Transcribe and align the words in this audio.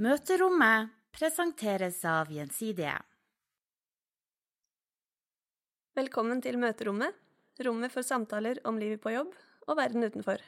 Møterommet 0.00 0.94
presenteres 1.12 1.98
av 2.08 2.30
Gjensidige. 2.32 2.94
Velkommen 5.92 6.40
til 6.40 6.56
Møterommet, 6.56 7.12
rommet 7.66 7.92
for 7.92 8.06
samtaler 8.08 8.62
om 8.64 8.78
livet 8.80 9.02
på 9.04 9.12
jobb 9.12 9.34
og 9.66 9.76
verden 9.76 10.06
utenfor. 10.08 10.40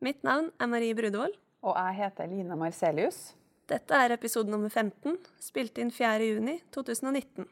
Mitt 0.00 0.24
navn 0.24 0.48
er 0.56 0.72
Marie 0.72 0.96
Brudevold. 0.96 1.36
Og 1.68 1.76
jeg 1.76 1.98
heter 1.98 2.32
Line 2.32 2.56
Marcelius. 2.56 3.34
Dette 3.68 4.00
er 4.00 4.16
episode 4.16 4.48
nummer 4.48 4.72
15, 4.72 5.20
spilt 5.44 5.76
inn 5.76 5.92
4.6.2019. 5.92 7.44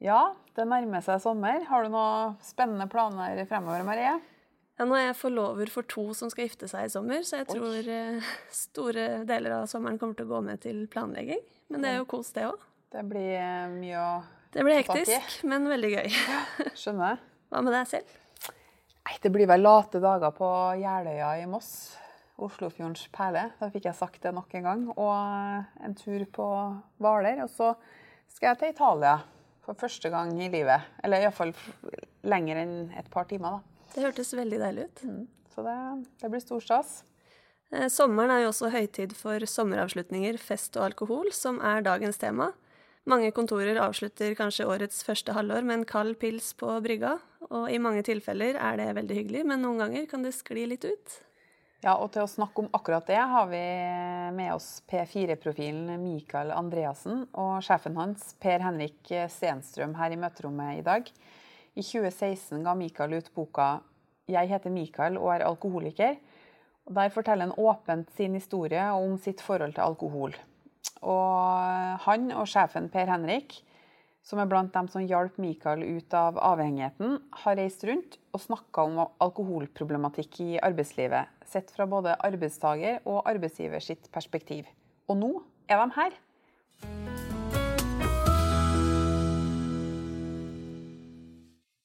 Ja, 0.00 0.30
det 0.56 0.64
nærmer 0.64 1.04
seg 1.04 1.20
sommer. 1.26 1.60
Har 1.68 1.84
du 1.84 1.92
noen 1.92 2.38
spennende 2.40 2.88
planer 2.88 3.44
fremover, 3.44 3.84
Marie? 3.84 4.16
Ja, 4.74 4.86
nå 4.90 4.96
er 4.98 5.04
jeg 5.08 5.18
forlover 5.20 5.70
for 5.70 5.86
to 5.86 6.08
som 6.18 6.30
skal 6.32 6.48
gifte 6.48 6.66
seg 6.70 6.88
i 6.88 6.90
sommer, 6.90 7.22
så 7.22 7.38
jeg 7.42 7.46
tror 7.52 7.76
Oi. 7.78 8.22
store 8.50 9.04
deler 9.28 9.60
av 9.60 9.68
sommeren 9.70 10.00
kommer 10.00 10.18
til 10.18 10.26
å 10.26 10.32
gå 10.32 10.40
med 10.48 10.62
til 10.64 10.80
planlegging. 10.90 11.42
Men 11.70 11.84
det 11.84 11.92
er 11.92 12.00
jo 12.00 12.08
kos, 12.10 12.32
det 12.34 12.48
òg. 12.48 12.62
Det 12.94 13.04
blir 13.06 13.36
eh, 13.38 13.68
mye 13.70 14.00
å 14.02 14.08
Det 14.54 14.64
blir 14.66 14.80
hektisk, 14.80 15.44
men 15.50 15.68
veldig 15.70 15.90
gøy. 15.92 16.16
Skjønner 16.78 17.14
jeg. 17.14 17.22
Hva 17.54 17.62
med 17.62 17.74
deg 17.74 17.90
selv? 17.90 18.16
Nei, 19.04 19.14
det 19.22 19.30
blir 19.34 19.48
vel 19.50 19.62
late 19.62 20.00
dager 20.02 20.34
på 20.34 20.48
Jeløya 20.80 21.28
i 21.38 21.46
Moss. 21.50 21.70
Oslofjordens 22.42 23.04
perle. 23.14 23.44
Da 23.60 23.68
fikk 23.70 23.86
jeg 23.86 23.98
sagt 23.98 24.22
det 24.26 24.32
nok 24.34 24.54
en 24.58 24.66
gang. 24.66 24.82
Og 24.94 25.12
eh, 25.14 25.68
en 25.86 25.94
tur 25.98 26.24
på 26.34 26.48
Hvaler. 26.98 27.44
Og 27.46 27.52
så 27.52 27.70
skal 28.34 28.50
jeg 28.50 28.60
til 28.62 28.74
Italia 28.74 29.14
for 29.62 29.78
første 29.78 30.10
gang 30.10 30.34
i 30.42 30.50
livet. 30.50 30.90
Eller 31.06 31.22
iallfall 31.22 31.54
lenger 32.26 32.62
enn 32.64 32.74
et 32.98 33.10
par 33.12 33.30
timer, 33.30 33.60
da. 33.60 33.73
Det 33.94 34.02
hørtes 34.02 34.34
veldig 34.34 34.60
deilig 34.60 34.88
ut. 34.88 35.02
Så 35.54 35.62
det, 35.62 35.74
det 36.20 36.30
blir 36.32 36.42
stor 36.42 36.62
stas. 36.64 36.96
Eh, 37.70 37.86
Sommeren 37.92 38.32
er 38.34 38.44
jo 38.44 38.50
også 38.50 38.72
høytid 38.74 39.14
for 39.16 39.46
sommeravslutninger, 39.46 40.38
fest 40.42 40.76
og 40.78 40.88
alkohol, 40.90 41.30
som 41.34 41.60
er 41.62 41.84
dagens 41.86 42.18
tema. 42.20 42.50
Mange 43.10 43.28
kontorer 43.36 43.76
avslutter 43.84 44.32
kanskje 44.38 44.66
årets 44.66 45.02
første 45.04 45.34
halvår 45.36 45.66
med 45.66 45.80
en 45.80 45.86
kald 45.88 46.16
pils 46.22 46.54
på 46.56 46.70
brygga, 46.84 47.18
og 47.50 47.68
i 47.68 47.78
mange 47.82 48.00
tilfeller 48.06 48.56
er 48.56 48.80
det 48.80 48.94
veldig 48.96 49.18
hyggelig, 49.18 49.44
men 49.50 49.60
noen 49.62 49.82
ganger 49.84 50.08
kan 50.10 50.24
det 50.24 50.32
skli 50.32 50.64
litt 50.70 50.86
ut. 50.88 51.18
Ja, 51.84 51.98
og 52.00 52.14
til 52.14 52.24
å 52.24 52.30
snakke 52.30 52.62
om 52.62 52.70
akkurat 52.72 53.04
det 53.10 53.20
har 53.20 53.48
vi 53.50 53.60
med 54.32 54.54
oss 54.54 54.78
P4-profilen 54.88 56.00
Mikael 56.00 56.54
Andreassen 56.56 57.26
og 57.36 57.58
sjefen 57.66 57.98
hans 58.00 58.30
Per 58.40 58.64
Henrik 58.64 59.12
Stenstrøm 59.28 59.92
her 59.98 60.14
i 60.14 60.20
møterommet 60.22 60.78
i 60.78 60.86
dag. 60.86 61.10
I 61.74 61.82
2016 61.82 62.62
ga 62.62 62.74
Mikael 62.78 63.18
ut 63.18 63.34
boka 63.34 63.80
'Jeg 64.28 64.48
heter 64.48 64.70
Mikael 64.70 65.18
og 65.18 65.34
er 65.34 65.44
alkoholiker'. 65.44 66.16
Og 66.86 66.94
Der 66.94 67.08
forteller 67.08 67.46
han 67.46 67.58
åpent 67.58 68.10
sin 68.16 68.34
historie 68.34 68.92
om 68.92 69.18
sitt 69.18 69.40
forhold 69.40 69.74
til 69.74 69.80
alkohol. 69.80 70.34
Og 71.02 71.98
han 72.06 72.30
og 72.32 72.46
sjefen 72.46 72.90
Per 72.92 73.06
Henrik, 73.06 73.64
som 74.22 74.38
er 74.38 74.48
blant 74.48 74.72
dem 74.72 74.88
som 74.88 75.04
hjalp 75.04 75.38
Mikael 75.38 75.82
ut 75.82 76.14
av 76.14 76.38
avhengigheten, 76.38 77.18
har 77.32 77.56
reist 77.56 77.84
rundt 77.84 78.18
og 78.32 78.40
snakka 78.40 78.84
om 78.84 79.00
alkoholproblematikk 79.20 80.40
i 80.40 80.58
arbeidslivet, 80.58 81.26
sett 81.44 81.70
fra 81.70 81.86
både 81.86 82.16
arbeidstaker 82.20 83.00
og 83.04 83.26
arbeidsgiver 83.26 83.80
sitt 83.80 84.10
perspektiv. 84.12 84.64
Og 85.08 85.16
nå 85.16 85.32
er 85.68 85.82
de 85.82 85.90
her. 85.98 86.12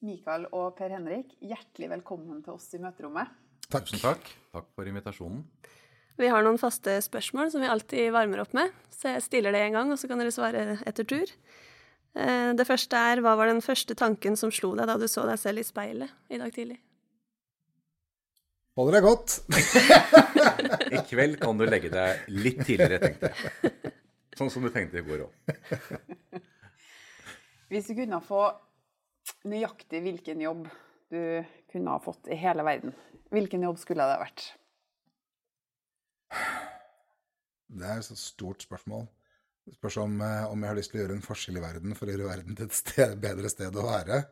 Mikael 0.10 0.48
og 0.56 0.72
Per 0.78 0.90
Henrik, 0.96 1.36
hjertelig 1.46 1.90
velkommen 1.92 2.42
til 2.46 2.56
oss 2.56 2.68
i 2.74 2.82
møterommet. 2.82 3.30
Tusen 3.70 4.02
takk. 4.02 4.26
Takk 4.56 4.68
for 4.74 4.90
invitasjonen. 4.90 5.44
Vi 6.20 6.28
har 6.28 6.44
noen 6.44 6.58
faste 6.60 6.98
spørsmål 7.06 7.52
som 7.54 7.62
vi 7.64 7.70
alltid 7.70 8.10
varmer 8.12 8.42
opp 8.44 8.56
med, 8.58 8.74
så 8.92 9.14
jeg 9.14 9.24
stiller 9.28 9.54
det 9.56 9.62
en 9.68 9.78
gang, 9.78 9.92
og 9.94 10.00
så 10.02 10.10
kan 10.10 10.20
dere 10.20 10.34
svare 10.36 10.64
etter 10.90 11.06
tur. 11.08 11.32
Eh, 12.18 12.52
Det 12.58 12.66
første 12.68 12.98
er 13.12 13.22
hva 13.24 13.36
var 13.40 13.48
den 13.52 13.62
første 13.64 13.96
tanken 13.96 14.36
som 14.40 14.52
slo 14.52 14.74
deg 14.76 14.90
da 14.90 14.98
du 15.00 15.06
så 15.08 15.24
deg 15.30 15.38
selv 15.40 15.62
i 15.62 15.68
speilet 15.68 16.12
i 16.34 16.40
dag 16.42 16.52
tidlig? 16.56 16.80
Holder 18.80 18.98
deg 18.98 19.06
godt. 19.06 19.38
I 20.96 21.04
kveld 21.10 21.38
kan 21.42 21.60
du 21.60 21.66
legge 21.68 21.92
deg 21.94 22.26
litt 22.32 22.64
tidligere, 22.66 23.00
tenkte 23.04 23.30
jeg. 23.32 23.94
Sånn 24.40 24.52
som 24.54 24.64
du 24.64 24.70
tenkte 24.72 25.02
i 25.02 25.06
går 25.06 25.26
òg. 25.28 25.32
Hvis 27.70 27.90
du 27.92 27.96
kunne 28.00 28.22
få 28.26 28.48
nøyaktig 29.48 30.02
hvilken 30.06 30.42
jobb 30.44 30.68
du 31.10 31.22
kunne 31.72 31.94
ha 31.96 32.02
fått 32.04 32.30
i 32.30 32.38
hele 32.38 32.66
verden, 32.66 32.94
hvilken 33.34 33.64
jobb 33.66 33.80
skulle 33.82 34.06
det 34.10 34.20
vært? 34.22 34.46
Det 37.70 37.86
er 37.86 38.02
et 38.02 38.20
stort 38.20 38.66
spørsmål. 38.66 39.08
Det 39.70 39.76
spørs 39.78 40.00
om, 40.02 40.22
eh, 40.22 40.46
om 40.50 40.62
jeg 40.64 40.72
har 40.72 40.78
lyst 40.78 40.92
til 40.92 41.00
å 41.00 41.04
gjøre 41.04 41.16
en 41.20 41.26
forskjell 41.26 41.60
i 41.60 41.62
verden 41.62 41.96
for 41.98 42.10
å 42.10 42.14
gjøre 42.14 42.30
verden 42.32 42.58
til 42.58 42.66
et 42.66 42.78
sted, 42.78 43.16
bedre 43.22 43.52
sted 43.54 43.76
å 43.78 43.86
være. 43.86 44.24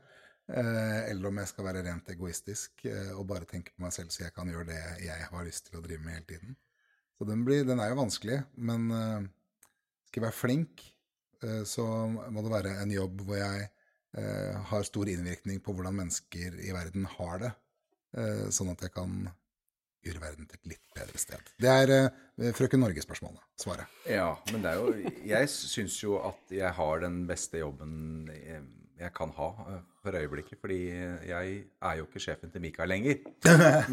Eh, 0.47 1.01
eller 1.11 1.29
om 1.29 1.37
jeg 1.41 1.51
skal 1.51 1.67
være 1.67 1.83
rent 1.85 2.09
egoistisk 2.09 2.85
eh, 2.87 3.11
og 3.11 3.27
bare 3.29 3.45
tenke 3.45 3.73
på 3.75 3.83
meg 3.83 3.91
selv 3.93 4.13
så 4.15 4.23
jeg 4.23 4.33
kan 4.33 4.49
gjøre 4.49 4.69
det 4.69 4.79
jeg 5.03 5.27
har 5.29 5.45
lyst 5.45 5.67
til 5.67 5.77
å 5.77 5.83
drive 5.83 6.01
med 6.01 6.15
hele 6.15 6.29
tiden. 6.29 6.55
Så 7.17 7.27
den, 7.27 7.43
blir, 7.45 7.65
den 7.67 7.81
er 7.83 7.91
jo 7.91 7.99
vanskelig, 7.99 8.37
men 8.55 8.91
skal 10.05 10.19
jeg 10.19 10.23
være 10.27 10.37
flink, 10.37 10.83
så 11.65 11.85
må 12.29 12.43
det 12.45 12.51
være 12.53 12.75
en 12.83 12.91
jobb 12.93 13.23
hvor 13.25 13.39
jeg 13.39 13.65
har 14.17 14.85
stor 14.87 15.09
innvirkning 15.11 15.59
på 15.61 15.75
hvordan 15.75 15.97
mennesker 15.99 16.55
i 16.63 16.71
verden 16.73 17.05
har 17.17 17.43
det, 17.43 17.51
eh, 18.17 18.47
sånn 18.53 18.71
at 18.73 18.81
jeg 18.87 18.95
kan 18.95 19.27
gjøre 20.07 20.23
verden 20.23 20.47
til 20.47 20.59
et 20.59 20.71
litt 20.73 20.95
bedre 20.95 21.21
sted. 21.21 21.51
Det 21.59 21.73
er 21.83 21.93
eh, 21.97 22.49
Frøken 22.55 22.81
Norge-spørsmålet, 22.83 23.43
svaret. 23.59 23.99
Ja, 24.09 24.31
men 24.53 24.63
det 24.63 24.73
er 24.73 24.81
jo 24.81 25.13
Jeg 25.27 25.51
syns 25.53 25.99
jo 26.03 26.19
at 26.23 26.53
jeg 26.53 26.73
har 26.79 27.03
den 27.03 27.23
beste 27.29 27.61
jobben 27.63 28.29
jeg, 28.31 28.61
jeg 28.97 29.13
kan 29.17 29.33
ha 29.37 29.49
eh, 29.73 29.81
for 30.05 30.17
øyeblikket. 30.17 30.59
Fordi 30.61 30.79
jeg 31.27 31.57
er 31.65 31.97
jo 31.99 32.07
ikke 32.07 32.23
sjefen 32.23 32.53
til 32.53 32.63
Mikael 32.63 32.93
lenger. 32.93 33.19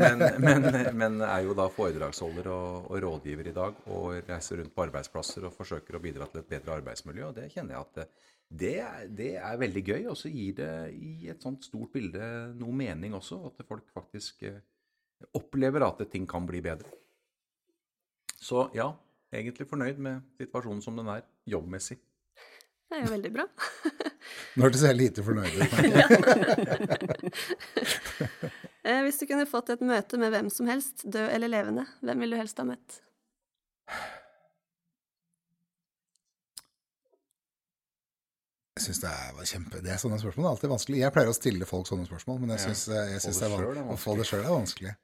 Men, 0.00 0.22
men, 0.44 0.68
men 0.96 1.18
er 1.26 1.48
jo 1.48 1.56
da 1.56 1.66
foredragsholder 1.72 2.50
og, 2.52 2.91
og 2.91 3.02
rådgiver 3.04 3.50
i 3.50 3.56
dag. 3.56 3.80
Og 3.91 4.20
reiser 4.28 4.62
rundt 4.62 4.74
på 4.76 4.86
arbeidsplasser 4.86 5.48
og 5.48 5.56
forsøker 5.56 5.98
å 5.98 6.04
bidra 6.04 6.28
til 6.30 6.44
et 6.44 6.52
bedre 6.54 6.78
arbeidsmiljø. 6.78 7.30
Og 7.30 7.36
det 7.41 7.50
kjenner 7.52 7.76
jeg 7.76 7.88
at 7.88 8.30
det, 8.50 8.77
det 9.16 9.31
er 9.41 9.60
veldig 9.60 9.82
gøy. 9.84 10.03
Og 10.12 10.16
så 10.19 10.31
gir 10.32 10.55
det 10.59 10.71
i 10.94 11.28
et 11.32 11.43
sånt 11.43 11.65
stort 11.66 11.93
bilde 11.94 12.22
noe 12.59 12.75
mening 12.77 13.15
også. 13.16 13.41
At 13.50 13.65
folk 13.69 13.87
faktisk 13.94 14.43
eh, 14.49 14.60
opplever 15.37 15.87
at 15.87 16.03
ting 16.12 16.27
kan 16.31 16.47
bli 16.49 16.60
bedre. 16.65 16.91
Så 18.44 18.69
ja, 18.77 18.91
egentlig 19.33 19.66
fornøyd 19.71 20.00
med 20.04 20.21
situasjonen 20.41 20.83
som 20.84 20.99
den 21.00 21.09
er, 21.09 21.25
jobbmessig. 21.49 21.97
Det 22.84 22.99
er 22.99 23.06
jo 23.06 23.15
veldig 23.15 23.31
bra. 23.33 23.47
Nå 24.54 24.66
hørtes 24.66 24.84
jeg 24.84 24.99
lite 24.99 25.25
fornøyd 25.27 25.54
ut. 25.59 25.71
Eh, 28.84 28.99
Hvis 29.00 29.16
du 29.16 29.25
kunne 29.25 29.47
fått 29.49 29.71
et 29.72 29.81
møte 29.81 30.19
med 30.21 30.28
hvem 30.34 30.50
som 30.53 30.66
helst, 30.69 31.06
død 31.09 31.31
eller 31.33 31.49
levende, 31.49 31.87
hvem 32.04 32.21
ville 32.21 32.37
du 32.37 32.41
helst 32.43 32.59
ha 32.60 32.66
møtt? 32.69 32.99
Jeg 38.74 38.82
synes 38.88 39.00
det 39.04 39.10
er 39.14 39.44
kjempe... 39.46 39.80
Det 39.84 39.90
er 39.94 39.98
sånne 40.02 40.16
spørsmål 40.18 40.42
det 40.44 40.48
er 40.48 40.54
alltid 40.56 40.70
vanskelig. 40.72 41.00
Jeg 41.04 41.14
pleier 41.14 41.28
å 41.30 41.34
stille 41.36 41.66
folk 41.70 41.86
sånne 41.86 42.06
spørsmål, 42.08 42.40
men 42.42 42.54
jeg 42.56 42.62
syns, 42.64 42.80
jeg 42.90 43.18
Få 43.20 43.24
synes 43.28 43.38
det 43.38 43.50
det 43.50 43.58
er 43.58 43.66
er 43.70 43.82
å 43.94 43.98
få 44.02 44.14
vanskelig. 44.14 44.18
det 44.18 44.26
sjøl 44.30 44.40
er 44.48 44.54
vanskelig. 44.56 44.94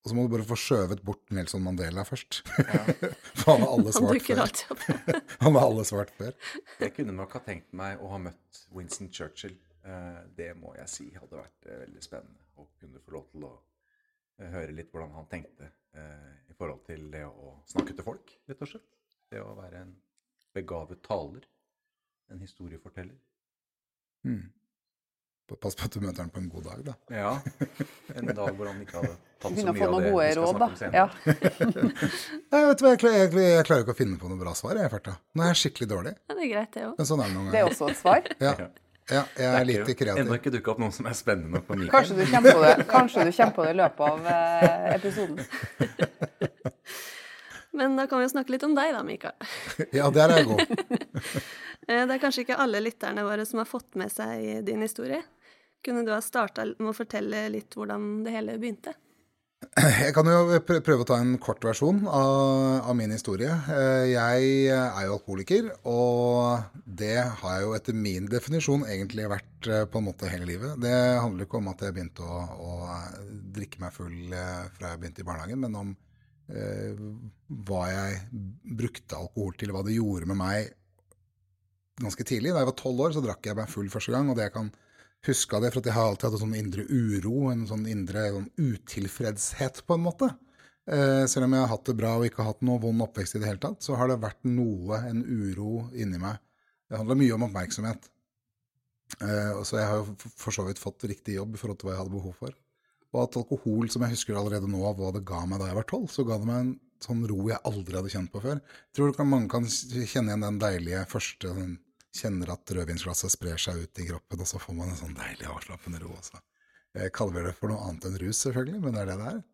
Og 0.00 0.08
så 0.10 0.16
må 0.16 0.22
du 0.24 0.32
bare 0.32 0.46
få 0.48 0.56
skjøvet 0.56 1.00
bort 1.04 1.32
Nelson 1.36 1.64
Mandela 1.64 2.04
først. 2.08 2.38
For 3.40 3.50
han 3.52 3.64
har 3.64 3.72
alle 3.74 3.92
svart 3.96 4.28
før. 4.28 4.44
Han 5.44 5.56
har 5.56 5.66
alle 5.70 5.84
svart 5.88 6.12
før. 6.16 6.36
Jeg 6.80 6.94
kunne 6.96 7.16
nok 7.16 7.34
ha 7.36 7.42
tenkt 7.44 7.72
meg 7.76 8.00
å 8.00 8.08
ha 8.14 8.20
møtt 8.28 8.62
Winston 8.76 9.10
Churchill. 9.12 9.56
Eh, 9.84 10.20
Det 10.36 10.50
må 10.56 10.72
jeg 10.78 10.88
si 10.92 11.08
hadde 11.16 11.36
vært 11.40 11.68
eh, 11.68 11.80
veldig 11.86 12.04
spennende. 12.04 12.44
Å 12.60 12.64
kunne 12.80 13.00
få 13.04 13.16
lov 13.16 13.26
til 13.32 13.44
å 13.48 13.52
eh, 14.40 14.48
høre 14.52 14.76
litt 14.76 14.92
hvordan 14.92 15.12
han 15.16 15.28
tenkte 15.32 15.68
eh, 15.96 16.30
i 16.52 16.56
forhold 16.60 16.84
til 16.88 17.08
det 17.12 17.24
å 17.28 17.54
snakke 17.72 17.96
til 17.96 18.08
folk, 18.08 18.32
rett 18.48 18.64
og 18.64 18.72
slett. 18.72 18.88
Det 19.32 19.40
å 19.44 19.52
være 19.56 19.84
en 19.84 19.92
begavet 20.54 21.02
taler. 21.06 21.44
En 22.30 22.40
historieforteller. 22.40 23.18
Mm. 24.24 24.48
Pass 25.60 25.74
på 25.74 25.82
at 25.88 25.94
du 25.96 25.98
møter 25.98 26.22
han 26.22 26.30
på 26.30 26.38
en 26.38 26.48
god 26.50 26.66
dag, 26.68 26.82
da. 26.86 26.92
Ja. 27.10 27.30
En 28.14 28.28
dag 28.30 28.52
hvor 28.54 28.68
han 28.70 28.82
ikke 28.84 29.00
hadde 29.00 29.16
tatt 29.42 29.56
så 29.58 29.72
mye 29.74 29.88
av 29.88 29.96
det 29.96 30.12
vi 30.12 30.12
skal 30.12 30.36
råd, 30.38 30.52
snakke 30.52 30.68
om 30.68 30.76
senere. 30.78 31.00
Ja. 31.00 31.06
Nei, 32.52 32.60
vet 32.68 32.78
du 32.78 32.84
hva, 32.86 32.92
jeg, 32.94 33.00
jeg, 33.16 33.32
jeg 33.56 33.66
klarer 33.66 33.82
ikke 33.82 33.96
å 33.96 33.98
finne 33.98 34.20
på 34.20 34.30
noe 34.30 34.38
bra 34.38 34.54
svar, 34.54 34.78
jeg, 34.78 34.92
farta. 34.92 35.16
Nå 35.34 35.42
er 35.42 35.50
jeg 35.50 35.60
skikkelig 35.64 35.90
dårlig. 35.90 36.14
Ja, 36.20 36.36
det 36.36 36.44
er 36.46 36.52
greit, 36.52 36.70
det 36.76 36.84
òg. 36.86 36.94
Men 37.00 37.10
sånn 37.10 37.24
er 37.24 37.32
det 37.32 37.38
noen 37.40 37.50
Det 37.50 37.62
er 37.62 37.72
også 37.72 37.90
et 37.90 38.00
svar. 38.04 38.30
Ja, 38.46 38.54
ja, 39.10 39.24
jeg 39.34 39.46
er 39.48 39.56
Det 39.58 39.66
lite 39.66 39.94
kreativ. 39.98 40.22
Ennå 40.22 40.36
ikke 40.38 40.52
dukka 40.54 40.70
opp 40.70 40.82
noen 40.84 40.92
som 40.94 41.08
er 41.10 41.16
spennende 41.18 41.56
nok 41.56 41.64
på 41.66 41.74
Mikael. 41.80 41.96
Kanskje 41.96 42.20
du 42.20 42.30
kommer 42.30 42.54
på 42.54 42.62
det, 42.62 42.74
Kanskje 42.86 43.24
du 43.26 43.32
kommer 43.34 43.56
på 43.56 43.64
det 43.66 43.72
i 43.72 43.78
løpet 43.80 44.04
av 44.06 44.28
eh, 44.30 44.84
episoden. 44.94 45.40
Men 47.72 47.96
da 47.96 48.06
kan 48.10 48.18
vi 48.18 48.26
jo 48.26 48.32
snakke 48.32 48.54
litt 48.54 48.64
om 48.66 48.74
deg, 48.74 48.92
da, 48.96 49.02
Mikael. 49.06 49.36
Ja, 49.98 50.10
der 50.14 50.34
er 50.34 50.42
jeg 50.42 50.50
god. 50.52 50.64
Eh, 51.88 52.04
Det 52.06 52.12
er 52.12 52.20
kanskje 52.22 52.42
ikke 52.44 52.58
alle 52.60 52.78
lytterne 52.84 53.22
våre 53.24 53.42
som 53.48 53.58
har 53.58 53.66
fått 53.66 53.96
med 53.98 54.12
seg 54.12 54.66
din 54.66 54.82
historie. 54.84 55.22
Kunne 55.82 56.04
du 56.04 56.10
ha 56.12 56.20
starta 56.22 56.66
med 56.76 56.90
å 56.92 56.94
fortelle 56.94 57.46
litt 57.50 57.72
hvordan 57.74 58.20
det 58.26 58.34
hele 58.34 58.58
begynte? 58.60 58.92
Jeg 60.04 60.12
kan 60.14 60.28
jo 60.28 60.60
prøve 60.68 61.02
å 61.02 61.08
ta 61.08 61.16
en 61.20 61.32
kort 61.42 61.64
versjon 61.64 62.02
av, 62.04 62.84
av, 62.84 62.92
min 63.00 63.10
historie. 63.16 63.56
Eh, 63.72 64.10
jeg 64.12 64.52
er 64.76 65.06
jo 65.08 65.16
alkoholiker, 65.16 65.72
og 65.88 66.84
det 66.84 67.16
har 67.40 67.58
jo 67.64 67.74
etter 67.76 67.96
min 67.96 68.28
definisjon 68.30 68.84
egentlig 68.86 69.26
vært 69.32 69.70
eh, 69.72 69.82
på 69.90 70.00
en 70.00 70.08
måte 70.12 70.30
hele 70.30 70.48
livet. 70.52 70.76
Det 70.84 70.94
handler 70.94 71.48
ikke 71.48 71.60
om 71.62 71.72
at 71.72 71.82
jeg 71.84 71.96
begynte 71.96 72.28
å, 72.28 72.44
å 72.60 72.94
drikke 73.56 73.82
meg 73.82 73.96
full 73.96 74.36
fra 74.76 74.94
jeg 74.94 75.02
begynte 75.02 75.24
i 75.24 75.28
barnehagen, 75.32 75.64
men 75.64 75.80
om 75.80 75.96
hva 76.50 77.80
jeg 77.86 78.20
brukte 78.80 79.18
alkohol 79.18 79.54
til, 79.58 79.70
hva 79.74 79.84
det 79.86 79.94
gjorde 79.94 80.26
med 80.30 80.38
meg 80.40 80.72
ganske 82.00 82.26
tidlig. 82.26 82.52
Da 82.54 82.62
jeg 82.62 82.70
var 82.70 82.78
tolv 82.78 83.02
år, 83.06 83.14
så 83.14 83.24
drakk 83.24 83.46
jeg 83.46 83.58
meg 83.58 83.70
full 83.70 83.90
første 83.92 84.14
gang, 84.14 84.30
og 84.30 84.38
det 84.38 84.48
jeg 84.48 84.56
kan 84.56 84.70
huske 85.26 85.56
av 85.56 85.64
det, 85.64 85.72
for 85.74 85.84
jeg 85.84 85.96
har 85.96 86.08
alltid 86.08 86.28
hatt 86.28 86.36
en 86.38 86.44
sånn 86.46 86.60
indre 86.60 86.84
uro, 86.88 87.34
en 87.52 87.66
sånn 87.68 87.88
indre 87.90 88.28
sånn 88.36 88.48
utilfredshet, 88.56 89.82
på 89.86 89.96
en 89.96 90.06
måte. 90.06 90.30
Eh, 90.90 91.24
selv 91.30 91.46
om 91.46 91.54
jeg 91.54 91.64
har 91.64 91.72
hatt 91.74 91.90
det 91.90 91.96
bra 91.98 92.14
og 92.16 92.24
ikke 92.26 92.40
har 92.42 92.54
hatt 92.54 92.64
noe 92.66 92.80
vond 92.82 93.04
oppvekst 93.04 93.36
i 93.36 93.42
det 93.42 93.50
hele 93.50 93.62
tatt, 93.62 93.84
så 93.84 93.98
har 94.00 94.10
det 94.10 94.22
vært 94.22 94.40
noe, 94.48 95.02
en 95.10 95.20
uro 95.26 95.84
inni 95.92 96.20
meg. 96.22 96.40
Det 96.90 96.98
handler 96.98 97.20
mye 97.20 97.36
om 97.36 97.46
oppmerksomhet. 97.46 98.08
Eh, 99.20 99.60
så 99.66 99.78
jeg 99.78 99.86
har 99.90 100.00
jo 100.00 100.32
for 100.38 100.54
så 100.54 100.64
vidt 100.66 100.80
fått 100.80 101.06
riktig 101.10 101.36
jobb 101.36 101.54
i 101.54 101.60
forhold 101.60 101.80
til 101.80 101.90
hva 101.90 101.94
jeg 101.94 102.02
hadde 102.04 102.16
behov 102.16 102.34
for. 102.40 102.56
Og 103.10 103.24
at 103.24 103.38
alkohol, 103.40 103.90
som 103.90 104.04
jeg 104.06 104.14
husker 104.14 104.38
allerede 104.38 104.70
nå 104.70 104.80
av 104.86 105.00
hva 105.00 105.10
det 105.14 105.24
ga 105.26 105.42
meg 105.48 105.60
da 105.60 105.70
jeg 105.70 105.78
var 105.80 105.86
tolv, 105.90 106.10
så 106.12 106.24
ga 106.26 106.38
det 106.38 106.46
meg 106.46 106.60
en 106.62 106.74
sånn 107.02 107.22
ro 107.26 107.38
jeg 107.48 107.62
aldri 107.66 107.98
hadde 107.98 108.12
kjent 108.12 108.32
på 108.32 108.42
før. 108.44 108.60
Jeg 108.60 108.98
tror 108.98 109.26
mange 109.26 109.50
kan 109.50 109.66
kjenne 109.66 110.30
igjen 110.30 110.46
den 110.46 110.60
deilige 110.62 111.06
første 111.10 111.54
sånn, 111.56 111.78
kjenner 112.14 112.54
at 112.54 112.72
rødvinsglasset 112.74 113.34
sprer 113.34 113.60
seg 113.60 113.84
ut 113.84 114.00
i 114.02 114.06
kroppen, 114.08 114.42
og 114.42 114.48
så 114.50 114.58
får 114.62 114.76
man 114.76 114.90
en 114.90 114.98
sånn 114.98 115.14
deilig 115.18 115.46
avslappende 115.50 116.00
ro. 116.02 116.12
Også. 116.16 116.40
Jeg 116.98 117.14
kaller 117.14 117.46
det 117.46 117.54
for 117.58 117.70
noe 117.70 117.86
annet 117.86 118.08
enn 118.08 118.18
rus, 118.22 118.40
selvfølgelig, 118.44 118.80
men 118.82 118.96
det 118.96 119.02
er 119.02 119.10
det 119.12 119.18
det 119.20 119.28
er. 119.30 119.44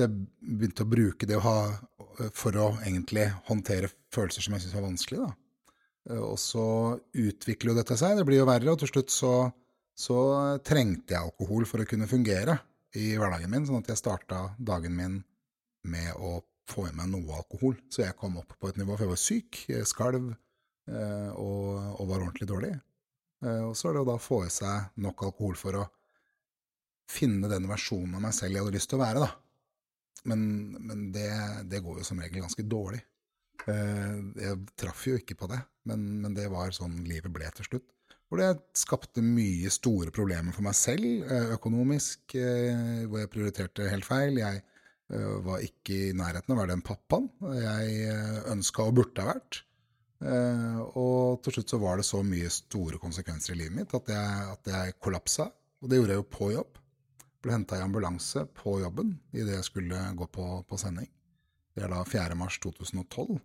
Det 0.00 0.08
begynte 0.40 0.86
å 0.86 0.90
bruke 0.90 1.28
det 1.28 1.38
å 1.38 1.44
ha 1.44 1.58
for 2.36 2.56
å 2.58 2.72
egentlig 2.82 3.28
håndtere 3.50 3.90
følelser 4.14 4.44
som 4.44 4.54
jeg 4.54 4.64
syntes 4.64 4.78
var 4.78 4.86
vanskelig. 4.86 5.22
da. 5.26 6.18
Og 6.20 6.36
så 6.40 6.66
utvikler 7.14 7.72
jo 7.72 7.78
dette 7.78 7.98
seg, 7.98 8.18
det 8.18 8.26
blir 8.26 8.40
jo 8.40 8.48
verre, 8.48 8.72
og 8.72 8.80
til 8.80 8.90
slutt 8.90 9.14
så, 9.14 9.34
så 9.98 10.18
trengte 10.66 11.14
jeg 11.14 11.22
alkohol 11.22 11.66
for 11.68 11.82
å 11.82 11.88
kunne 11.88 12.10
fungere 12.10 12.58
i 12.98 13.12
hverdagen 13.18 13.52
min, 13.52 13.66
sånn 13.68 13.84
at 13.84 13.92
jeg 13.92 14.00
starta 14.00 14.48
dagen 14.58 14.96
min 14.96 15.20
med 15.86 16.14
å 16.18 16.40
få 16.70 16.88
i 16.88 16.94
meg 16.94 17.10
noe 17.12 17.38
alkohol. 17.38 17.76
Så 17.90 18.04
jeg 18.04 18.16
kom 18.18 18.38
opp 18.40 18.56
på 18.58 18.70
et 18.70 18.78
nivå, 18.80 18.94
for 18.94 19.06
jeg 19.06 19.12
var 19.12 19.20
syk, 19.20 19.60
jeg 19.70 19.88
skalv, 19.88 20.32
Eh, 20.90 21.30
og, 21.38 22.00
og, 22.00 22.06
var 22.08 22.24
ordentlig 22.24 22.48
dårlig. 22.50 22.72
Eh, 23.44 23.62
og 23.68 23.76
så 23.78 23.90
er 23.90 23.96
det 23.96 24.02
å 24.04 24.10
da 24.10 24.16
få 24.20 24.42
i 24.46 24.52
seg 24.52 24.96
nok 25.04 25.26
alkohol 25.28 25.58
for 25.58 25.78
å 25.78 25.86
finne 27.10 27.50
den 27.50 27.68
versjonen 27.70 28.16
av 28.18 28.24
meg 28.24 28.34
selv 28.36 28.54
jeg 28.54 28.64
hadde 28.64 28.76
lyst 28.76 28.90
til 28.92 29.00
å 29.00 29.04
være, 29.04 29.22
da. 29.26 29.30
Men, 30.30 30.42
men 30.84 31.06
det, 31.14 31.30
det, 31.70 31.80
går 31.84 32.00
jo 32.00 32.06
som 32.06 32.20
regel 32.20 32.44
ganske 32.44 32.64
dårlig. 32.68 33.00
Eh, 33.70 34.18
jeg 34.40 34.58
traff 34.78 35.06
jo 35.08 35.16
ikke 35.20 35.38
på 35.38 35.48
det, 35.52 35.60
men, 35.88 36.06
men, 36.24 36.36
det 36.36 36.48
var 36.52 36.74
sånn 36.76 37.00
livet 37.08 37.32
ble 37.34 37.48
til 37.56 37.70
slutt. 37.70 37.88
Hvor 38.30 38.38
det 38.38 38.78
skapte 38.78 39.24
mye 39.26 39.70
store 39.74 40.12
problemer 40.14 40.54
for 40.54 40.62
meg 40.62 40.76
selv 40.78 41.26
økonomisk, 41.50 42.36
hvor 42.36 43.18
jeg 43.18 43.30
prioriterte 43.32 43.88
helt 43.90 44.06
feil. 44.06 44.38
Jeg 44.38 44.62
var 45.42 45.64
ikke 45.66 45.96
i 45.96 46.12
nærheten 46.14 46.54
av 46.54 46.54
å 46.54 46.60
være 46.60 46.76
den 46.76 46.84
pappaen 46.86 47.26
jeg 47.58 48.14
ønska 48.52 48.86
og 48.86 49.00
burde 49.00 49.24
ha 49.24 49.32
vært. 49.32 49.64
Og 50.94 51.40
til 51.42 51.56
slutt 51.56 51.72
så 51.74 51.80
var 51.82 51.98
det 51.98 52.06
så 52.06 52.20
mye 52.22 52.50
store 52.52 53.00
konsekvenser 53.02 53.56
i 53.56 53.64
livet 53.64 53.78
mitt 53.80 53.94
at 53.96 54.12
jeg, 54.12 54.46
at 54.54 54.72
jeg 54.76 54.98
kollapsa. 55.02 55.48
Og 55.80 55.88
det 55.90 55.98
gjorde 55.98 56.14
jeg 56.14 56.22
jo 56.22 56.30
på 56.36 56.50
jobb. 56.54 56.80
Ble 57.40 57.54
henta 57.56 57.78
i 57.78 57.84
ambulanse 57.84 58.44
på 58.56 58.78
jobben 58.82 59.14
idet 59.32 59.56
jeg 59.56 59.68
skulle 59.70 60.00
gå 60.16 60.26
på, 60.28 60.46
på, 60.68 60.80
sending. 60.80 61.08
Det 61.72 61.86
er 61.86 61.92
da 61.92 62.02
4. 62.04 62.36
mars 62.36 62.58
2012. 62.60 63.38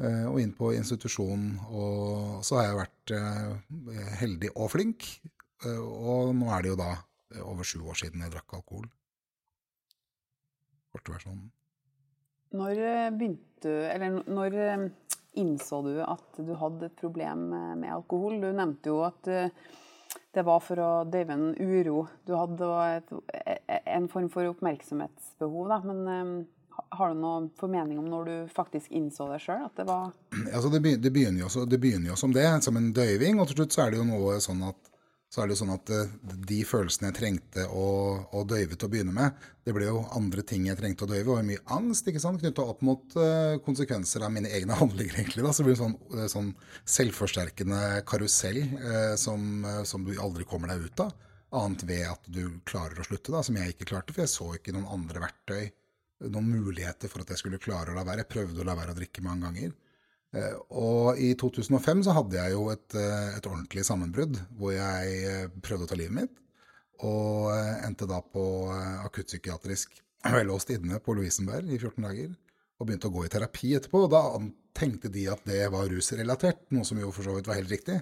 Uh, 0.00 0.26
og 0.30 0.38
inn 0.40 0.54
på 0.56 0.72
institusjonen. 0.72 1.58
Og 1.68 2.40
så 2.46 2.56
har 2.58 2.68
jeg 2.68 2.80
vært 2.80 3.14
uh, 3.16 4.00
heldig 4.22 4.54
og 4.54 4.72
flink. 4.72 5.10
og 5.60 6.30
nå 6.32 6.46
er 6.56 6.62
det 6.64 6.70
jo 6.70 6.76
da 6.80 6.92
over 7.44 7.66
sju 7.68 7.82
år 7.84 7.98
siden 8.00 8.22
jeg 8.24 8.32
drakk 8.32 8.54
alkohol. 8.56 8.86
Korte 10.90 11.12
versjonen. 11.12 11.50
Når 12.56 12.80
begynte 13.14 13.74
Eller 13.92 14.22
når 14.24 14.56
innså 15.38 15.82
du 15.84 15.92
at 16.02 16.40
du 16.40 16.54
hadde 16.58 16.88
et 16.88 16.98
problem 16.98 17.50
med 17.52 17.90
alkohol? 17.92 18.40
Du 18.42 18.50
nevnte 18.50 18.92
jo 18.92 19.02
at 19.06 19.30
eh, 19.30 19.52
det 20.34 20.44
var 20.46 20.62
for 20.62 20.80
å 20.82 20.90
døyve 21.10 21.34
en 21.34 21.52
uro. 21.58 22.04
Du 22.26 22.34
hadde 22.38 22.70
et, 22.86 23.12
e, 23.34 23.78
en 23.94 24.08
form 24.10 24.30
for 24.32 24.46
oppmerksomhetsbehov, 24.50 25.70
da. 25.70 25.80
Men 25.86 26.02
eh, 26.14 26.32
har 26.90 27.14
du 27.14 27.20
noen 27.20 27.48
formening 27.58 27.98
om 28.00 28.08
når 28.10 28.28
du 28.28 28.36
faktisk 28.54 28.90
innså 28.90 29.28
det 29.32 29.40
sjøl? 29.44 29.66
Det 29.76 29.86
altså 30.54 30.70
det, 30.72 30.80
begynner 30.82 31.44
jo, 31.44 31.66
det 31.66 31.80
begynner 31.82 32.12
jo 32.12 32.20
som 32.20 32.34
det, 32.34 32.46
som 32.64 32.78
en 32.78 32.92
døyving. 32.96 33.40
Og 33.40 33.50
til 33.50 33.60
slutt 33.60 33.76
så 33.76 33.86
er 33.86 33.92
det 33.92 34.00
jo 34.02 34.08
noe 34.08 34.38
sånn 34.44 34.64
at 34.68 34.90
så 35.30 35.44
er 35.44 35.50
det 35.50 35.56
sånn 35.60 35.70
at 35.70 35.90
eh, 35.94 36.10
de 36.48 36.58
følelsene 36.66 37.12
jeg 37.12 37.16
trengte 37.20 37.64
å, 37.70 37.86
å, 38.34 38.42
døyve 38.50 38.74
til 38.74 38.88
å 38.88 38.90
begynne 38.90 39.14
med, 39.14 39.36
det 39.62 39.74
ble 39.76 39.86
jo 39.86 40.00
andre 40.16 40.42
ting 40.42 40.66
jeg 40.66 40.78
trengte 40.80 41.06
å 41.06 41.10
døyve, 41.10 41.36
og 41.36 41.46
mye 41.46 41.62
angst 41.70 42.08
ikke 42.10 42.22
sant, 42.22 42.42
knytta 42.42 42.64
opp 42.66 42.82
mot 42.82 43.14
uh, 43.14 43.54
konsekvenser 43.62 44.24
av 44.26 44.34
mine 44.34 44.50
egne 44.50 44.74
handlinger. 44.80 45.20
egentlig 45.20 45.46
da, 45.46 45.52
Så 45.54 45.62
det 45.62 45.68
blir 45.68 45.76
en 45.78 45.84
sånn, 45.84 45.98
uh, 46.16 46.26
sånn 46.32 46.50
selvforsterkende 46.98 47.80
karusell 48.10 48.58
som, 49.20 49.62
som, 49.86 50.02
du 50.02 50.16
aldri 50.18 50.46
kommer 50.48 50.72
deg 50.72 50.88
ut 50.88 51.04
av. 51.06 51.14
Annet 51.60 51.86
ved 51.86 52.08
at 52.10 52.26
du 52.26 52.42
klarer 52.66 52.98
å 52.98 53.06
slutte, 53.06 53.30
da, 53.30 53.44
som 53.46 53.58
jeg 53.58 53.76
ikke 53.76 53.86
klarte, 53.92 54.14
for 54.16 54.24
jeg 54.24 54.34
så 54.34 54.48
ikke 54.58 54.74
noen 54.74 54.90
andre 54.98 55.22
verktøy, 55.28 55.70
noen 56.28 56.50
muligheter 56.50 57.10
for 57.10 57.24
at 57.24 57.32
jeg 57.32 57.40
skulle 57.42 57.60
klare 57.62 57.92
å 57.92 57.96
la 57.96 58.04
være. 58.04 58.24
Jeg 58.24 58.32
prøvde 58.34 58.62
å 58.62 58.66
la 58.68 58.76
være 58.78 58.94
å 58.94 58.98
drikke 58.98 59.24
mange 59.24 59.48
ganger. 59.48 59.72
Eh, 60.36 60.58
og 60.78 61.18
i 61.18 61.32
2005 61.38 62.04
så 62.06 62.14
hadde 62.14 62.38
jeg 62.38 62.54
jo 62.54 62.68
et, 62.70 62.94
eh, 62.94 63.32
et 63.38 63.48
ordentlig 63.48 63.82
sammenbrudd 63.86 64.36
hvor 64.58 64.76
jeg 64.76 65.16
eh, 65.26 65.48
prøvde 65.64 65.88
å 65.88 65.90
ta 65.90 65.98
livet 65.98 66.16
mitt. 66.20 66.36
Og 67.08 67.48
endte 67.80 68.04
da 68.04 68.18
på 68.20 68.44
akuttpsykiatrisk 69.06 69.94
låst 70.44 70.68
inne 70.74 70.98
på 71.00 71.14
Lovisenberg 71.16 71.70
i 71.72 71.78
14 71.78 72.04
dager. 72.04 72.34
Og 72.76 72.88
begynte 72.88 73.08
å 73.08 73.14
gå 73.14 73.24
i 73.24 73.30
terapi 73.32 73.72
etterpå. 73.78 74.04
Og 74.04 74.12
da 74.12 74.20
tenkte 74.76 75.08
de 75.12 75.24
at 75.32 75.40
det 75.48 75.62
var 75.72 75.88
rusrelatert, 75.88 76.66
noe 76.76 76.84
som 76.84 77.00
jo 77.00 77.08
for 77.16 77.24
så 77.24 77.38
vidt 77.38 77.48
var 77.48 77.56
helt 77.56 77.72
riktig. 77.72 77.96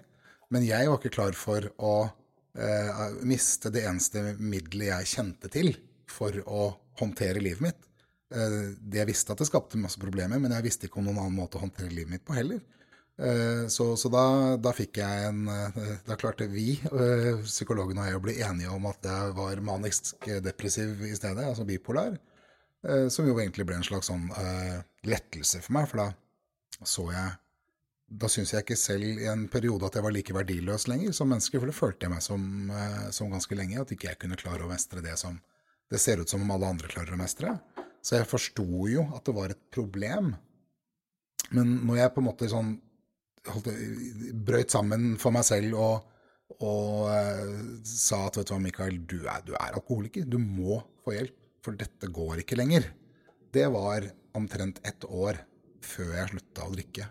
Men 0.50 0.66
jeg 0.66 0.88
var 0.88 0.98
ikke 0.98 1.14
klar 1.14 1.36
for 1.38 1.70
å 1.78 1.94
eh, 2.58 3.02
miste 3.22 3.70
det 3.74 3.84
eneste 3.86 4.34
middelet 4.38 4.90
jeg 4.90 5.12
kjente 5.14 5.52
til 5.52 5.74
for 6.10 6.34
å 6.46 6.70
håndtere 6.98 7.42
livet 7.44 7.68
mitt. 7.68 7.87
Eh, 8.28 8.74
det 8.76 9.00
jeg 9.00 9.08
visste 9.08 9.32
at 9.32 9.40
det 9.40 9.48
skapte 9.48 9.80
masse 9.80 10.00
problemer, 10.00 10.40
men 10.40 10.52
jeg 10.52 10.66
visste 10.66 10.88
ikke 10.88 11.00
om 11.00 11.08
noen 11.08 11.22
annen 11.22 11.38
måte 11.38 11.56
å 11.56 11.62
håndtere 11.62 11.92
livet 11.92 12.12
mitt 12.12 12.26
på 12.28 12.36
heller. 12.36 12.60
Eh, 13.18 13.64
så, 13.72 13.90
så 13.98 14.10
da, 14.12 14.24
da, 14.60 14.72
fikk 14.76 15.00
jeg 15.00 15.24
en 15.26 15.48
eh, 15.50 15.78
Da 16.06 16.14
klarte 16.20 16.46
vi, 16.46 16.76
psykologen 17.42 17.98
og 17.98 18.06
jeg, 18.06 18.18
å 18.18 18.22
bli 18.22 18.36
enige 18.46 18.74
om 18.74 18.86
at 18.90 19.08
jeg 19.08 19.34
var 19.38 19.64
manisk 19.64 20.28
depressiv 20.44 21.02
i 21.08 21.16
stedet, 21.16 21.48
altså 21.48 21.66
bipolar. 21.68 22.18
Som 23.10 23.26
jo 23.26 23.34
egentlig 23.42 23.64
ble 23.66 23.74
en 23.74 23.82
slags 23.82 24.06
sånn 24.06 24.28
lettelse 25.02 25.58
for 25.64 25.74
meg, 25.74 25.88
for 25.90 25.98
da 25.98 26.84
så 26.86 27.08
jeg 27.10 27.32
da 28.22 28.28
syns 28.30 28.52
jeg 28.54 28.62
ikke 28.62 28.76
selv 28.78 29.18
i 29.24 29.26
en 29.28 29.42
periode 29.50 29.88
at 29.88 29.98
jeg 29.98 30.04
var 30.04 30.14
like 30.14 30.32
verdiløs 30.32 30.86
lenger 30.88 31.10
som 31.12 31.28
menneske, 31.28 31.58
for 31.58 31.68
det 31.68 31.74
følte 31.74 32.06
jeg 32.06 32.12
meg 32.12 32.22
som, 32.24 32.70
som 33.12 33.34
ganske 33.34 33.58
lenge, 33.58 33.82
at 33.82 33.90
ikke 33.92 34.12
jeg 34.12 34.20
kunne 34.22 34.38
klare 34.38 34.62
å 34.62 34.70
mestre 34.70 35.02
det 35.04 35.16
som 35.18 35.36
det 35.90 35.98
ser 36.00 36.22
ut 36.22 36.30
som 36.30 36.46
om 36.46 36.54
alle 36.54 36.70
andre 36.70 36.88
klarer 36.88 37.18
å 37.18 37.20
mestre. 37.20 37.56
Så 38.08 38.16
jeg 38.16 38.28
forsto 38.30 38.64
jo 38.88 39.02
at 39.12 39.26
det 39.28 39.34
var 39.36 39.52
et 39.52 39.64
problem. 39.74 40.32
Men 41.52 41.74
når 41.84 41.98
jeg 42.00 42.12
på 42.14 42.22
en 42.22 42.28
måte 42.30 42.48
sånn 42.48 42.70
holdt, 43.48 43.68
brøyt 44.48 44.72
sammen 44.72 45.10
for 45.20 45.34
meg 45.34 45.44
selv 45.48 45.76
og, 45.76 46.14
og 46.64 47.10
uh, 47.12 47.52
sa 47.84 48.22
at 48.28 48.40
vet 48.40 48.48
du 48.48 48.54
hva, 48.54 48.62
Mikael, 48.64 48.96
du 49.04 49.18
er, 49.26 49.44
du 49.44 49.52
er, 49.52 49.76
alkoholiker. 49.76 50.24
Du 50.24 50.38
må 50.40 50.80
få 51.04 51.18
hjelp, 51.18 51.36
for 51.64 51.76
dette 51.76 52.08
går 52.14 52.42
ikke 52.44 52.56
lenger. 52.56 52.88
Det 53.52 53.66
var 53.74 54.08
omtrent 54.38 54.80
ett 54.88 55.04
år 55.04 55.42
før 55.84 56.14
jeg 56.16 56.32
slutta 56.32 56.64
å 56.64 56.72
drikke 56.72 57.08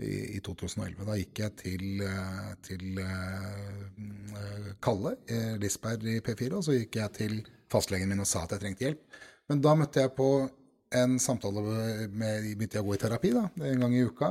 i, 0.00 0.38
i 0.38 0.40
2011. 0.44 1.04
Da 1.04 1.16
gikk 1.20 1.44
jeg 1.44 1.56
til, 1.60 1.86
uh, 2.00 2.52
til 2.64 3.00
uh, 3.04 4.70
Kalle 4.80 5.18
Lisberg 5.60 6.08
i 6.08 6.20
P4, 6.24 6.54
og 6.56 6.64
så 6.64 6.80
gikk 6.80 7.02
jeg 7.02 7.16
til 7.20 7.42
fastlegen 7.70 8.08
min 8.08 8.24
og 8.24 8.28
sa 8.28 8.46
at 8.46 8.56
jeg 8.56 8.64
trengte 8.64 8.88
hjelp. 8.88 9.20
Men 9.50 9.62
da 9.64 9.74
møtte 9.74 10.04
jeg 10.04 10.14
på 10.14 10.30
en 10.94 11.18
samtale 11.22 11.62
med 11.62 12.46
Begynte 12.54 12.78
jeg 12.78 12.84
å 12.84 12.88
gå 12.88 12.96
i 12.96 13.02
terapi 13.02 13.34
da, 13.34 13.48
en 13.66 13.84
gang 13.84 13.94
i 13.94 14.06
uka. 14.06 14.30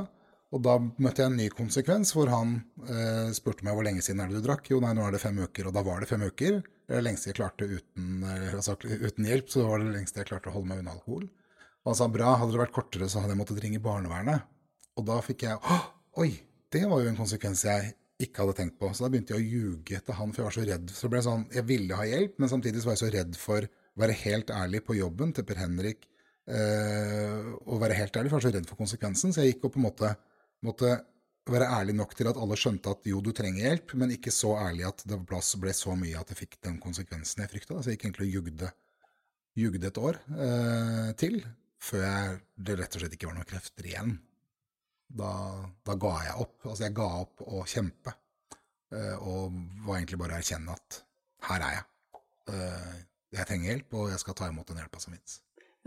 Og 0.50 0.62
da 0.64 0.78
møtte 0.80 1.22
jeg 1.22 1.30
en 1.30 1.36
ny 1.38 1.46
konsekvens 1.54 2.10
hvor 2.16 2.30
han 2.32 2.56
eh, 2.88 3.28
spurte 3.36 3.62
meg 3.66 3.76
hvor 3.76 3.86
lenge 3.86 4.02
siden 4.02 4.22
er 4.24 4.30
det 4.30 4.40
du 4.40 4.48
drakk. 4.48 4.66
Jo, 4.72 4.80
nei, 4.82 4.90
nå 4.96 5.04
er 5.06 5.14
det 5.14 5.22
fem 5.22 5.36
uker. 5.38 5.68
Og 5.68 5.76
da 5.76 5.84
var 5.86 6.02
det 6.02 6.08
fem 6.10 6.24
uker. 6.26 6.58
Det 6.58 6.96
er 6.96 6.98
det 6.98 7.06
lengste 7.06 7.30
jeg 7.30 7.38
klarte 7.38 7.68
uten, 7.70 8.24
altså, 8.56 8.74
uten, 8.80 9.28
hjelp. 9.28 9.46
Så 9.52 9.60
det 9.60 9.68
var 9.68 9.84
det 9.84 9.92
lengste 9.94 10.24
jeg 10.24 10.30
klarte 10.32 10.50
å 10.50 10.56
holde 10.56 10.72
meg 10.72 10.82
unna 10.82 10.96
alkohol. 10.96 11.28
Og 11.84 11.92
han 11.92 12.00
sa 12.00 12.08
bra, 12.10 12.32
hadde 12.40 12.56
det 12.56 12.64
vært 12.64 12.74
kortere, 12.74 13.06
så 13.08 13.22
hadde 13.22 13.36
jeg 13.36 13.40
måttet 13.44 13.62
ringe 13.62 13.82
barnevernet. 13.84 14.48
Og 14.98 15.06
da 15.06 15.20
fikk 15.24 15.46
jeg 15.46 15.78
oi! 16.18 16.32
Det 16.70 16.82
var 16.86 17.00
jo 17.02 17.10
en 17.10 17.18
konsekvens 17.18 17.64
jeg 17.66 17.94
ikke 18.22 18.42
hadde 18.42 18.56
tenkt 18.58 18.76
på. 18.80 18.90
Så 18.94 19.06
da 19.06 19.12
begynte 19.12 19.36
jeg 19.36 19.42
å 19.42 19.46
ljuge 19.54 20.02
til 20.02 20.18
han, 20.18 20.34
for 20.34 20.42
jeg 20.42 20.48
var 20.48 20.56
så 20.58 20.66
redd. 20.66 20.90
Så 20.94 21.06
det 21.06 21.14
ble 21.14 21.22
sånn, 21.24 21.46
Jeg 21.54 21.66
ville 21.70 21.98
ha 21.98 22.08
hjelp, 22.10 22.34
men 22.42 22.50
samtidig 22.50 22.82
var 22.84 22.98
jeg 22.98 23.04
så 23.04 23.14
redd 23.14 23.38
for 23.38 23.70
være 23.98 24.16
helt 24.22 24.50
ærlig 24.54 24.82
på 24.86 24.96
jobben 24.98 25.32
til 25.34 25.46
Per 25.48 25.58
Henrik 25.60 26.06
eh, 26.50 27.50
og 27.66 27.80
være 27.82 27.98
helt 27.98 28.16
ærlig, 28.16 28.30
for 28.30 28.38
jeg 28.38 28.44
var 28.44 28.48
så 28.48 28.56
redd 28.58 28.68
for 28.70 28.80
konsekvensen. 28.80 29.34
Så 29.34 29.44
jeg 29.44 29.54
gikk 29.56 29.68
og 29.68 29.74
på 29.74 29.82
en 29.82 29.88
måte 29.88 30.12
måtte 30.66 30.92
være 31.50 31.70
ærlig 31.80 31.94
nok 31.98 32.12
til 32.14 32.28
at 32.30 32.38
alle 32.38 32.56
skjønte 32.58 32.92
at 32.92 33.06
jo, 33.08 33.20
du 33.24 33.32
trenger 33.34 33.64
hjelp, 33.64 33.94
men 33.98 34.12
ikke 34.14 34.32
så 34.34 34.52
ærlig 34.60 34.86
at 34.90 35.02
det 35.08 35.18
ble 35.26 35.40
så 35.74 35.96
mye 35.98 36.20
at 36.20 36.30
det 36.30 36.38
fikk 36.38 36.58
den 36.66 36.78
konsekvensen 36.82 37.42
jeg 37.42 37.52
frykta. 37.52 37.80
Så 37.80 37.90
jeg 37.90 37.98
gikk 37.98 38.08
egentlig 38.10 38.28
og 38.28 38.34
jugde, 38.38 38.72
jugde 39.58 39.90
et 39.90 40.00
år 40.00 40.20
eh, 40.46 41.10
til, 41.20 41.40
før 41.80 42.04
jeg, 42.04 42.40
det 42.56 42.78
rett 42.80 42.96
og 42.96 43.02
slett 43.02 43.16
ikke 43.16 43.30
var 43.30 43.38
noen 43.38 43.50
krefter 43.50 43.88
igjen. 43.88 44.16
Da, 45.10 45.30
da, 45.86 45.96
ga 45.98 46.16
jeg 46.28 46.42
opp. 46.44 46.56
Altså, 46.68 46.84
jeg 46.86 46.94
ga 47.00 47.08
opp 47.24 47.42
å 47.42 47.64
kjempe, 47.66 48.14
eh, 48.94 49.16
og 49.18 49.56
var 49.86 49.98
egentlig 49.98 50.20
bare 50.20 50.36
å 50.36 50.42
erkjenne 50.42 50.76
at 50.76 51.00
her 51.48 51.64
er 51.66 51.78
jeg. 51.78 51.86
Eh, 52.52 52.98
jeg 53.30 53.46
trenger 53.46 53.72
hjelp, 53.72 53.94
og 53.94 54.10
jeg 54.10 54.22
skal 54.22 54.36
ta 54.38 54.50
imot 54.50 54.68
den 54.70 54.82
hjelpa 54.82 55.02
som 55.02 55.14
fins. 55.14 55.38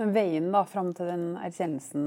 Men 0.01 0.13
veien 0.15 0.47
da 0.53 0.63
fram 0.65 0.89
til 0.97 1.05
den 1.05 1.25
erkjennelsen 1.38 2.05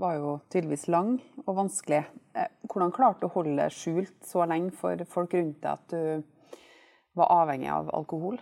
var 0.00 0.16
jo 0.16 0.32
tydeligvis 0.50 0.88
lang 0.90 1.14
og 1.44 1.54
vanskelig. 1.60 2.00
Eh, 2.34 2.48
hvordan 2.66 2.94
klarte 2.94 3.22
du 3.22 3.28
å 3.28 3.34
holde 3.36 3.54
det 3.60 3.68
skjult 3.76 4.16
så 4.26 4.46
lenge 4.50 4.74
for 4.74 5.04
folk 5.10 5.36
rundt 5.38 5.60
deg 5.62 5.70
at 5.70 5.94
du 5.94 6.58
var 7.18 7.30
avhengig 7.44 7.70
av 7.70 7.92
alkohol? 7.94 8.40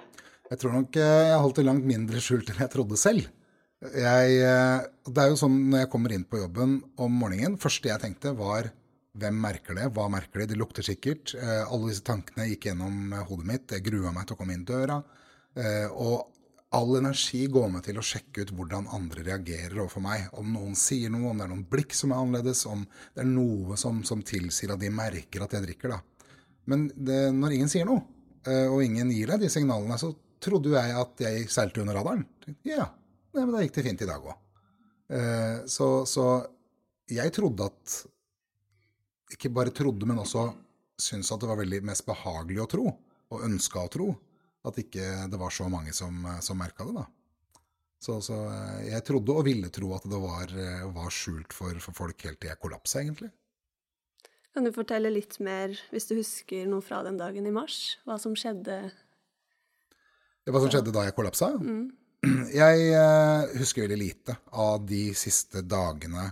Jeg 0.48 0.62
tror 0.62 0.74
nok 0.78 0.96
eh, 0.96 1.26
jeg 1.28 1.44
holdt 1.44 1.60
det 1.60 1.66
langt 1.68 1.86
mindre 1.90 2.24
skjult 2.24 2.54
enn 2.54 2.64
jeg 2.64 2.72
trodde 2.72 2.96
selv. 3.00 3.28
Jeg, 3.84 4.40
eh, 4.48 4.88
det 5.12 5.22
er 5.22 5.28
jo 5.28 5.40
sånn 5.42 5.60
når 5.68 5.84
jeg 5.84 5.92
kommer 5.92 6.16
inn 6.16 6.24
på 6.24 6.40
jobben 6.40 6.78
om 6.96 7.20
morgenen, 7.20 7.60
første 7.60 7.92
jeg 7.92 8.00
tenkte 8.00 8.32
var 8.38 8.72
hvem 9.20 9.40
merker 9.44 9.76
det, 9.76 9.90
hva 9.92 10.08
merker 10.08 10.40
det, 10.40 10.54
det 10.54 10.60
lukter 10.60 10.86
sikkert. 10.86 11.34
Alle 11.34 11.90
disse 11.90 12.04
tankene 12.06 12.46
gikk 12.46 12.68
gjennom 12.70 13.10
hodet 13.26 13.48
mitt, 13.48 13.72
jeg 13.74 13.82
grua 13.84 14.12
meg 14.14 14.28
til 14.28 14.36
å 14.36 14.40
komme 14.40 14.54
inn 14.54 14.62
døra. 14.64 15.00
Og 15.56 16.30
all 16.76 16.96
energi 17.00 17.46
går 17.50 17.66
med 17.72 17.82
til 17.86 17.98
å 17.98 18.04
sjekke 18.04 18.44
ut 18.44 18.52
hvordan 18.54 18.86
andre 18.94 19.24
reagerer 19.26 19.80
overfor 19.80 20.04
meg. 20.04 20.28
Om 20.38 20.52
noen 20.54 20.76
sier 20.78 21.10
noe, 21.10 21.32
om 21.32 21.40
det 21.40 21.46
er 21.46 21.50
noen 21.50 21.66
blikk 21.72 21.96
som 21.98 22.12
er 22.14 22.22
annerledes, 22.22 22.62
om 22.70 22.84
det 22.86 23.24
er 23.24 23.30
noe 23.30 23.78
som, 23.80 24.04
som 24.06 24.22
tilsier 24.26 24.74
at 24.74 24.82
de 24.82 24.92
merker 24.94 25.42
at 25.44 25.56
jeg 25.56 25.66
drikker. 25.66 25.96
da. 25.96 26.28
Men 26.70 26.86
det, 26.94 27.18
når 27.34 27.56
ingen 27.56 27.72
sier 27.72 27.88
noe, 27.88 28.04
eh, 28.46 28.68
og 28.70 28.84
ingen 28.84 29.10
gir 29.14 29.32
deg 29.32 29.42
de 29.42 29.50
signalene, 29.50 29.98
så 29.98 30.12
trodde 30.40 30.70
jeg 30.76 30.94
at 31.02 31.26
jeg 31.26 31.50
seilte 31.52 31.82
under 31.82 31.98
radaren. 31.98 32.22
Ja, 32.66 32.86
nei, 33.34 33.42
men 33.42 33.52
da 33.56 33.64
gikk 33.64 33.74
det 33.80 33.86
fint 33.88 34.06
i 34.06 34.10
dag 34.12 34.30
òg. 34.30 34.38
Eh, 35.10 35.58
så, 35.70 35.90
så 36.06 36.30
jeg 37.10 37.34
trodde 37.34 37.66
at 37.66 38.00
Ikke 39.34 39.50
bare 39.50 39.72
trodde, 39.74 40.06
men 40.06 40.18
også 40.22 40.44
syntes 40.98 41.30
at 41.30 41.42
det 41.42 41.48
var 41.50 41.58
veldig 41.58 41.84
mest 41.86 42.02
behagelig 42.06 42.62
å 42.62 42.70
tro, 42.70 42.90
og 43.30 43.44
ønska 43.46 43.82
å 43.82 43.90
tro, 43.90 44.06
at 44.66 44.78
ikke 44.82 45.06
det 45.32 45.40
var 45.40 45.54
så 45.54 45.68
mange 45.72 45.94
som, 45.96 46.26
som 46.44 46.58
merka 46.60 46.84
det, 46.84 46.98
da. 46.98 47.06
Så, 48.00 48.16
så, 48.24 48.36
eh, 48.48 48.88
jeg 48.94 49.04
trodde 49.04 49.34
og 49.36 49.44
ville 49.44 49.68
tro 49.72 49.92
at 49.92 50.06
det 50.08 50.20
var, 50.22 50.48
eh, 50.56 50.86
var 50.88 51.12
skjult 51.12 51.52
for, 51.52 51.76
for, 51.84 51.96
folk 51.96 52.24
helt 52.24 52.40
til 52.40 52.48
jeg 52.48 52.60
kollapsa, 52.62 53.02
egentlig. 53.02 53.28
Kan 54.56 54.64
du 54.66 54.72
fortelle 54.74 55.12
litt 55.12 55.36
mer, 55.44 55.76
hvis 55.92 56.08
du 56.08 56.16
husker 56.16 56.64
noe 56.68 56.82
fra 56.82 57.02
den 57.06 57.20
dagen 57.20 57.44
i 57.46 57.52
mars? 57.54 57.98
Hva 58.08 58.16
som 58.18 58.32
skjedde? 58.34 58.78
Hva 60.48 60.62
som 60.64 60.72
skjedde 60.72 60.94
da 60.96 61.04
jeg 61.06 61.16
kollapsa? 61.18 61.52
Mm. 61.60 61.88
Jeg 62.52 62.80
uh, 62.92 63.46
husker 63.56 63.86
veldig 63.86 63.96
lite 63.96 64.34
av 64.60 64.82
de 64.84 65.14
siste 65.16 65.62
dagene 65.64 66.26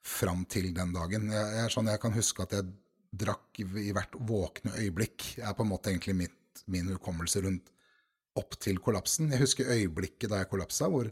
fram 0.00 0.46
til 0.48 0.70
den 0.72 0.94
dagen. 0.94 1.26
Jeg, 1.28 1.50
jeg, 1.58 1.72
sånn, 1.74 1.90
jeg 1.92 2.00
kan 2.00 2.14
huske 2.16 2.46
at 2.46 2.54
jeg 2.56 2.70
drakk 3.12 3.60
i, 3.60 3.90
hvert 3.92 4.16
våkne 4.24 4.72
øyeblikk. 4.78 5.26
Er 5.44 5.52
på 5.52 5.66
en 5.66 5.68
måte 5.74 5.92
egentlig 5.92 6.14
mitt, 6.22 6.62
min 6.64 6.88
hukommelse 6.94 7.42
rundt 7.44 7.73
opp 8.40 8.56
til 8.62 8.80
kollapsen. 8.82 9.30
Jeg 9.32 9.42
husker 9.44 9.70
øyeblikket 9.70 10.30
da 10.30 10.42
jeg 10.42 10.50
kollapsa, 10.50 10.88
hvor, 10.90 11.10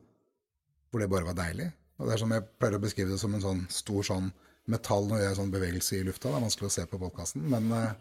hvor, 0.90 1.02
det 1.02 1.10
bare 1.10 1.28
var 1.28 1.38
deilig. 1.38 1.68
Og 1.98 2.08
det 2.08 2.14
er 2.14 2.22
som 2.22 2.32
Jeg 2.34 2.46
pleier 2.58 2.78
å 2.78 2.82
beskrive 2.82 3.12
det 3.12 3.20
som 3.22 3.34
en 3.36 3.44
sånn 3.44 3.66
stor 3.70 4.06
sånn 4.08 4.32
metall 4.72 5.08
når 5.08 5.20
jeg 5.20 5.28
gjør 5.28 5.38
sånn 5.40 5.52
bevegelse 5.54 5.98
i 5.98 6.06
lufta. 6.06 6.30
Det 6.30 6.38
er 6.38 6.46
vanskelig 6.46 6.70
å 6.70 6.74
se 6.76 6.86
på 6.90 7.00
podkasten. 7.02 7.44
Men 7.52 7.68
eh, 7.76 7.92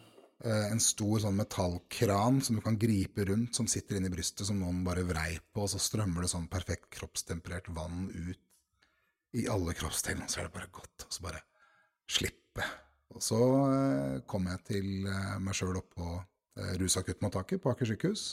en 0.71 0.81
stor 0.81 1.21
sånn 1.25 1.37
metallkran 1.37 2.41
som 2.45 2.57
du 2.57 2.63
kan 2.65 2.79
gripe 2.81 3.25
rundt, 3.29 3.53
som 3.57 3.69
sitter 3.69 3.99
inni 3.99 4.13
brystet, 4.13 4.47
som 4.49 4.59
noen 4.61 4.81
bare 4.87 5.05
vrei 5.05 5.35
på, 5.37 5.65
og 5.65 5.71
så 5.73 5.81
strømmer 5.81 6.25
det 6.25 6.33
sånn 6.33 6.49
perfekt 6.51 6.89
kroppstemperert 6.97 7.69
vann 7.77 8.07
ut 8.09 9.37
i 9.37 9.45
alle 9.49 9.75
kroppsdelene. 9.77 10.29
Så 10.29 10.41
er 10.41 10.49
det 10.49 10.55
bare 10.57 10.71
godt. 10.73 11.05
Og 11.05 11.13
så 11.13 11.25
bare 11.27 11.45
slippe. 12.09 12.65
Og 13.13 13.21
så 13.21 13.41
eh, 13.69 14.21
kom 14.29 14.49
jeg 14.49 14.65
til 14.71 14.93
eh, 15.05 15.35
meg 15.43 15.57
sjøl 15.57 15.77
opp 15.83 15.93
på 15.97 16.19
rusakuttmottaket 16.81 17.61
på 17.63 17.71
Aker 17.71 17.87
sykehus 17.87 18.23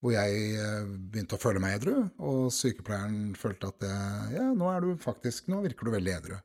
hvor 0.00 0.14
jeg 0.14 0.44
eh, 0.56 0.90
begynte 1.12 1.36
å 1.36 1.40
føle 1.40 1.60
meg 1.62 1.76
edru, 1.76 1.94
og 2.24 2.48
sykepleieren 2.54 3.34
følte 3.38 3.68
at 3.68 3.84
jeg, 3.84 4.34
ja, 4.38 4.46
nå 4.56 4.70
er 4.72 4.84
du 4.84 4.94
faktisk, 5.00 5.50
nå 5.52 5.60
virker 5.64 5.88
du 5.88 5.94
veldig 5.96 6.14
edru. 6.16 6.36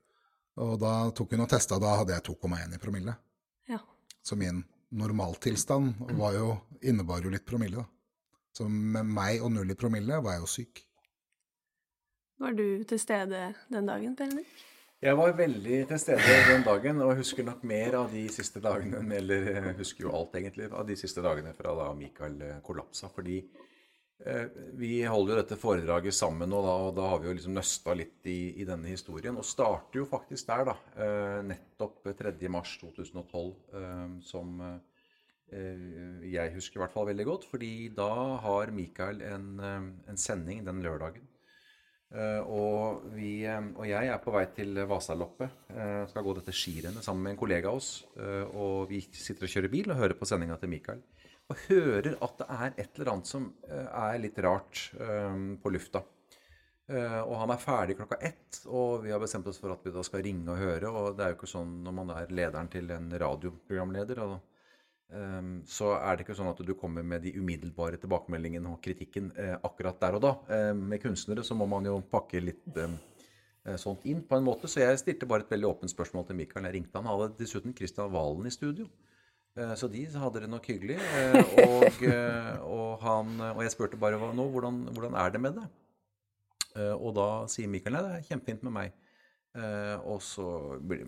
Og 0.66 0.78
da 0.80 0.94
tok 1.16 1.36
hun 1.36 1.44
og 1.44 1.52
testa, 1.52 1.80
da 1.80 1.98
hadde 2.02 2.16
jeg 2.16 2.28
2,1 2.30 2.76
i 2.76 2.82
promille. 2.82 3.16
Ja. 3.72 3.80
Så 4.24 4.38
min 4.40 4.64
normaltilstand 4.96 6.04
var 6.20 6.36
jo, 6.36 6.54
innebar 6.84 7.24
jo 7.24 7.32
litt 7.34 7.48
promille, 7.48 7.84
da. 7.84 7.90
Så 8.56 8.70
med 8.72 9.08
meg 9.12 9.44
og 9.44 9.52
null 9.52 9.72
i 9.74 9.76
promille 9.76 10.22
var 10.24 10.38
jeg 10.38 10.46
jo 10.46 10.52
syk. 10.52 10.86
Var 12.40 12.56
du 12.56 12.68
til 12.88 13.00
stede 13.00 13.50
den 13.72 13.88
dagen, 13.88 14.16
Per 14.16 14.32
Henrik? 14.32 14.52
Jeg 15.06 15.18
var 15.20 15.36
veldig 15.38 15.80
til 15.86 16.00
stede 16.02 16.38
den 16.48 16.64
dagen, 16.66 17.02
og 17.06 17.20
husker 17.20 17.46
nok 17.46 17.62
mer 17.70 17.94
av 18.00 18.08
de 18.10 18.24
siste 18.34 18.58
dagene 18.64 19.04
Eller 19.14 19.68
husker 19.78 20.08
jo 20.08 20.14
alt, 20.18 20.34
egentlig, 20.40 20.66
av 20.74 20.88
de 20.88 20.96
siste 20.98 21.22
dagene 21.22 21.52
fra 21.54 21.76
da 21.78 21.92
Michael 21.94 22.40
eh, 22.42 22.56
kollapsa. 22.66 23.12
Fordi 23.14 23.36
eh, 23.38 24.56
vi 24.80 25.04
holder 25.06 25.36
jo 25.36 25.38
dette 25.44 25.60
foredraget 25.62 26.18
sammen, 26.18 26.56
og 26.58 26.66
da, 26.66 26.74
og 26.88 26.98
da 26.98 27.12
har 27.12 27.22
vi 27.22 27.30
jo 27.30 27.36
liksom 27.38 27.54
nøsta 27.54 27.94
litt 28.00 28.32
i, 28.32 28.40
i, 28.64 28.66
denne 28.66 28.90
historien. 28.96 29.38
Og 29.38 29.46
starter 29.46 30.02
jo 30.02 30.08
faktisk 30.10 30.50
der, 30.50 30.72
da. 30.72 30.76
Eh, 30.98 31.38
nettopp 31.52 32.02
3.3.2012, 32.10 33.54
eh, 33.78 34.02
som 34.26 34.58
eh, 34.72 36.26
jeg 36.34 36.58
husker 36.58 36.82
i 36.82 36.86
hvert 36.88 36.98
fall 36.98 37.12
veldig 37.12 37.30
godt. 37.30 37.46
fordi 37.54 37.76
da 37.94 38.10
har 38.48 38.74
Michael 38.74 39.22
en, 39.30 39.48
eh, 39.62 39.80
en 40.10 40.24
sending 40.26 40.66
den 40.66 40.82
lørdagen 40.82 41.30
Eh, 41.30 41.35
og, 42.48 43.04
vi, 43.16 43.44
eh, 43.44 43.68
og, 43.76 43.84
jeg 43.90 44.10
er 44.12 44.22
på 44.24 44.34
vei 44.36 44.46
til 44.56 44.80
Vasaloppet. 44.88 45.60
Jeg 45.76 46.08
skal 46.12 46.26
gå 46.26 46.36
dette 46.38 46.56
skirennet 46.56 47.06
sammen 47.06 47.26
med 47.26 47.36
en 47.36 47.42
kollega 47.42 47.72
av 47.72 47.82
oss. 47.82 47.92
og 48.56 48.88
vi 48.90 49.02
sitter 49.12 49.48
og 49.48 49.52
kjører 49.52 49.74
bil 49.74 49.92
og 49.92 50.00
hører 50.00 50.18
på 50.20 50.28
sendinga 50.30 50.58
til 50.62 50.72
Mikael. 50.72 51.04
Og 51.52 51.62
hører 51.68 52.16
at 52.26 52.38
det 52.40 52.50
er 52.50 52.68
et 52.82 52.98
eller 52.98 53.12
annet 53.14 53.30
som 53.30 53.52
er 53.70 54.18
litt 54.18 54.40
rart 54.42 54.88
på 54.96 55.74
lufta. 55.74 56.02
og 56.90 57.36
han 57.42 57.54
er 57.54 57.62
ferdig 57.62 57.98
klokka 58.00 58.18
ett, 58.22 58.64
og 58.66 59.04
vi 59.04 59.12
har 59.14 59.22
bestemt 59.22 59.48
oss 59.52 59.60
for 59.62 59.74
at 59.74 59.86
vi 59.86 59.94
da 59.94 60.02
skal 60.06 60.24
ringe 60.26 60.50
og 60.50 60.58
høre. 60.58 60.90
Og 60.90 61.18
det 61.18 61.26
er 61.26 61.34
jo 61.34 61.38
ikke 61.38 61.54
sånn 61.54 61.84
når 61.86 61.98
man 62.00 62.16
er 62.16 62.34
lederen 62.34 62.72
til 62.72 62.90
en 62.96 63.12
radioprogramleder. 63.14 64.24
og 64.26 64.55
så 65.70 65.92
er 65.96 66.18
det 66.18 66.26
ikke 66.26 66.36
sånn 66.36 66.50
at 66.50 66.62
du 66.66 66.74
kommer 66.78 67.06
med 67.06 67.22
de 67.24 67.36
umiddelbare 67.38 68.00
tilbakemeldingene 68.02 68.72
og 68.74 68.82
kritikken 68.84 69.30
eh, 69.38 69.54
akkurat 69.64 70.00
der 70.02 70.18
og 70.18 70.24
da. 70.24 70.32
Ehm, 70.52 70.82
med 70.90 71.04
kunstnere 71.04 71.46
så 71.46 71.56
må 71.58 71.68
man 71.70 71.86
jo 71.86 72.00
pakke 72.12 72.42
litt 72.42 72.80
ehm, 72.82 72.98
eh, 73.64 73.78
sånt 73.82 74.06
inn 74.10 74.24
på 74.26 74.40
en 74.40 74.48
måte. 74.48 74.68
Så 74.72 74.82
jeg 74.82 75.00
stilte 75.00 75.30
bare 75.30 75.46
et 75.46 75.54
veldig 75.54 75.70
åpent 75.70 75.94
spørsmål 75.94 76.26
til 76.28 76.40
Mikael. 76.42 76.66
Jeg 76.68 76.78
ringte 76.80 77.00
han. 77.00 77.12
hadde 77.12 77.38
dessuten 77.38 77.78
Kristian 77.78 78.12
Valen 78.12 78.50
i 78.50 78.56
studio. 78.56 78.90
Eh, 79.56 79.76
så 79.78 79.88
de 79.94 80.04
hadde 80.10 80.44
det 80.44 80.52
nok 80.52 80.68
hyggelig. 80.74 80.98
Og, 81.64 82.02
og, 82.66 82.92
han, 83.06 83.34
og 83.54 83.64
jeg 83.64 83.78
spurte 83.78 84.02
bare 84.02 84.20
nå, 84.20 84.50
hvordan, 84.58 84.84
hvordan 84.90 85.18
er 85.22 85.32
det 85.32 85.46
med 85.46 85.62
det? 85.62 85.70
Og 86.98 87.14
da 87.16 87.30
sier 87.48 87.70
Mikael 87.72 87.96
nei, 87.96 88.02
det 88.04 88.16
er 88.18 88.30
kjempefint 88.34 88.66
med 88.68 88.74
meg. 88.76 88.96
Og 90.04 90.18
så 90.20 90.46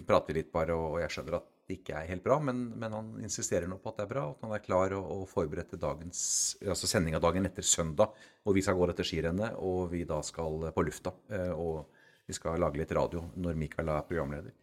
prater 0.08 0.32
vi 0.32 0.38
litt 0.38 0.54
bare, 0.54 0.78
og 0.80 1.02
jeg 1.02 1.12
skjønner 1.12 1.42
at 1.42 1.50
det 1.68 1.82
ikke 1.82 1.98
er 2.00 2.08
helt 2.08 2.24
bra, 2.24 2.38
men, 2.40 2.62
men, 2.80 2.94
han 2.96 3.08
insisterer 3.20 3.68
nå 3.68 3.76
på 3.84 3.92
at 3.92 3.98
det 4.00 4.06
er 4.06 4.12
bra, 4.14 4.24
at 4.32 4.44
han 4.46 4.54
er 4.56 4.64
klar 4.64 4.94
og, 4.96 5.10
og 5.18 5.26
forberedt 5.28 5.74
til 5.74 5.84
altså 5.84 6.88
sendinga 6.88 7.20
dagen 7.20 7.50
etter 7.50 7.66
søndag, 7.66 8.14
Og 8.48 8.56
vi 8.56 8.64
skal 8.64 8.78
gå 8.80 8.88
etter 8.88 9.08
skirennet, 9.08 9.58
og 9.60 9.92
vi 9.92 10.06
da 10.08 10.22
skal 10.24 10.70
på 10.72 10.86
lufta. 10.88 11.12
Eh, 11.28 11.52
og 11.52 11.90
vi 12.28 12.36
skal 12.36 12.60
lage 12.60 12.80
litt 12.80 12.92
radio 12.96 13.26
når 13.36 13.60
Mikael 13.60 13.92
er 13.92 14.08
programleder. 14.08 14.56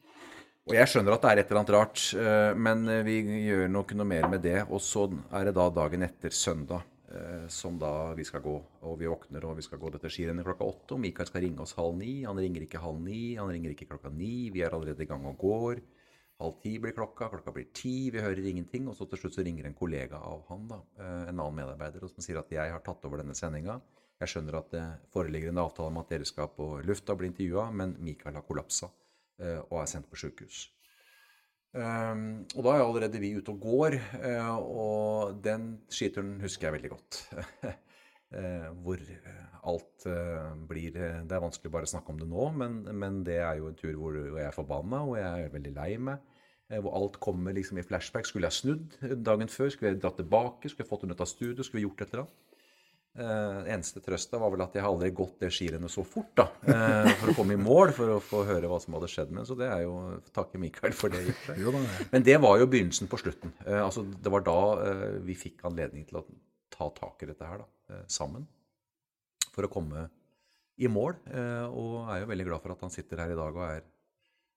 Og 0.64 0.72
jeg 0.78 0.88
skjønner 0.88 1.12
at 1.12 1.24
det 1.24 1.30
er 1.30 1.42
et 1.42 1.50
eller 1.50 1.60
annet 1.60 1.74
rart, 1.74 2.00
eh, 2.16 2.56
men 2.56 2.88
vi 3.04 3.18
gjør 3.50 3.68
nok 3.68 3.92
noe 3.98 4.08
mer 4.08 4.28
med 4.32 4.40
det. 4.46 4.62
Og 4.70 4.80
så 4.80 5.04
er 5.28 5.50
det 5.50 5.56
da 5.58 5.68
dagen 5.76 6.06
etter 6.06 6.32
søndag 6.32 6.86
eh, 7.12 7.44
som 7.52 7.76
da 7.80 8.14
vi 8.16 8.24
skal 8.24 8.40
gå. 8.46 8.54
Og 8.88 8.96
vi 9.02 9.10
våkner 9.12 9.44
og 9.44 9.58
vi 9.60 9.66
skal 9.66 9.82
gå 9.82 9.92
dette 9.92 10.08
skirennet 10.08 10.48
klokka 10.48 10.64
åtte. 10.72 10.96
Og 10.96 11.04
Mikael 11.04 11.28
skal 11.28 11.44
ringe 11.44 11.60
oss 11.66 11.76
halv 11.76 11.98
ni. 12.00 12.22
Han 12.24 12.40
ringer 12.40 12.64
ikke 12.64 12.80
halv 12.80 13.04
ni, 13.04 13.34
han 13.36 13.52
ringer 13.52 13.76
ikke 13.76 13.90
klokka 13.92 14.12
ni. 14.16 14.48
Vi 14.56 14.64
er 14.64 14.72
allerede 14.72 15.04
i 15.04 15.10
gang 15.12 15.28
og 15.28 15.36
går. 15.44 15.84
Halv 16.42 16.56
ti 16.64 16.72
blir 16.82 16.94
klokka, 16.96 17.28
klokka 17.30 17.52
blir 17.54 17.68
ti, 17.76 18.10
vi 18.10 18.22
hører 18.22 18.46
ingenting. 18.50 18.88
Og 18.90 18.96
så 18.98 19.06
til 19.10 19.20
slutt 19.20 19.36
så 19.38 19.44
ringer 19.46 19.68
en 19.68 19.76
kollega 19.78 20.18
av 20.18 20.42
han, 20.50 20.66
da, 20.70 20.80
eh, 20.98 21.28
en 21.30 21.38
annen 21.38 21.60
medarbeider, 21.60 22.06
som 22.10 22.24
sier 22.24 22.40
at 22.40 22.50
jeg 22.52 22.74
har 22.74 22.82
tatt 22.84 23.06
over 23.06 23.22
denne 23.22 23.36
sendinga. 23.38 23.80
Jeg 24.22 24.30
skjønner 24.30 24.58
at 24.58 24.70
det 24.74 24.84
foreligger 25.14 25.50
en 25.50 25.62
avtale 25.62 25.90
om 25.90 25.98
at 26.02 26.10
dere 26.10 26.26
skal 26.28 26.50
på 26.54 26.68
lufta 26.86 27.14
og 27.14 27.22
bli 27.22 27.30
intervjua, 27.30 27.70
men 27.74 27.96
Mikael 28.02 28.38
har 28.38 28.46
kollapsa 28.46 28.90
eh, 29.38 29.60
og 29.60 29.80
er 29.82 29.90
sendt 29.90 30.10
på 30.10 30.18
sjukehus. 30.18 30.68
Um, 31.74 32.44
og 32.54 32.60
da 32.62 32.76
er 32.76 32.84
allerede 32.84 33.18
vi 33.18 33.32
ute 33.34 33.50
og 33.50 33.64
går, 33.64 33.96
uh, 34.22 34.58
og 34.62 35.40
den 35.42 35.72
skituren 35.90 36.36
husker 36.38 36.68
jeg 36.68 36.76
veldig 36.76 36.90
godt. 36.92 37.18
Eh, 38.34 38.68
hvor 38.82 38.98
eh, 38.98 39.42
alt 39.68 40.06
eh, 40.10 40.54
blir 40.68 40.94
Det 40.94 41.34
er 41.36 41.42
vanskelig 41.44 41.70
bare 41.70 41.86
å 41.86 41.90
snakke 41.92 42.10
om 42.10 42.18
det 42.18 42.26
nå, 42.30 42.46
men, 42.56 42.80
men 42.96 43.20
det 43.26 43.38
er 43.44 43.60
jo 43.60 43.68
en 43.70 43.76
tur 43.78 43.92
hvor, 43.94 44.16
jeg 44.16 44.46
er 44.46 44.56
forbanna, 44.56 45.04
og 45.04 45.18
jeg 45.20 45.44
er 45.44 45.52
veldig 45.52 45.74
lei 45.76 45.90
meg. 46.10 46.24
Eh, 46.70 46.80
hvor 46.80 46.96
alt 46.98 47.20
kommer 47.22 47.54
liksom 47.54 47.78
i 47.78 47.86
flashback. 47.86 48.26
Skulle 48.26 48.50
jeg 48.50 48.60
snudd 48.60 48.98
dagen 49.26 49.52
før? 49.52 49.70
Skulle 49.70 49.92
jeg 49.92 50.02
dratt 50.02 50.18
tilbake? 50.20 50.70
Skulle 50.70 50.86
jeg 50.86 50.90
fått 50.90 51.06
henne 51.06 51.16
ut 51.16 51.24
av 51.24 51.30
studio? 51.30 51.62
Skulle 51.62 51.82
vi 51.82 51.86
gjort 51.88 52.02
et 52.02 52.14
eller 52.14 52.24
annet? 52.24 52.40
Eh, 53.14 53.58
eneste 53.70 54.00
trøsta 54.02 54.40
var 54.42 54.50
vel 54.50 54.64
at 54.64 54.72
jeg 54.74 54.82
har 54.82 54.90
aldri 54.90 55.12
gått 55.14 55.36
det 55.44 55.52
skirennet 55.54 55.92
så 55.92 56.02
fort 56.02 56.32
da, 56.34 56.48
eh, 56.66 57.12
for 57.20 57.30
å 57.30 57.34
komme 57.36 57.54
i 57.54 57.60
mål, 57.60 57.92
for 57.94 58.16
å 58.16 58.18
få 58.18 58.40
høre 58.48 58.66
hva 58.66 58.80
som 58.82 58.96
hadde 58.96 59.10
skjedd 59.12 59.30
med 59.30 59.46
Så 59.46 59.54
det 59.54 59.68
er 59.70 59.84
jo 59.84 59.94
takke 60.34 60.58
Mikael 60.58 60.96
for 60.98 61.14
det. 61.14 61.22
Men 62.10 62.26
det 62.26 62.40
var 62.42 62.58
jo 62.58 62.66
begynnelsen 62.66 63.06
på 63.12 63.20
slutten. 63.22 63.54
Eh, 63.62 63.78
altså, 63.78 64.02
det 64.02 64.32
var 64.34 64.42
da 64.42 64.58
vi 65.22 65.38
fikk 65.38 65.62
anledning 65.68 66.08
til 66.08 66.18
å 66.18 66.24
ta 66.74 66.90
tak 66.96 67.22
i 67.22 67.30
dette 67.30 67.46
her 67.46 67.62
da, 67.62 67.68
sammen. 68.10 68.46
For 69.54 69.66
å 69.66 69.70
komme 69.72 70.08
i 70.82 70.90
mål. 70.90 71.18
Eh, 71.30 71.66
og 71.70 72.08
er 72.10 72.22
jo 72.22 72.30
veldig 72.30 72.46
glad 72.50 72.62
for 72.64 72.74
at 72.74 72.86
han 72.86 72.94
sitter 72.94 73.22
her 73.24 73.34
i 73.34 73.38
dag 73.38 73.58
og 73.58 73.66
er 73.68 73.82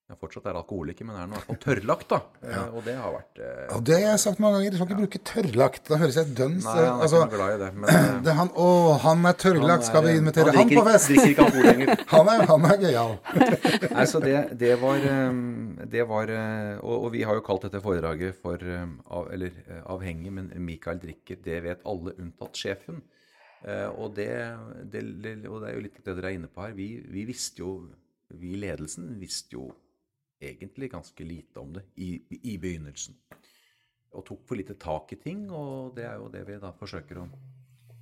ja, 0.08 0.16
fortsatt 0.16 0.46
er 0.48 0.56
alkoholiker, 0.56 1.04
men 1.04 1.18
er 1.20 1.26
i 1.26 1.32
hvert 1.34 1.50
fall 1.50 1.58
tørrlagt. 1.60 2.06
da. 2.14 2.18
Ja. 2.48 2.62
og 2.72 2.86
det 2.86 2.94
har 2.96 3.12
vært 3.12 3.40
eh, 3.44 3.64
Og 3.76 3.82
det 3.90 3.98
har 3.98 4.14
jeg 4.14 4.22
sagt 4.24 4.40
mange 4.40 4.56
ganger. 4.56 4.72
Du 4.72 4.78
skal 4.78 4.88
ikke 4.88 5.00
bruke 5.02 5.20
tørrlagt. 5.28 5.82
Da 5.90 5.98
høres 6.00 6.20
jeg 6.22 6.30
dønns 6.38 6.64
Nei, 6.64 6.76
han 6.78 6.86
er 6.86 7.04
altså, 7.04 7.20
ikke 7.26 7.36
glad 7.42 7.56
i 7.56 7.58
det. 7.66 7.68
Men 7.76 7.92
eh, 7.92 8.08
det 8.30 8.36
han, 8.38 8.52
Å, 8.56 8.70
han 9.04 9.28
er 9.28 9.36
tørrlagt. 9.44 9.90
Skal 9.90 10.06
vi 10.08 10.14
invitere 10.22 10.54
han, 10.56 10.62
drikker, 10.62 10.80
på 10.80 10.86
fest? 10.88 11.12
drikker 11.12 11.34
ikke 11.34 11.50
alkohol 11.50 11.68
lenger. 11.68 11.92
Han 12.14 12.30
er, 12.32 12.46
han 12.48 12.66
er 12.70 12.80
gøyal. 12.86 13.14
Nei, 13.98 14.06
så 14.08 14.22
det, 14.24 14.36
det 14.64 14.72
var, 14.80 15.04
eh, 15.12 15.42
det 15.92 16.08
var 16.08 16.32
eh, 16.38 16.74
og, 16.80 16.96
og 16.96 17.12
vi 17.18 17.26
har 17.28 17.36
jo 17.36 17.44
kalt 17.50 17.68
dette 17.68 17.84
foredraget 17.84 18.40
for 18.40 18.64
eh, 18.64 18.88
av, 19.12 19.28
Eller 19.36 19.60
eh, 19.68 19.84
avhengig, 19.92 20.32
men 20.40 20.48
Mikael 20.64 21.04
drikker, 21.04 21.44
det 21.44 21.60
vet 21.68 21.84
alle 21.84 22.16
unntatt 22.16 22.56
sjefen. 22.56 23.04
Eh, 23.68 23.90
Og 24.00 24.14
det, 24.16 24.30
det, 24.92 25.02
det- 25.24 25.50
og 25.50 25.62
det 25.62 25.70
er 25.70 25.76
jo 25.76 25.84
litt 25.88 26.00
det 26.06 26.16
dere 26.16 26.32
er 26.32 26.38
inne 26.40 26.48
på 26.52 26.64
her. 26.64 26.74
Vi, 26.78 26.88
vi 27.12 27.26
visste 27.28 27.64
jo 27.64 27.90
Vi 28.30 28.54
i 28.54 28.58
ledelsen 28.60 29.14
visste 29.22 29.56
jo 29.56 29.70
egentlig 30.44 30.90
ganske 30.92 31.24
lite 31.24 31.62
om 31.62 31.70
det 31.74 31.84
i, 31.96 32.22
i 32.44 32.58
begynnelsen. 32.60 33.16
Og 34.12 34.26
tok 34.28 34.42
for 34.50 34.60
lite 34.60 34.76
tak 34.76 35.14
i 35.14 35.16
ting, 35.16 35.46
og 35.50 35.96
det 35.96 36.04
er 36.04 36.18
jo 36.20 36.28
det 36.34 36.42
vi 36.46 36.58
da 36.60 36.74
forsøker 36.76 37.22
å, 37.22 37.24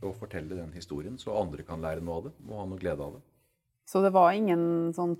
å 0.02 0.12
fortelle 0.18 0.58
den 0.58 0.74
historien, 0.74 1.20
så 1.22 1.38
andre 1.38 1.62
kan 1.64 1.80
lære 1.82 2.02
noe 2.02 2.18
av 2.18 2.24
det 2.26 2.34
og 2.48 2.58
ha 2.58 2.66
noe 2.72 2.82
glede 2.82 3.06
av 3.06 3.14
det. 3.20 3.22
Så 3.86 4.02
det 4.02 4.12
var 4.18 4.34
ingen 4.34 4.66
sånn 4.98 5.14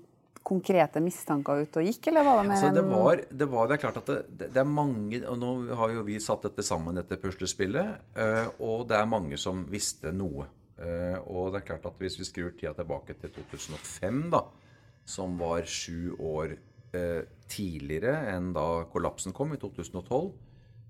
konkrete 0.46 1.00
mistanker 1.02 1.64
ute 1.64 1.80
og 1.82 1.88
gikk, 1.88 2.10
eller 2.12 2.26
var 2.26 2.40
det 2.40 2.44
mer 2.48 2.56
Altså, 2.56 2.74
det, 2.76 2.84
var, 2.86 3.22
det 3.40 3.48
var 3.50 3.66
det 3.66 3.76
er 3.76 3.82
klart 3.82 3.98
at 4.02 4.12
det, 4.12 4.18
det, 4.44 4.60
er 4.62 4.68
mange 4.68 5.22
og 5.26 5.40
Nå 5.42 5.50
har 5.80 5.94
jo 5.96 6.04
vi 6.06 6.20
satt 6.22 6.46
dette 6.46 6.64
sammen, 6.66 7.00
dette 7.00 7.18
puslespillet, 7.22 8.12
eh, 8.14 8.46
og 8.62 8.86
det 8.90 9.00
er 9.00 9.10
mange 9.10 9.40
som 9.40 9.64
visste 9.70 10.12
noe. 10.14 10.46
Eh, 10.76 11.16
og 11.32 11.50
det 11.52 11.62
er 11.62 11.68
klart 11.72 11.88
at 11.88 11.98
hvis 12.00 12.18
vi 12.20 12.28
skrur 12.28 12.54
tida 12.54 12.74
tilbake 12.76 13.16
til 13.18 13.32
2005, 13.40 14.22
da, 14.34 14.44
som 15.08 15.38
var 15.40 15.66
sju 15.66 16.14
år 16.14 16.56
eh, 16.94 17.22
tidligere 17.50 18.26
enn 18.34 18.52
da 18.56 18.84
kollapsen 18.92 19.34
kom, 19.36 19.54
i 19.56 19.60
2012, 19.62 20.30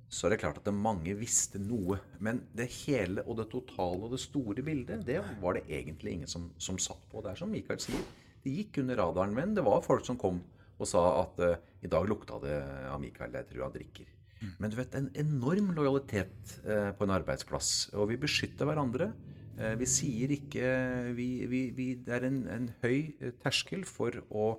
så 0.07 0.27
er 0.27 0.35
det 0.35 0.41
klart 0.43 0.61
at 0.61 0.69
det 0.69 0.75
mange 0.77 1.17
visste 1.19 1.59
noe. 1.63 1.99
Men 2.23 2.45
det 2.57 2.69
hele 2.85 3.25
og 3.27 3.41
det 3.41 3.49
totale 3.53 4.07
og 4.07 4.15
det 4.15 4.23
store 4.23 4.63
bildet, 4.67 5.03
det 5.07 5.19
var 5.43 5.57
det 5.57 5.67
egentlig 5.67 6.19
ingen 6.19 6.31
som, 6.31 6.51
som 6.63 6.79
satt 6.79 7.03
på. 7.11 7.25
Det 7.25 7.33
er 7.33 7.41
som 7.41 7.51
Mikael 7.51 7.81
sier, 7.83 8.05
det 8.47 8.55
gikk 8.61 8.85
under 8.85 9.03
radaren. 9.03 9.35
Men 9.37 9.57
det 9.59 9.67
var 9.67 9.85
folk 9.85 10.07
som 10.07 10.19
kom 10.21 10.41
og 10.77 10.89
sa 10.89 11.03
at 11.23 11.41
uh, 11.41 11.57
i 11.85 11.91
dag 11.91 12.07
lukta 12.09 12.39
det 12.43 12.59
av 12.91 13.01
Mikael, 13.01 13.35
jeg 13.37 13.49
tror 13.51 13.67
han 13.67 13.75
drikker. 13.75 14.13
Men 14.61 14.71
du 14.71 14.77
vet, 14.79 14.95
en 14.95 15.09
enorm 15.17 15.73
lojalitet 15.77 16.59
uh, 16.67 16.93
på 16.97 17.07
en 17.07 17.15
arbeidsplass. 17.17 17.89
Og 17.97 18.11
vi 18.13 18.21
beskytter 18.21 18.69
hverandre. 18.69 19.11
Uh, 19.57 19.73
vi 19.81 19.89
sier 19.89 20.35
ikke 20.37 20.69
vi, 21.17 21.31
vi, 21.49 21.63
vi, 21.77 21.91
Det 22.05 22.13
er 22.19 22.29
en, 22.29 22.43
en 22.53 22.71
høy 22.83 23.31
terskel 23.43 23.87
for 23.89 24.21
å 24.29 24.51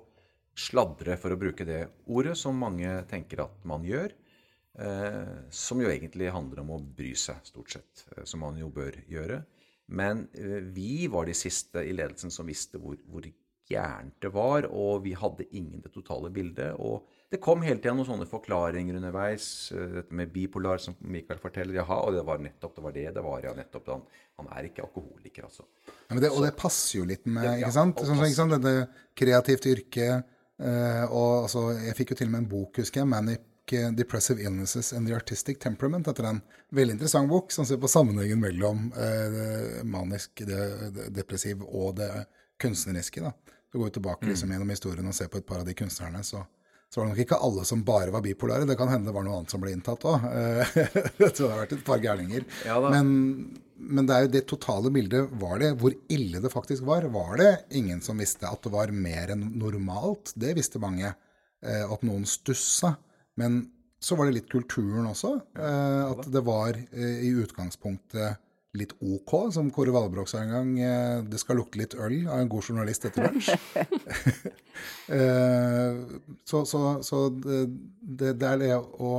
sladre, 0.58 1.14
for 1.22 1.30
å 1.30 1.38
bruke 1.38 1.66
det 1.66 1.84
ordet, 2.10 2.34
som 2.38 2.58
mange 2.58 2.90
tenker 3.10 3.44
at 3.46 3.68
man 3.68 3.86
gjør. 3.86 4.10
Som 5.54 5.80
jo 5.82 5.88
egentlig 5.90 6.28
handler 6.30 6.60
om 6.62 6.68
å 6.74 6.76
bry 6.78 7.12
seg, 7.18 7.38
stort 7.46 7.72
sett. 7.74 8.02
Som 8.26 8.44
man 8.44 8.58
jo 8.58 8.68
bør 8.74 8.94
gjøre. 9.10 9.40
Men 9.90 10.24
vi 10.74 11.06
var 11.10 11.26
de 11.26 11.34
siste 11.34 11.82
i 11.82 11.94
ledelsen 11.94 12.30
som 12.34 12.46
visste 12.46 12.78
hvor, 12.82 12.98
hvor 13.10 13.26
gærent 13.68 14.14
det 14.24 14.30
var, 14.32 14.64
og 14.72 15.02
vi 15.04 15.12
hadde 15.18 15.44
ingen 15.52 15.82
det 15.84 15.92
totale 15.92 16.30
bildet. 16.32 16.74
Og 16.78 17.04
det 17.28 17.40
kom 17.44 17.60
hele 17.60 17.76
tida 17.82 17.92
noen 17.92 18.06
sånne 18.08 18.26
forklaringer 18.28 18.96
underveis. 18.96 19.72
eh, 19.76 19.90
Dette 19.98 20.14
med 20.16 20.32
bipolar, 20.32 20.78
som 20.80 20.96
Mikael 21.00 21.38
forteller. 21.42 21.74
Jaha, 21.82 21.98
og 22.06 22.14
det 22.16 22.24
var 22.24 22.38
nettopp 22.40 22.76
det 22.78 22.84
var 22.86 22.92
det 22.96 23.06
det 23.18 23.24
var. 23.26 23.42
Ja, 23.44 23.52
nettopp. 23.58 23.90
Han, 23.92 24.06
han 24.40 24.48
er 24.56 24.70
ikke 24.70 24.86
alkoholiker, 24.86 25.44
altså. 25.50 25.66
Ja, 26.08 26.14
men 26.14 26.22
det, 26.24 26.30
og 26.32 26.42
det 26.46 26.54
passer 26.56 27.00
jo 27.02 27.04
litt 27.10 27.26
med, 27.28 27.44
ja, 27.44 27.58
ikke 27.60 27.74
sant? 27.76 28.00
Sånn, 28.00 28.24
ikke 28.24 28.38
sant? 28.40 28.56
Dette 28.56 28.88
kreativt 29.18 29.66
yrke. 29.74 30.08
eh, 30.58 31.04
og 31.10 31.44
altså, 31.44 31.68
jeg 31.84 31.94
fikk 32.00 32.14
jo 32.14 32.18
til 32.22 32.30
og 32.30 32.32
med 32.32 32.42
en 32.46 32.50
bok, 32.54 32.80
husker 32.80 33.02
jeg. 33.02 33.08
'Manic 33.12 33.74
eh, 33.76 33.90
Depressive 33.92 34.40
Illnesses 34.40 34.92
and 34.96 35.06
the 35.06 35.14
Artistic 35.14 35.58
Temperament'. 35.60 36.08
Etter 36.08 36.24
en 36.30 36.40
veldig 36.72 36.96
interessant 36.96 37.28
bok 37.28 37.52
som 37.52 37.68
ser 37.68 37.76
på 37.76 37.88
sammenhengen 37.92 38.40
mellom 38.40 38.88
eh, 38.96 39.84
manisk, 39.84 40.40
det, 40.48 40.64
det, 40.96 41.10
depressiv 41.20 41.60
og 41.68 41.96
det 42.00 42.08
kunstneriske. 42.58 43.20
da. 43.22 43.32
Så 43.78 43.82
går 43.84 43.90
tilbake 43.94 44.26
liksom, 44.26 44.50
gjennom 44.50 44.70
historien 44.74 45.06
og 45.06 45.14
ser 45.14 45.28
på 45.30 45.38
et 45.38 45.46
par 45.46 45.60
av 45.60 45.66
de 45.68 45.74
kunstnerne, 45.78 46.18
så, 46.26 46.40
så 46.90 46.98
var 46.98 47.06
det 47.06 47.12
nok 47.12 47.20
ikke 47.22 47.36
alle 47.46 47.66
som 47.68 47.84
bare 47.86 48.10
var 48.10 48.24
bipolare. 48.24 48.66
Det 48.66 48.74
kan 48.80 48.90
hende 48.90 49.06
det 49.06 49.14
var 49.14 49.22
noe 49.22 49.36
annet 49.38 49.54
som 49.54 49.62
ble 49.62 49.70
inntatt 49.70 50.06
òg. 50.10 50.24
Jeg 51.22 51.28
tror 51.28 51.44
det 51.44 51.52
har 51.52 51.60
vært 51.60 51.74
et 51.76 51.84
par 51.86 52.02
gærninger. 52.02 52.48
Ja. 52.66 52.80
Men, 52.90 53.12
men 53.78 54.08
det 54.08 54.16
er 54.16 54.26
jo 54.26 54.32
det 54.34 54.42
totale 54.50 54.90
bildet. 54.90 55.30
Var 55.44 55.62
det 55.62 55.70
hvor 55.78 55.94
ille 56.10 56.42
det 56.42 56.50
faktisk 56.50 56.88
var? 56.90 57.06
Var 57.14 57.38
det 57.38 57.52
ingen 57.78 58.02
som 58.02 58.18
visste 58.18 58.50
at 58.50 58.66
det 58.66 58.74
var 58.74 58.90
mer 58.90 59.30
enn 59.36 59.46
normalt? 59.62 60.34
Det 60.34 60.56
visste 60.58 60.82
mange. 60.82 61.14
Eh, 61.62 61.84
at 61.86 62.02
noen 62.08 62.26
stussa. 62.26 62.96
Men 63.38 63.62
så 64.02 64.18
var 64.18 64.26
det 64.26 64.40
litt 64.40 64.50
kulturen 64.50 65.06
også. 65.12 65.36
Eh, 65.54 66.02
at 66.10 66.26
det 66.34 66.42
var 66.50 66.74
eh, 66.74 67.22
i 67.30 67.30
utgangspunktet 67.46 68.42
litt 68.76 68.92
OK, 69.00 69.32
som 69.54 69.70
Kåre 69.72 69.92
Valbrok 69.94 70.28
sa 70.28 70.42
en 70.42 70.52
gang. 70.52 70.72
Eh, 70.84 71.22
det 71.24 71.40
skal 71.40 71.58
lukte 71.60 71.80
litt 71.80 71.96
øl 71.96 72.20
av 72.26 72.42
en 72.42 72.50
god 72.52 72.68
journalist 72.68 73.06
etter 73.08 73.28
lunsj. 73.28 73.54
eh, 75.16 76.02
så 76.44 76.64
så, 76.68 76.82
så 77.06 77.22
det, 77.32 78.34
det, 78.34 78.48
er 78.50 78.60
det 78.60 78.74
å 78.76 79.12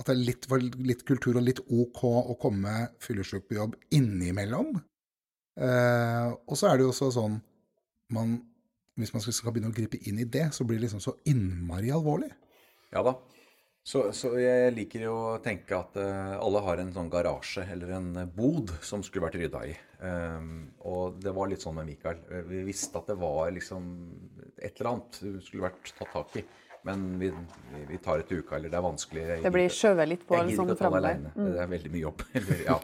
at 0.00 0.08
det 0.08 0.14
er 0.14 0.22
litt, 0.24 0.48
litt 0.82 1.04
kultur 1.08 1.36
og 1.36 1.44
litt 1.44 1.60
OK 1.68 2.00
å 2.08 2.36
komme 2.40 2.88
fyllesyk 3.02 3.44
på 3.48 3.58
jobb 3.58 3.76
innimellom. 3.94 4.72
Eh, 5.60 6.28
og 6.32 6.56
så 6.58 6.70
er 6.70 6.78
det 6.78 6.86
jo 6.86 6.94
også 6.94 7.10
sånn 7.12 7.34
man, 8.12 8.38
Hvis 8.96 9.12
man 9.12 9.22
skal 9.24 9.52
begynne 9.52 9.68
å 9.72 9.76
gripe 9.76 10.00
inn 10.08 10.18
i 10.20 10.28
det, 10.28 10.50
så 10.56 10.64
blir 10.64 10.76
det 10.76 10.86
liksom 10.86 11.00
så 11.00 11.14
innmari 11.28 11.92
alvorlig. 11.92 12.30
Ja 12.92 13.04
da. 13.04 13.14
Så, 13.82 14.04
så 14.14 14.30
jeg 14.38 14.74
liker 14.76 15.02
jo 15.08 15.14
å 15.32 15.38
tenke 15.42 15.74
at 15.74 15.96
eh, 15.98 16.34
alle 16.38 16.60
har 16.62 16.78
en 16.78 16.92
sånn 16.94 17.08
garasje 17.10 17.64
eller 17.74 17.96
en 17.96 18.10
eh, 18.20 18.28
bod 18.30 18.70
som 18.86 19.02
skulle 19.02 19.26
vært 19.26 19.40
rydda 19.40 19.62
i. 19.66 19.72
Um, 20.02 20.52
og 20.86 21.18
det 21.22 21.32
var 21.34 21.50
litt 21.50 21.64
sånn 21.64 21.74
med 21.80 21.88
Mikael. 21.90 22.20
Eh, 22.30 22.44
Vi 22.46 22.62
visste 22.68 23.00
at 23.02 23.10
det 23.10 23.18
var 23.18 23.50
liksom 23.54 23.88
et 24.54 24.78
eller 24.78 24.92
annet 24.92 25.18
som 25.18 25.34
skulle 25.42 25.66
vært 25.66 25.90
tatt 25.98 26.14
tak 26.14 26.38
i. 26.38 26.44
Men 26.82 27.02
vi, 27.18 27.28
vi, 27.88 27.98
tar 28.02 28.22
et 28.24 28.30
uke, 28.32 28.56
eller 28.56 28.70
det 28.72 28.78
er 28.78 28.82
vanskelig. 28.82 29.22
Jeg 29.22 29.42
Det 29.44 29.52
blir 29.54 29.70
skjøvet 29.70 30.08
litt 30.10 30.24
på 30.26 30.34
Jeg 30.34 30.48
gidder 30.48 30.58
sånn 30.58 30.72
ikke 30.72 30.74
å 30.74 30.80
ta 30.80 30.90
det 30.90 30.98
aleine. 30.98 31.32
Det 31.38 31.60
er 31.62 31.68
veldig 31.70 31.92
mye 31.94 32.02
jobb. 32.02 32.24
Ja. 32.62 32.76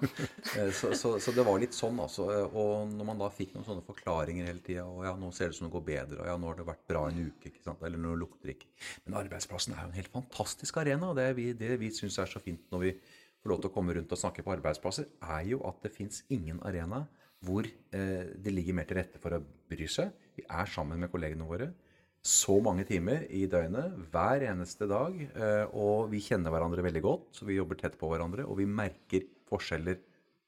Eh, 0.58 0.70
så, 0.74 0.92
så, 0.98 1.12
så 1.22 1.34
det 1.34 1.44
var 1.46 1.58
litt 1.62 1.74
sånn, 1.74 1.98
altså. 2.02 2.28
Og 2.46 2.92
når 2.92 3.08
man 3.10 3.22
da 3.24 3.30
fikk 3.34 3.56
noen 3.56 3.66
sånne 3.66 3.84
forklaringer 3.86 4.48
hele 4.48 4.62
tida 4.64 4.84
Og 4.86 5.02
ja, 5.06 5.12
nå 5.18 5.30
ser 5.34 5.50
det 5.50 5.56
ut 5.56 5.58
som 5.58 5.68
det 5.68 5.74
går 5.74 5.84
bedre, 5.90 6.20
og 6.22 6.30
ja, 6.30 6.36
nå 6.38 6.50
har 6.50 6.60
det 6.60 6.68
vært 6.68 6.84
bra 6.90 7.04
en 7.10 7.20
uke, 7.26 7.50
ikke 7.50 7.64
sant. 7.64 7.82
Eller 7.86 8.02
nå 8.02 8.14
lukter 8.20 8.50
det 8.50 8.58
ikke. 8.58 8.70
Men 9.06 9.18
arbeidsplassen 9.24 9.74
er 9.74 9.82
jo 9.82 9.90
en 9.90 9.98
helt 9.98 10.14
fantastisk 10.14 10.78
arena. 10.82 11.10
Og 11.10 11.18
det 11.18 11.28
vi, 11.38 11.50
det 11.58 11.74
vi 11.82 11.90
syns 11.94 12.20
er 12.22 12.30
så 12.30 12.42
fint 12.42 12.70
når 12.74 12.84
vi 12.86 12.94
får 13.42 13.54
lov 13.54 13.62
til 13.62 13.72
å 13.72 13.74
komme 13.74 13.98
rundt 13.98 14.14
og 14.14 14.22
snakke 14.22 14.46
på 14.46 14.54
arbeidsplasser, 14.54 15.10
er 15.26 15.42
jo 15.50 15.62
at 15.66 15.82
det 15.82 15.94
fins 15.94 16.22
ingen 16.34 16.62
arena 16.66 17.04
hvor 17.46 17.66
eh, 17.66 18.30
det 18.34 18.54
ligger 18.54 18.74
mer 18.74 18.86
til 18.88 18.98
rette 18.98 19.20
for 19.22 19.34
å 19.34 19.42
bry 19.42 19.86
seg. 19.90 20.14
Vi 20.38 20.46
er 20.46 20.70
sammen 20.70 20.98
med 21.02 21.10
kollegene 21.10 21.46
våre 21.46 21.70
så 22.22 22.58
mange 22.62 22.84
timer 22.84 23.24
i 23.30 23.46
døgnet 23.50 23.94
hver 24.12 24.42
eneste 24.50 24.88
dag. 24.90 25.14
eh, 25.34 25.66
Og 25.72 26.10
vi 26.10 26.20
kjenner 26.20 26.50
hverandre 26.50 26.82
veldig 26.82 27.02
godt, 27.02 27.28
så 27.32 27.46
vi 27.46 27.56
jobber 27.56 27.76
tett 27.78 27.98
på 27.98 28.08
hverandre. 28.10 28.44
Og 28.46 28.58
vi 28.58 28.66
merker 28.66 29.24
forskjeller 29.48 29.98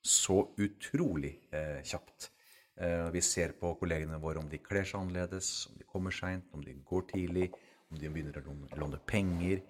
så 0.02 0.48
utrolig 0.58 1.38
eh, 1.52 1.80
kjapt. 1.84 2.30
Eh, 2.76 3.10
Vi 3.10 3.20
ser 3.20 3.52
på 3.52 3.74
kollegene 3.78 4.20
våre 4.20 4.38
om 4.38 4.48
de 4.48 4.58
kler 4.58 4.84
seg 4.84 5.00
annerledes, 5.00 5.68
om 5.70 5.76
de 5.78 5.84
kommer 5.84 6.10
seint, 6.10 6.44
om 6.52 6.60
de 6.64 6.74
går 6.84 7.02
tidlig, 7.14 7.52
om 7.90 7.98
de 7.98 8.08
begynner 8.08 8.40
å 8.40 8.78
låne- 8.78 9.00
penger, 9.06 9.62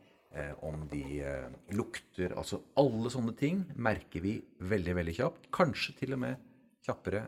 om 0.62 0.86
de 0.86 1.24
lukter 1.74 2.30
Altså 2.38 2.60
alle 2.78 3.10
sånne 3.10 3.32
ting 3.36 3.64
merker 3.74 4.20
vi 4.22 4.36
veldig, 4.60 4.94
veldig 4.94 5.14
kjapt. 5.16 5.48
Kanskje 5.50 5.96
til 5.98 6.12
og 6.14 6.20
med 6.20 6.36
kjappere 6.86 7.24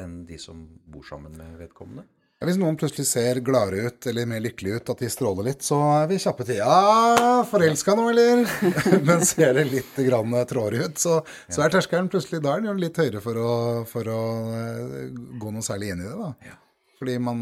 enn 0.00 0.24
de 0.24 0.38
som 0.38 0.62
bor 0.86 1.02
sammen 1.04 1.36
med 1.36 1.58
vedkommende. 1.58 2.06
Hvis 2.48 2.58
noen 2.60 2.76
plutselig 2.80 3.06
ser 3.08 3.40
gladere 3.44 3.88
ut 3.88 4.08
eller 4.10 4.28
mer 4.28 4.42
lykkelige 4.44 4.80
ut, 4.80 4.90
at 4.94 5.04
de 5.04 5.10
stråler 5.12 5.48
litt, 5.50 5.64
så 5.66 5.78
er 6.00 6.10
vi 6.10 6.18
kjappe 6.22 6.46
til 6.48 6.60
Ja, 6.60 7.44
forelska 7.50 7.94
nå, 7.98 8.08
eller? 8.12 8.44
Men 9.08 9.24
ser 9.28 9.56
det 9.58 9.68
litt 9.70 9.96
grann 10.06 10.36
trådere 10.50 10.88
ut, 10.88 11.00
så, 11.00 11.20
så, 11.48 11.62
er 11.64 11.72
terskelen 11.74 12.10
plutselig 12.12 12.42
da 12.44 12.56
er 12.56 12.66
den 12.66 12.82
litt 12.82 13.00
høyere 13.00 13.22
for 13.24 13.40
å, 13.40 13.54
for 13.88 14.10
å 14.12 14.20
eh, 14.58 15.08
gå 15.40 15.54
noe 15.54 15.64
særlig 15.64 15.94
inn 15.94 16.04
i 16.04 16.10
det. 16.10 16.18
da. 16.20 16.60
Fordi 16.98 17.16
man, 17.18 17.40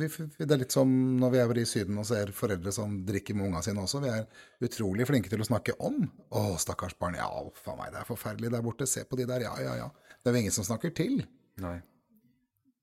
vi, 0.00 0.08
Det 0.38 0.48
er 0.48 0.62
litt 0.62 0.74
som 0.74 0.90
når 1.20 1.34
vi 1.34 1.40
er 1.42 1.58
i 1.60 1.66
Syden 1.68 1.98
og 2.00 2.06
ser 2.08 2.32
foreldre 2.34 2.72
som 2.74 2.94
drikker 3.06 3.36
med 3.36 3.50
unga 3.50 3.60
sine 3.62 3.84
også. 3.84 4.00
Vi 4.02 4.10
er 4.10 4.24
utrolig 4.66 5.06
flinke 5.06 5.30
til 5.32 5.44
å 5.44 5.48
snakke 5.48 5.76
om. 5.78 6.06
'Å, 6.30 6.56
stakkars 6.62 6.96
barn. 6.98 7.18
Ja, 7.20 7.28
faen 7.60 7.78
meg, 7.78 7.92
det 7.92 8.00
er 8.00 8.08
forferdelig 8.08 8.50
der 8.54 8.64
borte. 8.64 8.88
Se 8.88 9.04
på 9.04 9.18
de 9.20 9.28
der. 9.28 9.44
Ja, 9.46 9.52
ja, 9.62 9.76
ja.' 9.84 9.92
Det 10.22 10.32
er 10.32 10.38
jo 10.38 10.42
ingen 10.46 10.56
som 10.56 10.66
snakker 10.66 10.90
til. 10.96 11.20
Nei. 11.62 11.76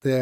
Det, 0.04 0.20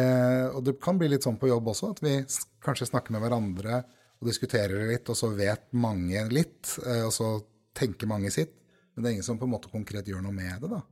og 0.54 0.62
det 0.66 0.76
kan 0.82 0.98
bli 1.00 1.08
litt 1.10 1.26
sånn 1.26 1.40
på 1.40 1.50
jobb 1.50 1.72
også, 1.72 1.92
at 1.96 2.02
vi 2.04 2.14
kanskje 2.62 2.88
snakker 2.92 3.14
med 3.14 3.24
hverandre 3.24 3.82
og 4.22 4.28
diskuterer 4.30 4.76
det 4.78 4.90
litt, 4.92 5.10
og 5.10 5.18
så 5.18 5.32
vet 5.34 5.66
mange 5.74 6.22
litt, 6.30 6.76
eh, 6.86 7.02
og 7.08 7.12
så 7.14 7.34
tenker 7.74 8.10
mange 8.10 8.30
sitt. 8.30 8.54
Men 8.94 9.02
det 9.02 9.08
er 9.08 9.16
ingen 9.16 9.26
som 9.26 9.40
på 9.40 9.48
en 9.48 9.54
måte 9.54 9.72
konkret 9.72 10.06
gjør 10.06 10.22
noe 10.22 10.36
med 10.36 10.62
det, 10.62 10.70
da. 10.70 10.82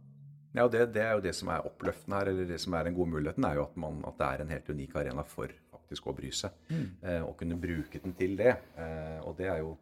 Ja, 0.56 0.64
det, 0.66 0.88
det, 0.96 1.02
er 1.04 1.14
jo 1.14 1.22
det 1.22 1.34
som 1.38 1.50
er 1.54 1.66
oppløftende 1.68 2.18
her, 2.18 2.32
eller 2.32 2.48
det 2.48 2.58
som 2.58 2.74
er 2.74 2.88
den 2.88 2.96
gode 2.96 3.12
muligheten, 3.12 3.46
er 3.46 3.60
jo 3.60 3.68
at, 3.68 3.76
man, 3.78 4.00
at 4.08 4.16
det 4.18 4.30
er 4.30 4.42
en 4.42 4.54
helt 4.56 4.72
unik 4.74 4.96
arena 4.98 5.24
for 5.28 5.52
faktisk 5.76 6.08
å 6.10 6.16
bry 6.16 6.32
seg. 6.34 6.56
Mm. 6.72 6.88
Eh, 7.04 7.22
og 7.22 7.36
kunne 7.38 7.60
bruke 7.60 8.02
den 8.02 8.16
til 8.18 8.34
det. 8.40 8.56
Eh, 8.74 9.20
og 9.22 9.36
det 9.38 9.46
er 9.52 9.62
jo 9.62 9.76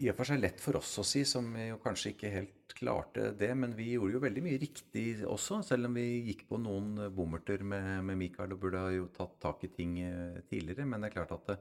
i 0.00 0.08
og 0.08 0.16
for 0.16 0.30
seg 0.30 0.40
lett 0.40 0.60
for 0.62 0.78
oss 0.78 0.94
å 1.00 1.04
si, 1.04 1.24
som 1.28 1.48
jo 1.60 1.76
kanskje 1.82 2.14
ikke 2.14 2.32
helt 2.32 2.74
klarte 2.78 3.30
det. 3.36 3.50
Men 3.58 3.74
vi 3.76 3.90
gjorde 3.94 4.16
jo 4.16 4.22
veldig 4.24 4.44
mye 4.46 4.60
riktig 4.62 5.04
også, 5.28 5.60
selv 5.66 5.90
om 5.90 5.98
vi 5.98 6.06
gikk 6.30 6.46
på 6.48 6.60
noen 6.62 7.10
bommerter 7.14 7.64
med, 7.66 8.00
med 8.08 8.20
Mikael 8.20 8.54
og 8.56 8.62
burde 8.62 8.80
ha 8.80 8.94
jo 8.94 9.10
tatt 9.16 9.36
tak 9.42 9.66
i 9.66 9.72
ting 9.74 9.98
eh, 10.06 10.40
tidligere. 10.48 10.88
Men 10.88 11.04
det 11.04 11.10
er 11.10 11.18
klart 11.18 11.34
at 11.36 11.52
det, 11.52 11.58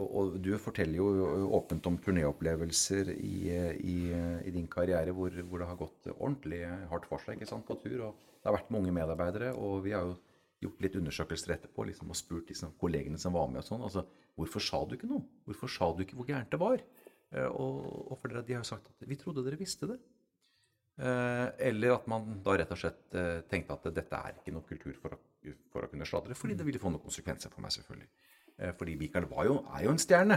og, 0.00 0.38
du 0.40 0.54
forteller 0.60 1.00
jo 1.00 1.48
åpent 1.52 1.86
om 1.90 1.98
turnéopplevelser 2.00 3.12
i, 3.12 3.36
i, 3.76 3.96
i, 4.40 4.52
din 4.54 4.68
karriere 4.72 5.12
hvor, 5.12 5.34
hvor, 5.44 5.60
det 5.60 5.68
har 5.68 5.80
gått 5.80 6.08
ordentlig 6.14 6.62
hardt 6.88 7.08
for 7.10 7.20
seg 7.24 7.44
sant, 7.48 7.66
på 7.68 7.76
tur. 7.82 7.98
og 8.08 8.22
Det 8.38 8.48
har 8.48 8.56
vært 8.56 8.72
mange 8.72 8.94
medarbeidere, 8.94 9.52
og 9.52 9.82
vi 9.84 9.92
har 9.96 10.08
jo 10.08 10.16
gjort 10.62 10.84
litt 10.84 10.96
undersøkelser 10.96 11.56
etterpå 11.56 11.84
liksom, 11.88 12.12
og 12.12 12.16
spurt 12.16 12.52
liksom, 12.52 12.72
kollegene 12.80 13.20
som 13.20 13.36
var 13.36 13.50
med. 13.50 13.60
og 13.64 13.68
sånn, 13.68 13.84
altså, 13.84 14.06
Hvorfor 14.38 14.64
sa 14.64 14.80
du 14.88 14.96
ikke 14.96 15.10
noe? 15.10 15.26
Hvorfor 15.44 15.68
sa 15.68 15.90
du 15.92 16.06
ikke 16.06 16.16
hvor 16.16 16.28
gærent 16.30 16.52
det 16.52 16.60
var? 16.62 16.80
Eh, 17.32 17.48
og, 17.48 18.16
for 18.20 18.32
dere, 18.32 18.44
de 18.46 18.56
har 18.56 18.64
jo 18.64 18.72
sagt 18.74 18.90
at 18.92 19.08
vi 19.08 19.18
trodde 19.20 19.44
dere 19.46 19.60
visste 19.60 19.88
det. 19.90 19.98
Eh, 21.00 21.46
eller 21.70 21.96
at 21.96 22.10
man 22.10 22.42
da 22.44 22.58
rett 22.60 22.74
og 22.74 22.80
slett 22.82 23.16
eh, 23.16 23.38
tenkte 23.48 23.78
at 23.78 23.88
dette 23.96 24.18
er 24.18 24.36
ikke 24.36 24.52
noe 24.52 24.68
kultur 24.68 24.98
for 25.00 25.16
å, 25.16 25.20
for 25.72 25.86
å 25.86 25.88
kunne 25.90 26.08
sladre, 26.08 26.36
fordi 26.36 26.58
det 26.58 26.68
ville 26.68 26.82
få 26.82 26.92
noen 26.92 27.04
konsekvenser 27.04 27.52
for 27.52 27.64
meg, 27.64 27.74
selvfølgelig. 27.78 28.12
Fordi 28.78 28.92
Mikael 29.00 29.24
jo, 29.48 29.54
er 29.74 29.80
jo 29.86 29.90
en 29.90 29.98
stjerne. 29.98 30.36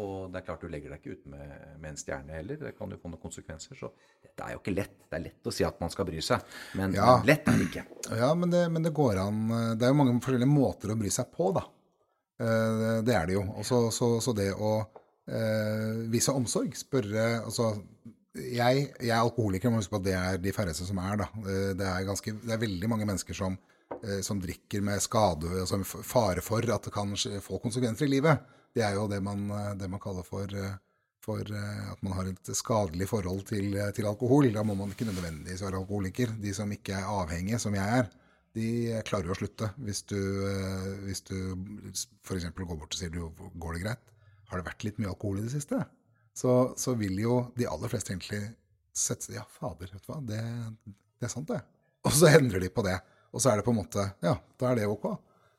Og 0.00 0.32
det 0.32 0.40
er 0.40 0.44
klart 0.46 0.62
du 0.64 0.70
legger 0.72 0.90
deg 0.90 1.02
ikke 1.02 1.18
ut 1.18 1.26
med, 1.30 1.50
med, 1.76 1.90
en 1.92 1.98
stjerne 2.00 2.32
heller. 2.32 2.56
Det 2.58 2.72
kan 2.74 2.90
jo 2.90 2.98
få 2.98 3.10
noen 3.12 3.20
konsekvenser. 3.22 3.76
Så 3.78 3.90
dette 4.24 4.42
er 4.42 4.54
jo 4.56 4.62
ikke 4.62 4.74
lett. 4.74 4.96
Det 5.04 5.18
er 5.18 5.24
lett 5.28 5.46
å 5.46 5.52
si 5.54 5.66
at 5.68 5.76
man 5.78 5.92
skal 5.92 6.08
bry 6.08 6.24
seg, 6.24 6.56
men 6.80 6.96
ja. 6.96 7.12
lett 7.28 7.46
er 7.46 7.60
det 7.60 7.68
ikke. 7.68 7.84
Ja, 8.18 8.32
men 8.40 8.50
det, 8.50 8.64
men 8.72 8.88
det, 8.88 8.94
går 8.96 9.20
an. 9.22 9.44
Det 9.76 9.86
er 9.86 9.92
jo 9.92 9.98
mange 10.00 10.16
forskjellige 10.16 10.50
måter 10.50 10.96
å 10.96 10.98
bry 10.98 11.12
seg 11.12 11.28
på, 11.36 11.52
da. 11.54 11.66
Det 13.04 13.14
er 13.20 13.28
det 13.28 13.36
jo. 13.36 13.44
Også, 13.60 13.84
så, 13.94 14.10
så, 14.24 14.34
det 14.40 14.48
å 14.56 14.72
eh, 15.28 16.02
vise 16.12 16.34
omsorg, 16.34 16.74
spørre 16.78 17.28
Altså 17.44 17.72
jeg, 18.36 18.90
jeg 19.00 19.14
er 19.14 19.22
alkoholiker, 19.22 19.70
må 19.72 19.80
huske 19.80 19.94
på 19.94 20.02
at 20.02 20.04
det 20.04 20.16
er 20.18 20.42
de 20.42 20.52
færreste 20.52 20.84
som 20.84 20.98
er, 21.00 21.22
da. 21.22 21.26
Det 21.72 21.86
er, 21.88 22.02
ganske, 22.04 22.34
det 22.42 22.52
er 22.52 22.60
veldig 22.60 22.90
mange 22.92 23.06
mennesker 23.08 23.36
som 23.38 23.56
Eh, 24.02 24.20
som 24.20 24.40
drikker 24.40 24.82
med 24.82 25.02
skade, 25.02 25.50
altså 25.60 25.78
fare 25.84 26.42
for 26.44 26.64
at 26.74 26.88
det 26.88 26.92
kan 26.92 27.14
få 27.42 27.60
konsekvenser 27.62 28.06
i 28.06 28.16
livet. 28.16 28.42
Det 28.74 28.82
er 28.84 28.96
jo 28.98 29.06
det 29.08 29.22
man, 29.22 29.46
eh, 29.50 29.74
det 29.78 29.88
man 29.88 30.02
kaller 30.02 30.26
for, 30.26 30.44
eh, 30.44 30.74
for, 31.22 31.40
at 31.40 32.02
man 32.02 32.12
har 32.12 32.26
et 32.26 32.50
skadelig 32.54 33.08
forhold 33.08 33.46
til, 33.46 33.78
til, 33.94 34.06
alkohol. 34.06 34.52
Da 34.52 34.62
må 34.62 34.74
man 34.74 34.90
ikke 34.90 35.08
nødvendigvis 35.08 35.62
være 35.62 35.80
alkoholiker. 35.80 36.34
De 36.42 36.54
som 36.54 36.72
ikke 36.72 36.92
er 36.92 37.08
avhengige, 37.10 37.58
som 37.58 37.74
jeg 37.74 37.98
er, 37.98 38.10
de 38.54 39.02
klarer 39.04 39.26
jo 39.26 39.34
å 39.34 39.38
slutte. 39.38 39.70
Hvis 39.76 40.02
du, 40.02 40.20
hvis 41.02 41.22
du 41.26 41.56
f.eks. 42.22 42.46
går 42.54 42.76
bort 42.76 42.94
og 42.94 43.00
sier 43.00 43.10
du, 43.10 43.26
går 43.58 43.74
det 43.74 43.82
greit? 43.82 44.12
Har 44.50 44.60
det 44.60 44.68
vært 44.68 44.86
litt 44.86 45.00
mye 45.02 45.10
alkohol 45.12 45.40
i 45.40 45.46
det 45.46 45.54
siste? 45.54 45.80
Så, 46.36 46.52
så 46.76 46.94
vil 47.00 47.16
jo 47.22 47.40
de 47.56 47.68
aller 47.68 47.90
fleste 47.90 48.12
egentlig 48.12 48.42
sette 48.96 49.28
seg 49.28 49.38
Ja, 49.38 49.44
fader, 49.58 49.90
vet 49.92 50.04
du 50.04 50.10
hva, 50.12 50.20
det, 50.24 50.40
det 51.20 51.28
er 51.28 51.32
sant, 51.32 51.48
det. 51.48 51.62
Og 52.06 52.14
så 52.14 52.30
endrer 52.38 52.62
de 52.62 52.70
på 52.72 52.84
det. 52.86 52.96
Og 53.34 53.42
så 53.42 53.50
er 53.50 53.60
det 53.60 53.66
på 53.66 53.72
en 53.74 53.80
måte 53.80 54.04
Ja, 54.24 54.36
da 54.60 54.70
er 54.70 54.80
det 54.80 54.90
ok. 54.90 55.08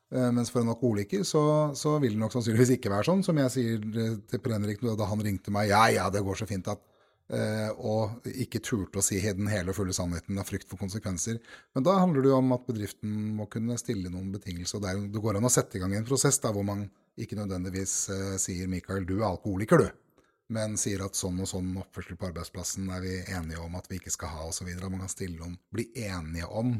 Uh, 0.08 0.30
mens 0.32 0.48
for 0.48 0.62
en 0.62 0.72
alkoholiker 0.72 1.20
så, 1.28 1.42
så, 1.76 1.98
vil 2.00 2.14
det 2.14 2.22
nok 2.22 2.32
sannsynligvis 2.32 2.78
ikke 2.78 2.92
være 2.92 3.10
sånn. 3.10 3.24
Som 3.26 3.40
jeg 3.42 3.54
sier 3.54 3.82
til 4.30 4.42
Per 4.42 4.54
Henrik 4.56 4.82
da 4.86 5.10
han 5.10 5.24
ringte 5.24 5.52
meg. 5.54 5.68
Ja, 5.72 5.84
ja, 5.92 6.06
det 6.14 6.24
går 6.24 6.40
så 6.40 6.48
fint 6.48 6.70
at 6.72 6.80
Og 7.28 8.24
ikke 8.40 8.62
turte 8.64 9.02
å 9.02 9.04
si 9.04 9.18
den 9.20 9.50
hele 9.52 9.74
og 9.74 9.76
fulle 9.76 9.92
sannheten 9.92 10.38
av 10.40 10.48
frykt 10.48 10.70
for 10.70 10.80
konsekvenser. 10.80 11.36
Men 11.76 11.84
da 11.84 11.98
handler 12.00 12.24
det 12.24 12.30
jo 12.30 12.38
om 12.40 12.54
at 12.56 12.64
bedriften 12.64 13.18
må 13.36 13.44
kunne 13.52 13.76
stille 13.76 14.08
noen 14.08 14.30
betingelser. 14.32 14.80
og 14.80 15.12
Det, 15.12 15.20
går 15.20 15.36
an 15.36 15.44
å 15.44 15.52
sette 15.52 15.76
i 15.76 15.82
gang 15.82 15.92
en 15.98 16.08
prosess 16.08 16.40
der 16.40 16.56
hvor 16.56 16.64
man 16.64 16.86
ikke 17.20 17.36
nødvendigvis 17.36 17.94
eh, 18.14 18.36
sier 18.40 18.70
'Mikael, 18.70 19.04
du 19.04 19.18
er 19.18 19.28
alkoholiker, 19.28 19.84
du' 19.84 20.08
men 20.54 20.78
sier 20.80 21.02
at 21.04 21.18
sånn 21.18 21.40
og 21.44 21.48
sånn 21.50 21.74
oppførsel 21.82 22.16
på 22.16 22.30
arbeidsplassen 22.30 22.88
er 22.94 23.02
vi 23.04 23.16
enige 23.36 23.60
om 23.60 23.74
at 23.78 23.88
vi 23.90 23.98
ikke 24.00 24.12
skal 24.14 24.32
ha, 24.32 24.46
osv. 24.48 24.70
Man 24.80 25.02
kan 25.04 25.12
stille 25.12 25.36
noen, 25.40 25.58
bli 25.74 25.90
enige 26.06 26.48
om 26.48 26.78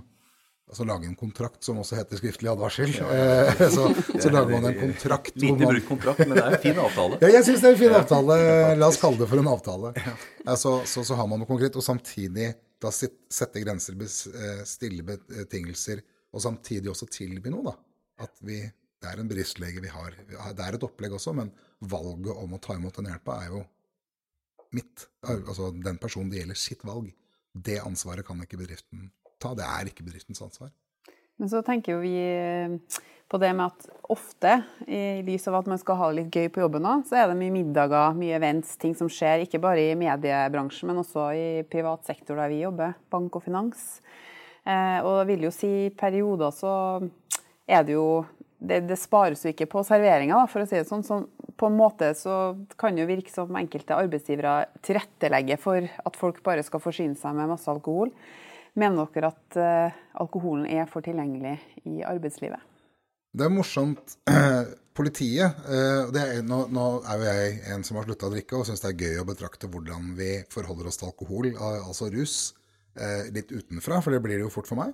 altså 0.69 0.85
lage 0.89 1.09
en 1.09 1.17
kontrakt 1.19 1.65
som 1.65 1.79
også 1.81 1.97
heter 1.99 2.21
skriftlig 2.21 2.51
advarsel. 2.53 2.93
Ja, 2.95 3.09
eh, 3.15 3.63
så, 3.77 3.89
så, 4.13 4.31
lager 4.31 4.55
man 4.55 4.71
en 4.71 4.79
kontrakt. 4.81 5.37
Lite 5.37 5.57
man... 5.57 5.75
brukt 5.75 5.89
kontrakt, 5.89 6.25
men 6.25 6.37
det 6.37 6.45
er 6.45 6.57
en 6.57 6.63
fin 6.63 6.81
avtale. 6.83 7.21
ja, 7.25 7.31
jeg 7.39 7.47
syns 7.49 7.65
det 7.65 7.71
er 7.71 7.77
en 7.77 7.83
fin 7.83 7.97
avtale. 7.99 8.39
La 8.81 8.91
oss 8.91 9.01
kalle 9.01 9.21
det 9.21 9.29
for 9.31 9.43
en 9.43 9.53
avtale. 9.53 9.93
Så, 10.57 10.75
så, 10.89 11.05
så, 11.05 11.19
har 11.19 11.31
man 11.31 11.43
noe 11.43 11.51
konkret, 11.51 11.77
og 11.79 11.85
samtidig 11.85 12.53
da 12.79 12.93
sette 12.95 13.63
grenser, 13.65 13.97
eh, 13.99 14.63
stille 14.69 15.07
betingelser, 15.07 16.05
og 16.35 16.45
samtidig 16.45 16.93
også 16.93 17.09
tilby 17.11 17.53
noe. 17.55 17.73
da. 17.73 17.77
At 18.29 18.45
vi, 18.45 18.61
det 18.99 19.11
er 19.11 19.23
en 19.23 19.31
bristlege 19.31 19.83
vi 19.83 19.93
har. 19.93 20.15
Det 20.29 20.65
er 20.65 20.77
et 20.77 20.87
opplegg 20.87 21.15
også, 21.17 21.35
men 21.39 21.53
valget 21.81 22.35
om 22.35 22.55
å 22.55 22.63
ta 22.63 22.77
imot 22.77 22.99
den 22.99 23.11
hjelpa 23.13 23.41
er 23.45 23.55
jo 23.55 23.63
mitt. 24.77 25.07
Altså 25.25 25.71
den 25.73 26.01
personen 26.03 26.33
det 26.33 26.43
gjelder, 26.43 26.61
sitt 26.61 26.85
valg. 26.87 27.09
Det 27.55 27.79
ansvaret 27.81 28.27
kan 28.27 28.43
ikke 28.45 28.61
bedriften 28.61 29.09
ta. 29.43 29.55
Det 29.59 29.67
er 29.67 29.91
ikke 29.91 30.07
bedriftens 30.07 30.43
ansvar. 30.45 30.73
Men 31.39 31.51
så 31.51 31.63
tenker 31.67 31.95
jo 31.95 32.03
vi 32.03 32.15
eh, 32.19 33.01
på 33.29 33.39
det 33.39 33.51
med 33.55 33.69
at 33.69 33.89
ofte, 34.11 34.55
i 34.89 35.21
lys 35.27 35.45
av 35.51 35.61
at 35.61 35.69
man 35.71 35.81
skal 35.81 35.99
ha 36.01 36.09
det 36.09 36.23
litt 36.23 36.39
gøy 36.39 36.49
på 36.53 36.63
jobben 36.65 36.87
òg, 36.89 37.05
så 37.09 37.21
er 37.21 37.29
det 37.29 37.37
mye 37.39 37.55
middager, 37.55 38.17
mye 38.17 38.39
events, 38.39 38.73
ting 38.81 38.97
som 38.99 39.11
skjer. 39.13 39.45
Ikke 39.45 39.61
bare 39.63 39.91
i 39.91 39.99
mediebransjen, 39.99 40.89
men 40.91 41.03
også 41.03 41.29
i 41.37 41.47
privat 41.69 42.09
sektor 42.09 42.41
der 42.41 42.51
vi 42.53 42.63
jobber, 42.65 42.97
bank 43.13 43.37
og 43.37 43.45
finans. 43.45 44.01
Eh, 44.65 44.99
og 45.05 45.21
det 45.21 45.29
vil 45.31 45.47
jo 45.49 45.55
si 45.55 45.71
i 45.87 45.95
perioder 45.95 46.53
så 46.57 46.73
er 47.69 47.85
det 47.85 47.95
jo 47.95 48.25
det, 48.59 48.83
det 48.89 48.99
spares 48.99 49.45
jo 49.45 49.53
ikke 49.53 49.69
på 49.71 49.85
serveringa, 49.87 50.41
for 50.51 50.65
å 50.65 50.69
si 50.69 50.81
det 50.81 50.89
sånn. 50.89 51.05
Så 51.07 51.23
på 51.59 51.69
en 51.69 51.79
måte 51.79 52.11
så 52.19 52.57
kan 52.81 52.97
jo 52.99 53.07
virke 53.09 53.33
som 53.33 53.55
enkelte 53.59 53.97
arbeidsgivere 53.99 54.69
tilrettelegger 54.87 55.61
for 55.63 55.85
at 55.85 56.19
folk 56.19 56.41
bare 56.47 56.65
skal 56.67 56.83
forsyne 56.83 57.19
seg 57.19 57.37
med 57.39 57.53
masse 57.53 57.71
alkohol. 57.71 58.13
Mener 58.79 59.09
dere 59.15 59.33
at 59.33 59.59
uh, 59.59 60.03
alkoholen 60.23 60.67
er 60.71 60.87
for 60.91 61.03
tilgjengelig 61.03 61.57
i 61.89 62.03
arbeidslivet? 62.07 62.63
Det 63.35 63.47
er 63.47 63.53
morsomt. 63.53 64.19
Politiet 64.99 65.59
uh, 65.67 66.07
er, 66.15 66.39
nå, 66.47 66.65
nå, 66.75 66.87
er 67.07 67.19
jo 67.19 67.27
jeg 67.27 67.59
en 67.75 67.85
som 67.87 67.99
har 67.99 68.07
slutta 68.07 68.31
å 68.31 68.35
drikke, 68.35 68.59
og 68.59 68.69
syns 68.69 68.83
det 68.85 68.93
er 68.93 69.03
gøy 69.05 69.21
å 69.23 69.27
betrakte 69.29 69.71
hvordan 69.71 70.13
vi 70.19 70.31
forholder 70.53 70.91
oss 70.91 71.01
til 71.01 71.11
alkohol, 71.11 71.51
altså 71.59 72.11
rus, 72.15 72.39
litt 73.31 73.53
utenfra, 73.55 74.01
for 74.03 74.11
det 74.11 74.19
blir 74.25 74.41
det 74.41 74.43
jo 74.43 74.51
fort 74.51 74.67
for 74.67 74.81
meg. 74.81 74.91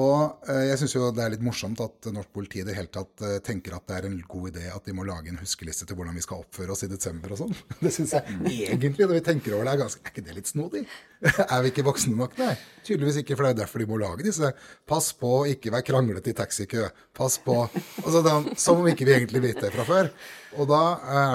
Og 0.00 0.48
eh, 0.48 0.70
jeg 0.70 0.78
syns 0.80 0.94
jo 0.94 1.08
det 1.12 1.20
er 1.20 1.32
litt 1.34 1.42
morsomt 1.44 1.80
at 1.84 2.06
norsk 2.14 2.30
politi 2.32 2.62
i 2.62 2.64
det 2.64 2.76
hele 2.78 2.88
tatt 2.92 3.20
eh, 3.26 3.34
tenker 3.44 3.74
at 3.76 3.84
det 3.90 3.98
er 3.98 4.06
en 4.08 4.16
god 4.24 4.48
idé 4.48 4.70
at 4.72 4.86
de 4.88 4.94
må 4.96 5.04
lage 5.04 5.28
en 5.28 5.40
huskeliste 5.40 5.84
til 5.88 5.98
hvordan 5.98 6.16
vi 6.16 6.24
skal 6.24 6.40
oppføre 6.40 6.72
oss 6.72 6.86
i 6.86 6.88
desember 6.88 7.34
og 7.34 7.42
sånn. 7.42 7.52
Det 7.82 7.92
syns 7.92 8.14
jeg 8.16 8.38
egentlig, 8.70 9.04
når 9.04 9.18
vi 9.18 9.24
tenker 9.26 9.56
over 9.56 9.68
det, 9.68 9.74
er 9.74 9.82
ganske 9.82 10.00
Er 10.00 10.14
ikke 10.14 10.24
det 10.24 10.38
litt 10.38 10.48
snodig? 10.48 10.86
Er 11.44 11.60
vi 11.60 11.74
ikke 11.74 11.84
voksne 11.84 12.16
nok? 12.16 12.38
Nei, 12.40 12.54
tydeligvis 12.86 13.20
ikke, 13.20 13.36
for 13.36 13.44
det 13.46 13.52
er 13.52 13.60
derfor 13.60 13.84
de 13.84 13.90
må 13.92 14.00
lage 14.00 14.24
disse. 14.24 14.54
Pass 14.88 15.12
på 15.18 15.36
å 15.42 15.46
ikke 15.52 15.74
være 15.74 15.88
kranglete 15.92 16.32
i 16.32 16.38
taxikø. 16.40 16.88
Pass 17.12 17.36
på 17.44 17.60
altså, 17.68 18.24
da, 18.24 18.38
Som 18.58 18.80
om 18.80 18.88
ikke 18.88 19.06
vi 19.06 19.18
egentlig 19.18 19.44
vet 19.44 19.60
det 19.60 19.74
fra 19.76 19.84
før. 19.86 20.12
Og 20.56 20.68
da 20.68 20.82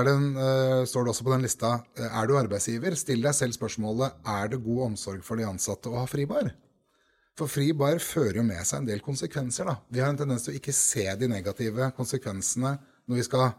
det 0.06 0.14
en, 0.14 0.30
uh, 0.38 0.82
står 0.90 1.06
det 1.06 1.14
også 1.14 1.26
på 1.26 1.32
den 1.34 1.46
lista 1.48 1.72
Er 1.98 2.28
du 2.30 2.36
arbeidsgiver, 2.38 2.94
still 3.00 3.24
deg 3.26 3.34
selv 3.34 3.58
spørsmålet 3.58 4.18
er 4.30 4.54
det 4.54 4.62
god 4.66 4.92
omsorg 4.92 5.26
for 5.26 5.40
de 5.40 5.48
ansatte 5.48 5.94
å 5.94 6.02
ha 6.02 6.10
fribar. 6.10 6.52
For 7.38 7.50
fri 7.52 7.68
bar 7.78 8.00
fører 8.02 8.40
jo 8.40 8.44
med 8.48 8.66
seg 8.66 8.82
en 8.82 8.88
del 8.88 9.02
konsekvenser. 9.06 9.68
da. 9.70 9.76
Vi 9.94 10.02
har 10.02 10.10
en 10.10 10.18
tendens 10.18 10.46
til 10.46 10.56
å 10.56 10.58
ikke 10.58 10.74
se 10.74 11.06
de 11.20 11.28
negative 11.30 11.92
konsekvensene 11.98 12.72
når 13.08 13.20
vi 13.20 13.26
skal 13.28 13.52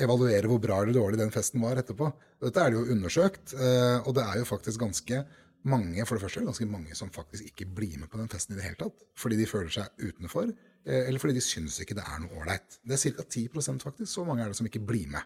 evaluere 0.00 0.48
hvor 0.48 0.62
bra 0.62 0.78
eller 0.82 0.96
dårlig 0.96 1.20
den 1.20 1.34
festen 1.34 1.60
var 1.62 1.76
etterpå. 1.76 2.08
Dette 2.40 2.62
er 2.62 2.72
det 2.72 2.80
jo 2.80 2.94
undersøkt, 2.96 3.52
eh, 3.54 3.98
og 4.00 4.16
det 4.16 4.24
er 4.24 4.40
jo 4.40 4.48
faktisk 4.48 4.80
ganske 4.80 5.20
mange, 5.68 6.06
for 6.06 6.16
det 6.16 6.24
første 6.24 6.46
ganske 6.46 6.66
mange 6.70 6.96
som 6.96 7.12
faktisk 7.12 7.52
ikke 7.52 7.68
blir 7.76 7.98
med 8.00 8.08
på 8.08 8.18
den 8.18 8.30
festen 8.32 8.56
i 8.56 8.58
det 8.58 8.64
hele 8.64 8.80
tatt. 8.80 9.04
Fordi 9.18 9.36
de 9.36 9.46
føler 9.50 9.70
seg 9.76 10.08
utenfor, 10.08 10.48
eh, 10.86 11.04
eller 11.04 11.20
fordi 11.20 11.36
de 11.36 11.44
syns 11.44 11.78
ikke 11.84 11.98
det 11.98 12.08
er 12.08 12.22
noe 12.24 12.40
ålreit. 12.40 12.80
Det 12.80 12.96
er 12.96 13.12
ca. 13.12 13.28
10% 13.28 13.84
faktisk. 13.84 14.10
Så 14.10 14.24
mange 14.24 14.42
er 14.42 14.48
det 14.48 14.56
som 14.56 14.66
ikke 14.66 14.86
blir 14.88 15.06
med. 15.12 15.22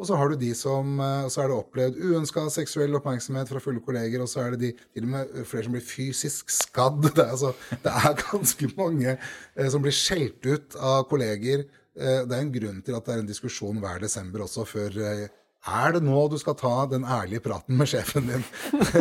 Og 0.00 0.06
så 0.08 0.16
har 0.16 0.30
du 0.30 0.38
de 0.40 0.50
som 0.56 0.94
eh, 1.04 1.26
så 1.28 1.42
er 1.42 1.50
det 1.50 1.56
opplevd 1.60 1.98
uønska 2.00 2.46
seksuell 2.52 2.96
oppmerksomhet 2.96 3.50
fra 3.52 3.60
fulle 3.60 3.82
kolleger, 3.84 4.22
og 4.24 4.30
så 4.32 4.46
er 4.46 4.54
det 4.54 4.60
de, 4.62 4.70
til 4.96 5.04
og 5.04 5.12
med 5.12 5.34
flere 5.48 5.66
som 5.66 5.76
blir 5.76 5.84
fysisk 5.84 6.54
skadd. 6.54 7.04
Det 7.16 7.26
er, 7.26 7.34
altså, 7.34 7.52
det 7.84 7.92
er 7.92 8.16
ganske 8.22 8.70
mange 8.78 9.12
eh, 9.12 9.68
som 9.72 9.84
blir 9.84 9.96
skjelt 9.96 10.48
ut 10.48 10.78
av 10.80 11.04
kolleger. 11.10 11.66
Eh, 12.00 12.22
det 12.24 12.32
er 12.32 12.46
en 12.46 12.54
grunn 12.54 12.80
til 12.86 12.96
at 12.96 13.04
det 13.04 13.14
er 13.14 13.22
en 13.26 13.28
diskusjon 13.28 13.82
hver 13.82 14.00
desember 14.00 14.46
også 14.46 14.64
før 14.68 14.96
er 15.00 15.92
det 15.92 16.00
nå 16.00 16.20
du 16.32 16.38
skal 16.40 16.56
ta 16.56 16.86
den 16.88 17.02
ærlige 17.04 17.42
praten 17.44 17.76
med 17.76 17.90
sjefen 17.90 18.30
din? 18.30 18.44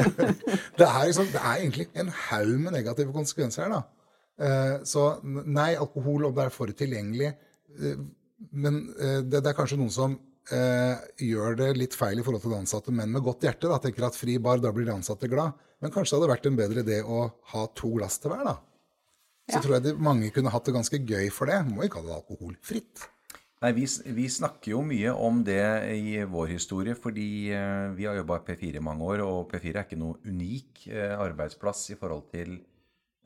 det, 0.80 0.84
er 0.84 1.06
liksom, 1.06 1.30
det, 1.32 1.40
er 1.40 1.62
egentlig 1.62 1.86
en 1.96 2.12
haug 2.28 2.58
med 2.66 2.76
negative 2.76 3.16
konsekvenser 3.16 3.64
her, 3.64 3.78
da. 3.78 4.84
Så 4.88 5.06
nei, 5.24 5.78
alkohol, 5.80 6.26
om 6.28 6.36
det 6.36 6.46
er 6.46 6.52
for 6.56 6.72
tilgjengelig 6.72 7.34
Men 8.56 8.78
det, 9.28 9.40
er 9.40 9.56
kanskje 9.56 9.80
noen 9.80 9.92
som 9.92 10.14
gjør 10.50 11.58
det 11.60 11.68
litt 11.78 11.96
feil 11.98 12.20
i 12.20 12.24
forhold 12.26 12.42
til 12.44 12.54
de 12.56 12.60
ansatte, 12.64 12.94
men 12.96 13.12
med 13.14 13.24
godt 13.26 13.46
hjerte. 13.46 13.70
da, 13.70 13.78
Tenker 13.84 14.08
at 14.08 14.18
fri 14.18 14.40
bar, 14.42 14.62
da 14.64 14.72
blir 14.76 14.88
de 14.88 14.96
ansatte 14.96 15.30
glad. 15.30 15.58
Men 15.80 15.94
kanskje 15.94 16.16
det 16.16 16.20
hadde 16.20 16.34
vært 16.34 16.50
en 16.50 16.58
bedre 16.60 16.84
idé 16.84 16.98
å 17.04 17.22
ha 17.54 17.68
to 17.78 17.92
glass 17.96 18.20
til 18.20 18.34
hver, 18.34 18.44
da. 18.48 18.58
Så 19.50 19.58
ja. 19.58 19.62
tror 19.64 19.78
jeg 19.78 19.86
de, 19.88 19.94
mange 19.98 20.30
kunne 20.34 20.52
hatt 20.54 20.68
det 20.68 20.76
ganske 20.76 21.00
gøy 21.00 21.32
for 21.34 21.50
det. 21.50 21.62
Må 21.70 21.86
ikke 21.86 22.02
ha 22.02 22.08
det 22.10 22.18
alkoholfritt. 22.20 23.08
Nei, 23.60 23.74
vi, 23.76 23.86
vi, 24.16 24.26
snakker 24.32 24.72
jo 24.72 24.82
mye 24.88 25.12
om 25.20 25.42
det 25.44 25.64
i 25.92 26.20
vår 26.32 26.54
historie, 26.54 26.96
fordi 26.96 27.50
eh, 27.52 27.90
vi 27.98 28.06
har 28.08 28.16
jobba 28.16 28.38
i 28.40 28.46
P4 28.48 28.80
i 28.80 28.84
mange 28.84 29.04
år, 29.04 29.24
og 29.26 29.50
P4 29.52 29.74
er 29.74 29.82
ikke 29.84 30.00
noe 30.00 30.16
unik 30.24 30.86
eh, 30.94 31.16
arbeidsplass 31.20 31.90
i 31.92 31.98
forhold 32.00 32.30
til 32.32 32.54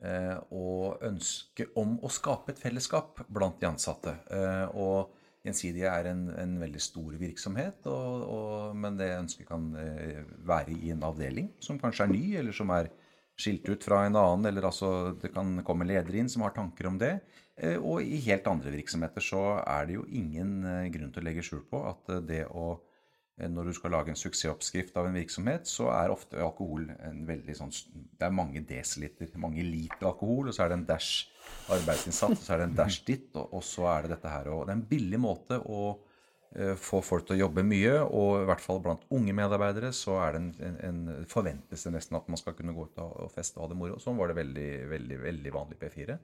eh, 0.02 0.34
å 0.50 0.96
ønske 1.06 1.68
om 1.78 2.00
å 2.02 2.10
skape 2.10 2.50
et 2.50 2.62
fellesskap 2.64 3.22
blant 3.30 3.60
de 3.62 3.70
ansatte. 3.70 4.16
Eh, 4.34 4.74
og 4.74 5.13
Gjensidige 5.44 5.90
er 5.90 6.08
en, 6.08 6.22
en, 6.40 6.54
veldig 6.56 6.80
stor 6.80 7.16
virksomhet, 7.20 7.84
og, 7.90 8.22
og, 8.32 8.76
men 8.80 8.96
det 8.96 9.10
ønsket 9.18 9.48
kan 9.50 9.66
eh, 9.76 10.22
være 10.48 10.72
i 10.72 10.92
en 10.94 11.04
avdeling 11.04 11.50
som 11.60 11.80
kanskje 11.80 12.06
er 12.06 12.14
ny, 12.14 12.22
eller 12.40 12.56
som 12.56 12.72
er 12.72 12.88
skilt 13.36 13.68
ut 13.68 13.84
fra 13.84 14.04
en 14.06 14.16
annen, 14.16 14.48
eller 14.48 14.70
altså 14.70 15.12
det 15.20 15.34
kan 15.34 15.58
komme 15.66 15.84
ledere 15.88 16.22
inn 16.22 16.30
som 16.32 16.46
har 16.46 16.54
tanker 16.56 16.88
om 16.88 16.96
det. 17.00 17.18
Eh, 17.60 17.76
og 17.76 18.00
i 18.00 18.22
helt 18.24 18.48
andre 18.48 18.72
virksomheter 18.72 19.24
så 19.24 19.44
er 19.60 19.90
det 19.90 19.98
jo 19.98 20.08
ingen 20.08 20.56
eh, 20.70 20.88
grunn 20.94 21.12
til 21.12 21.24
å 21.24 21.28
legge 21.28 21.44
skjul 21.44 21.64
på 21.68 21.82
at 21.92 22.14
det 22.24 22.46
å 22.48 22.78
når 23.34 23.66
du 23.66 23.74
skal 23.74 23.90
lage 23.90 24.12
en 24.12 24.18
suksessoppskrift 24.18 24.94
av 25.00 25.08
en 25.08 25.16
virksomhet, 25.18 25.66
så 25.66 25.88
er 25.90 26.12
ofte 26.14 26.38
alkohol 26.38 26.86
en 26.94 27.24
veldig 27.26 27.56
sånn 27.58 27.72
Det 27.74 28.28
er 28.28 28.34
mange 28.34 28.62
desiliter, 28.62 29.32
mange 29.42 29.64
liter 29.66 30.06
alkohol, 30.06 30.48
og 30.48 30.54
så 30.54 30.64
er 30.64 30.70
det 30.70 30.78
en 30.78 30.88
dash 30.92 31.32
arbeidsinnsats, 31.74 32.38
og 32.38 32.46
så 32.46 32.54
er 32.54 32.62
det 32.62 32.68
en 32.70 32.78
dash 32.78 33.02
ditt, 33.10 33.30
og, 33.34 33.50
og 33.58 33.64
så 33.66 33.88
er 33.90 34.04
det 34.04 34.14
dette 34.14 34.30
her. 34.36 34.50
Og 34.54 34.62
det 34.64 34.74
er 34.74 34.78
en 34.78 34.86
billig 34.92 35.20
måte 35.20 35.58
å 35.58 35.82
uh, 35.96 36.76
få 36.78 37.02
folk 37.02 37.26
til 37.26 37.34
å 37.34 37.40
jobbe 37.42 37.66
mye, 37.66 37.98
og 38.06 38.44
i 38.44 38.48
hvert 38.52 38.62
fall 38.62 38.80
blant 38.86 39.02
unge 39.18 39.34
medarbeidere 39.34 39.90
så 39.96 40.20
er 40.22 40.36
det 40.36 40.42
en, 40.44 40.50
en, 40.70 40.80
en 41.10 41.28
forventes 41.30 41.88
det 41.88 41.94
nesten 41.96 42.20
at 42.20 42.30
man 42.30 42.38
skal 42.38 42.54
kunne 42.54 42.76
gå 42.76 42.86
ut 42.86 43.02
og 43.02 43.34
feste 43.34 43.58
og 43.58 43.66
ha 43.66 43.72
det 43.74 43.82
moro. 43.82 43.98
Sånn 44.02 44.20
var 44.20 44.30
det 44.30 44.38
veldig, 44.44 44.72
veldig, 44.94 45.22
veldig 45.26 45.58
vanlig 45.58 45.82
P4. 45.82 46.20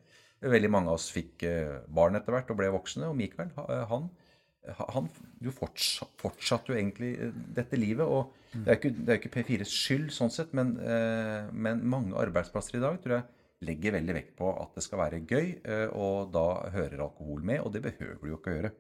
Veldig 0.47 0.71
mange 0.73 0.95
av 0.95 1.01
oss 1.01 1.11
fikk 1.13 1.43
uh, 1.43 1.81
barn 1.91 2.23
etter 2.23 2.39
hvert 2.39 2.55
og 2.55 2.63
ble 2.63 2.71
voksne. 2.73 3.11
Og 3.11 3.19
Mikael, 3.19 3.51
eh, 3.67 3.83
han, 4.67 4.89
han 4.95 5.09
jo 5.45 5.53
fortsatt, 5.55 6.13
fortsatte 6.21 6.73
jo 6.73 6.79
egentlig 6.79 7.15
eh, 7.17 7.35
dette 7.57 7.79
livet. 7.79 8.07
Og 8.07 8.33
det 8.53 8.67
er 8.67 8.79
ikke, 8.79 8.95
er 9.07 9.21
ikke 9.21 9.35
P4s 9.37 9.75
skyld 9.75 10.09
sånn 10.15 10.33
sett, 10.35 10.55
men, 10.59 10.73
men, 11.55 11.85
mange 11.87 12.17
arbeidsplasser 12.19 12.81
i 12.81 12.83
dag 12.83 12.97
tror 12.99 13.21
jeg 13.21 13.69
legger 13.69 13.95
veldig 13.95 14.17
vekt 14.17 14.33
på 14.41 14.49
at 14.59 14.75
det 14.75 14.83
skal 14.83 14.99
være 15.05 15.21
gøy, 15.23 15.51
og 15.95 16.33
da 16.35 16.73
hører 16.75 17.05
alkohol 17.05 17.45
med. 17.47 17.61
Og 17.63 17.71
det 17.77 17.85
behøver 17.85 18.19
du 18.19 18.33
jo 18.33 18.39
ikke 18.41 18.51
å 18.51 18.57
gjøre. 18.57 18.73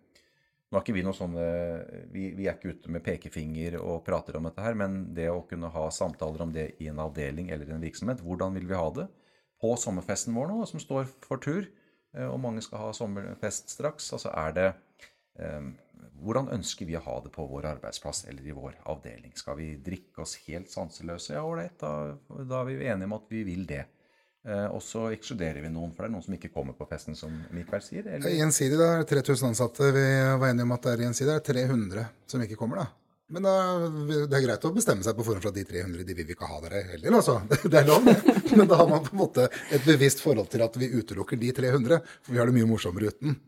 Nå 0.71 0.79
er 0.79 0.83
ikke 0.83 0.97
vi 0.97 1.05
noe 1.07 1.15
sånne, 1.15 1.45
vi, 2.11 2.25
vi, 2.35 2.49
er 2.49 2.59
ikke 2.59 2.75
ute 2.75 2.91
med 2.97 3.05
pekefinger 3.07 3.77
og 3.79 4.03
prater 4.07 4.41
om 4.41 4.49
dette 4.49 4.65
her, 4.65 4.75
men 4.81 5.05
det 5.15 5.29
å 5.31 5.45
kunne 5.47 5.71
ha 5.71 5.87
samtaler 5.95 6.43
om 6.43 6.57
det 6.57 6.73
i 6.83 6.91
en 6.91 6.99
avdeling 7.07 7.53
eller 7.55 7.71
en 7.71 7.87
virksomhet, 7.87 8.25
hvordan 8.27 8.59
vil 8.59 8.67
vi 8.73 8.79
ha 8.81 8.89
det? 8.99 9.07
på 9.61 9.75
sommerfesten 9.77 10.37
vår 10.37 10.51
nå, 10.51 10.65
som 10.69 10.83
står 10.83 11.09
for 11.25 11.41
tur, 11.43 11.69
eh, 12.17 12.27
og 12.27 12.41
mange 12.43 12.65
skal 12.65 12.87
ha 12.87 12.93
sommerfest 12.97 13.75
straks, 13.75 14.11
altså 14.17 14.33
er 14.33 14.57
det 14.57 14.69
Hvordan 16.21 16.51
ønsker 16.53 16.89
vi 16.89 16.97
å 16.99 17.05
ha 17.05 17.15
det 17.25 17.31
på 17.33 17.47
vår 17.49 17.71
arbeidsplass 17.77 18.27
eller 18.29 18.45
i 18.45 18.57
vår 18.57 18.77
avdeling? 18.93 19.33
Skal 19.39 19.57
vi 19.57 19.71
drikke 19.81 20.25
oss 20.25 20.37
helt 20.47 20.69
sanseløse? 20.73 21.33
Ja, 21.33 21.47
ålreit, 21.49 21.79
da, 21.81 22.13
da, 22.43 22.61
er 22.61 22.69
vi 22.69 22.77
jo 22.77 22.85
enige 22.93 23.09
om 23.09 23.17
at 23.17 23.33
vi 23.33 23.41
vil 23.47 23.65
det. 23.69 23.87
Uh, 24.41 24.69
og 24.73 24.81
så 24.85 25.07
ekskluderer 25.13 25.61
vi 25.61 25.73
noen, 25.73 25.93
for 25.93 26.05
det 26.05 26.11
er 26.11 26.15
noen 26.15 26.25
som 26.25 26.37
ikke 26.37 26.53
kommer 26.53 26.77
på 26.77 26.87
festen, 26.89 27.17
som 27.17 27.33
Mikael 27.57 27.83
sier. 27.85 28.07
Eller? 28.07 28.37
Gjensidig, 28.37 28.79
da. 28.81 29.03
3000 29.09 29.51
ansatte. 29.51 29.91
Vi 29.97 30.07
var 30.41 30.49
enige 30.49 30.69
om 30.69 30.77
at 30.77 30.87
det 30.87 30.95
er 30.95 31.05
gjensidig. 31.07 31.33
Det 31.33 31.57
er 31.57 31.67
300 31.69 32.07
som 32.33 32.45
ikke 32.45 32.61
kommer, 32.61 32.83
da. 32.85 32.89
Men 33.31 33.47
da, 33.47 33.53
det 34.27 34.35
er 34.35 34.43
greit 34.43 34.65
å 34.67 34.73
bestemme 34.75 35.07
seg 35.07 35.15
på 35.17 35.25
forhånd 35.25 35.45
for 35.45 35.53
at 35.53 35.59
de 35.61 35.63
300 35.69 36.03
de 36.09 36.17
vil 36.19 36.27
vi 36.27 36.35
ikke 36.35 36.49
ha 36.51 36.57
dere 36.65 36.83
heller, 36.89 37.21
altså. 37.21 37.37
Det 37.71 37.79
er 37.81 37.87
lov. 37.89 38.09
Men 38.57 38.67
da 38.69 38.81
har 38.81 38.91
man 38.91 39.05
på 39.07 39.15
en 39.15 39.23
måte 39.23 39.47
et 39.71 39.87
bevisst 39.87 40.25
forhold 40.25 40.51
til 40.53 40.65
at 40.67 40.77
vi 40.81 40.91
utelukker 40.91 41.41
de 41.41 41.53
300. 41.61 42.01
For 42.27 42.35
vi 42.35 42.43
har 42.43 42.51
det 42.51 42.57
mye 42.59 42.69
morsommere 42.69 43.13
uten. 43.15 43.39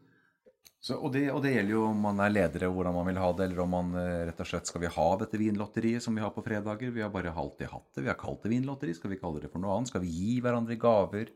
Så, 0.83 0.97
og, 0.99 1.12
det, 1.14 1.29
og, 1.31 1.45
det, 1.45 1.53
gjelder 1.55 1.77
jo 1.77 1.85
om 1.92 2.01
man 2.09 2.18
er 2.25 2.33
ledere, 2.33 2.68
hvordan 2.75 2.97
man 2.97 3.07
vil 3.07 3.21
ha 3.23 3.29
det, 3.38 3.45
eller 3.47 3.61
om 3.62 3.71
man 3.71 3.92
eh, 4.01 4.25
rett 4.27 4.40
og 4.42 4.49
slett 4.51 4.66
skal 4.66 4.83
vi 4.83 4.90
ha 4.90 5.05
dette 5.21 5.38
vinlotteriet 5.38 6.03
som 6.03 6.16
vi 6.18 6.25
har 6.25 6.33
på 6.35 6.42
fredager. 6.42 6.90
Vi 6.90 7.05
har 7.05 7.12
bare 7.14 7.31
alltid 7.31 7.71
hatt 7.71 7.87
det. 7.95 8.03
Vi 8.03 8.11
har 8.11 8.18
kalt 8.18 8.42
det 8.42 8.51
vinlotteri. 8.51 8.97
Skal 8.99 9.12
vi 9.14 9.21
kalle 9.21 9.45
det 9.45 9.53
for 9.53 9.62
noe 9.62 9.77
annet? 9.77 9.92
Skal 9.92 10.03
vi 10.03 10.11
gi 10.11 10.40
hverandre 10.42 10.79
gaver? 10.83 11.31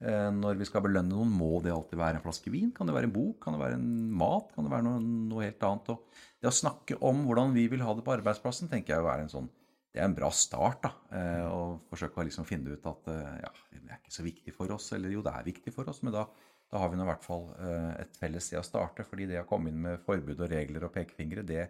Eh, 0.00 0.30
når 0.32 0.56
vi 0.62 0.68
skal 0.68 0.86
belønne 0.86 1.12
noen, 1.12 1.28
må 1.32 1.58
det 1.64 1.74
alltid 1.74 2.00
være 2.00 2.22
en 2.22 2.24
flaske 2.24 2.54
vin? 2.54 2.72
Kan 2.76 2.88
det 2.88 2.96
være 2.96 3.10
en 3.10 3.14
bok? 3.18 3.36
Kan 3.44 3.58
det 3.58 3.62
være 3.66 3.76
en 3.76 3.92
mat? 4.16 4.48
Kan 4.56 4.64
det 4.64 4.72
være 4.72 4.88
noe, 4.88 5.04
noe 5.04 5.44
helt 5.44 5.68
annet? 5.68 5.92
Og 5.92 6.24
det 6.40 6.48
å 6.48 6.56
snakke 6.62 6.96
om 7.04 7.22
hvordan 7.28 7.52
vi 7.56 7.68
vil 7.72 7.84
ha 7.84 7.92
det 7.96 8.04
på 8.06 8.16
arbeidsplassen, 8.16 8.72
tenker 8.72 8.96
jeg 8.96 9.12
er 9.12 9.26
en 9.26 9.32
sånn 9.32 9.52
det 9.96 10.02
er 10.02 10.10
en 10.10 10.16
bra 10.16 10.28
start. 10.28 10.82
da, 10.84 10.90
eh, 11.16 11.44
Å 11.48 11.60
forsøke 11.88 12.20
å 12.20 12.26
liksom 12.28 12.44
finne 12.44 12.76
ut 12.76 12.84
at 12.84 13.08
eh, 13.08 13.38
ja, 13.40 13.52
det 13.72 13.88
er 13.88 14.00
ikke 14.02 14.12
så 14.12 14.24
viktig 14.26 14.52
for 14.52 14.72
oss. 14.74 14.90
Eller 14.92 15.14
jo, 15.14 15.22
det 15.24 15.32
er 15.32 15.46
viktig 15.48 15.72
for 15.72 15.88
oss, 15.88 16.02
men 16.04 16.12
da, 16.12 16.26
da 16.72 16.82
har 16.82 16.92
vi 16.92 16.98
nå 16.98 17.04
i 17.06 17.10
hvert 17.10 17.26
fall 17.26 17.44
eh, 17.62 17.90
et 18.02 18.16
felles 18.20 18.48
sted 18.48 18.60
å 18.60 18.66
starte. 18.66 19.06
fordi 19.06 19.28
det 19.30 19.42
å 19.42 19.48
komme 19.48 19.70
inn 19.70 19.82
med 19.82 20.02
forbud 20.06 20.40
og 20.40 20.50
regler 20.50 20.88
og 20.88 20.94
pekefingre, 20.94 21.44
det, 21.46 21.68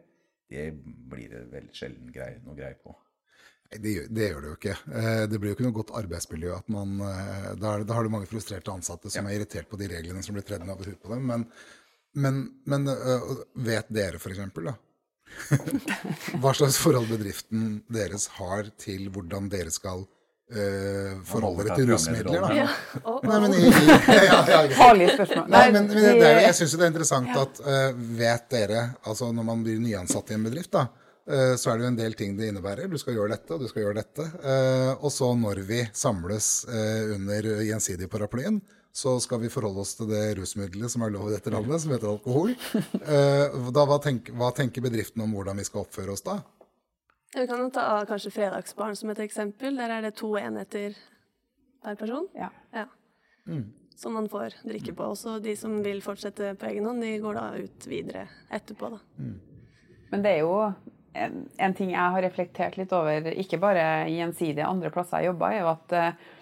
det 0.51 0.71
blir 0.77 1.33
det 1.33 1.43
veldig 1.53 1.75
sjelden 1.77 2.13
grei, 2.15 2.37
noe 2.45 2.57
greie 2.59 2.79
på. 2.81 2.95
Nei, 3.67 3.81
det, 3.83 3.95
det, 4.15 4.29
gjør 4.31 4.45
det 4.45 4.51
jo 4.51 4.57
ikke. 4.61 4.77
Det 5.27 5.39
blir 5.43 5.51
jo 5.51 5.57
ikke 5.57 5.67
noe 5.67 5.75
godt 5.75 5.97
arbeidsmiljø. 5.99 6.53
at 6.55 6.69
man, 6.71 7.01
Da, 7.59 7.73
da 7.83 7.97
har 7.97 8.07
du 8.07 8.13
mange 8.15 8.29
frustrerte 8.31 8.71
ansatte 8.71 9.11
som 9.11 9.27
ja. 9.27 9.33
er 9.33 9.41
irritert 9.41 9.67
på 9.69 9.79
de 9.81 9.89
reglene 9.91 10.23
som 10.23 10.37
blir 10.37 10.47
tredd 10.47 10.63
over 10.63 10.87
huet 10.87 11.03
på 11.03 11.11
dem. 11.11 11.27
Men 11.27 11.49
men, 12.17 12.47
men 12.65 12.89
vet 13.61 13.89
dere 13.93 14.17
f.eks. 14.17 14.39
da? 14.65 14.73
Hva 16.41 16.53
slags 16.57 16.79
forhold 16.81 17.11
bedriften 17.11 17.81
deres 17.93 18.29
har 18.39 18.71
til 18.81 19.11
hvordan 19.13 19.51
dere 19.53 19.73
skal 19.75 20.07
uh, 20.53 21.17
forholde 21.27 21.67
dere 21.67 21.79
til 21.79 21.91
rusmidler? 21.93 22.45
da? 22.45 22.53
Ja. 22.55 22.69
Oh, 23.07 23.17
oh. 23.17 23.27
Nei, 23.27 23.41
men, 23.45 23.55
i, 23.55 23.65
i, 23.71 23.87
ja, 24.31 24.39
ja, 24.51 24.61
Nei, 24.73 25.65
men, 25.73 25.87
men 25.87 25.91
det, 25.93 26.13
det, 26.21 26.31
jeg 26.47 26.55
syns 26.59 26.77
det 26.77 26.87
er 26.87 26.93
interessant 26.93 27.35
at 27.39 27.61
uh, 27.65 27.91
vet 28.19 28.47
dere, 28.53 28.87
altså 29.07 29.33
når 29.35 29.51
man 29.51 29.67
blir 29.67 29.83
nyansatt 29.83 30.33
i 30.33 30.39
en 30.39 30.47
bedrift, 30.49 30.73
da, 30.75 30.87
uh, 30.91 31.53
så 31.59 31.73
er 31.73 31.79
det 31.79 31.87
jo 31.87 31.93
en 31.93 32.01
del 32.01 32.17
ting 32.19 32.39
det 32.39 32.51
innebærer. 32.51 32.91
Du 32.91 32.99
skal 33.01 33.19
gjøre 33.19 33.35
dette, 33.37 33.53
og 33.55 33.63
du 33.63 33.71
skal 33.71 33.87
gjøre 33.87 34.01
dette. 34.01 34.31
og 34.97 35.11
så 35.13 35.33
når 35.39 35.63
vi 35.69 35.85
samles 35.95 36.51
under 37.17 37.53
gjensidig 37.67 38.11
paraplyen, 38.11 38.61
så 38.97 39.19
skal 39.21 39.43
vi 39.43 39.51
forholde 39.53 39.83
oss 39.83 39.93
til 39.99 40.09
det 40.09 40.23
rusmiddelet 40.39 40.89
som 40.89 41.03
er 41.05 41.13
lov 41.13 41.29
i 41.29 41.35
dette 41.35 41.53
landet, 41.53 41.83
som 41.83 41.93
heter 41.93 42.13
alkohol. 42.15 42.55
Eh, 43.07 43.57
da, 43.75 43.83
hva, 43.87 43.99
tenker, 44.03 44.35
hva 44.35 44.49
tenker 44.57 44.83
bedriften 44.83 45.23
om 45.23 45.35
hvordan 45.37 45.59
vi 45.61 45.65
skal 45.67 45.85
oppføre 45.85 46.15
oss 46.15 46.25
da? 46.27 46.41
Vi 47.35 47.47
kan 47.47 47.61
jo 47.61 47.71
ta 47.75 48.05
kanskje 48.09 48.33
Fredagsbarn 48.35 48.97
som 48.97 49.11
et 49.13 49.23
eksempel. 49.25 49.77
Der 49.77 49.93
er 49.97 50.07
det 50.07 50.15
to 50.19 50.31
enheter 50.39 50.95
per 51.83 51.99
person. 51.99 52.29
Ja. 52.37 52.51
ja. 52.73 52.87
Mm. 53.49 53.67
Som 53.97 54.17
man 54.19 54.29
får 54.31 54.59
drikke 54.65 54.95
på. 54.97 55.11
Også 55.15 55.39
de 55.43 55.57
som 55.59 55.79
vil 55.85 56.03
fortsette 56.05 56.55
på 56.61 56.71
egen 56.71 56.87
hånd, 56.87 57.03
de 57.03 57.17
går 57.23 57.39
da 57.39 57.49
ut 57.59 57.89
videre 57.91 58.27
etterpå. 58.53 58.93
Da. 58.95 59.03
Mm. 59.19 59.37
Men 60.13 60.25
det 60.25 60.33
er 60.37 60.45
jo 60.45 60.57
en, 61.17 61.45
en, 61.59 61.75
ting 61.75 61.93
jeg 61.93 62.15
har 62.15 62.23
reflektert 62.23 62.77
litt 62.79 62.93
over, 62.95 63.31
ikke 63.33 63.59
bare 63.61 63.85
i 64.07 64.19
gjensidige 64.21 64.69
andre 64.69 64.93
plasser 64.95 65.25
jeg 65.25 65.33
jobber, 65.33 65.55
er 65.57 65.65
jo 65.65 65.71
at 65.73 65.95
uh, 65.97 66.35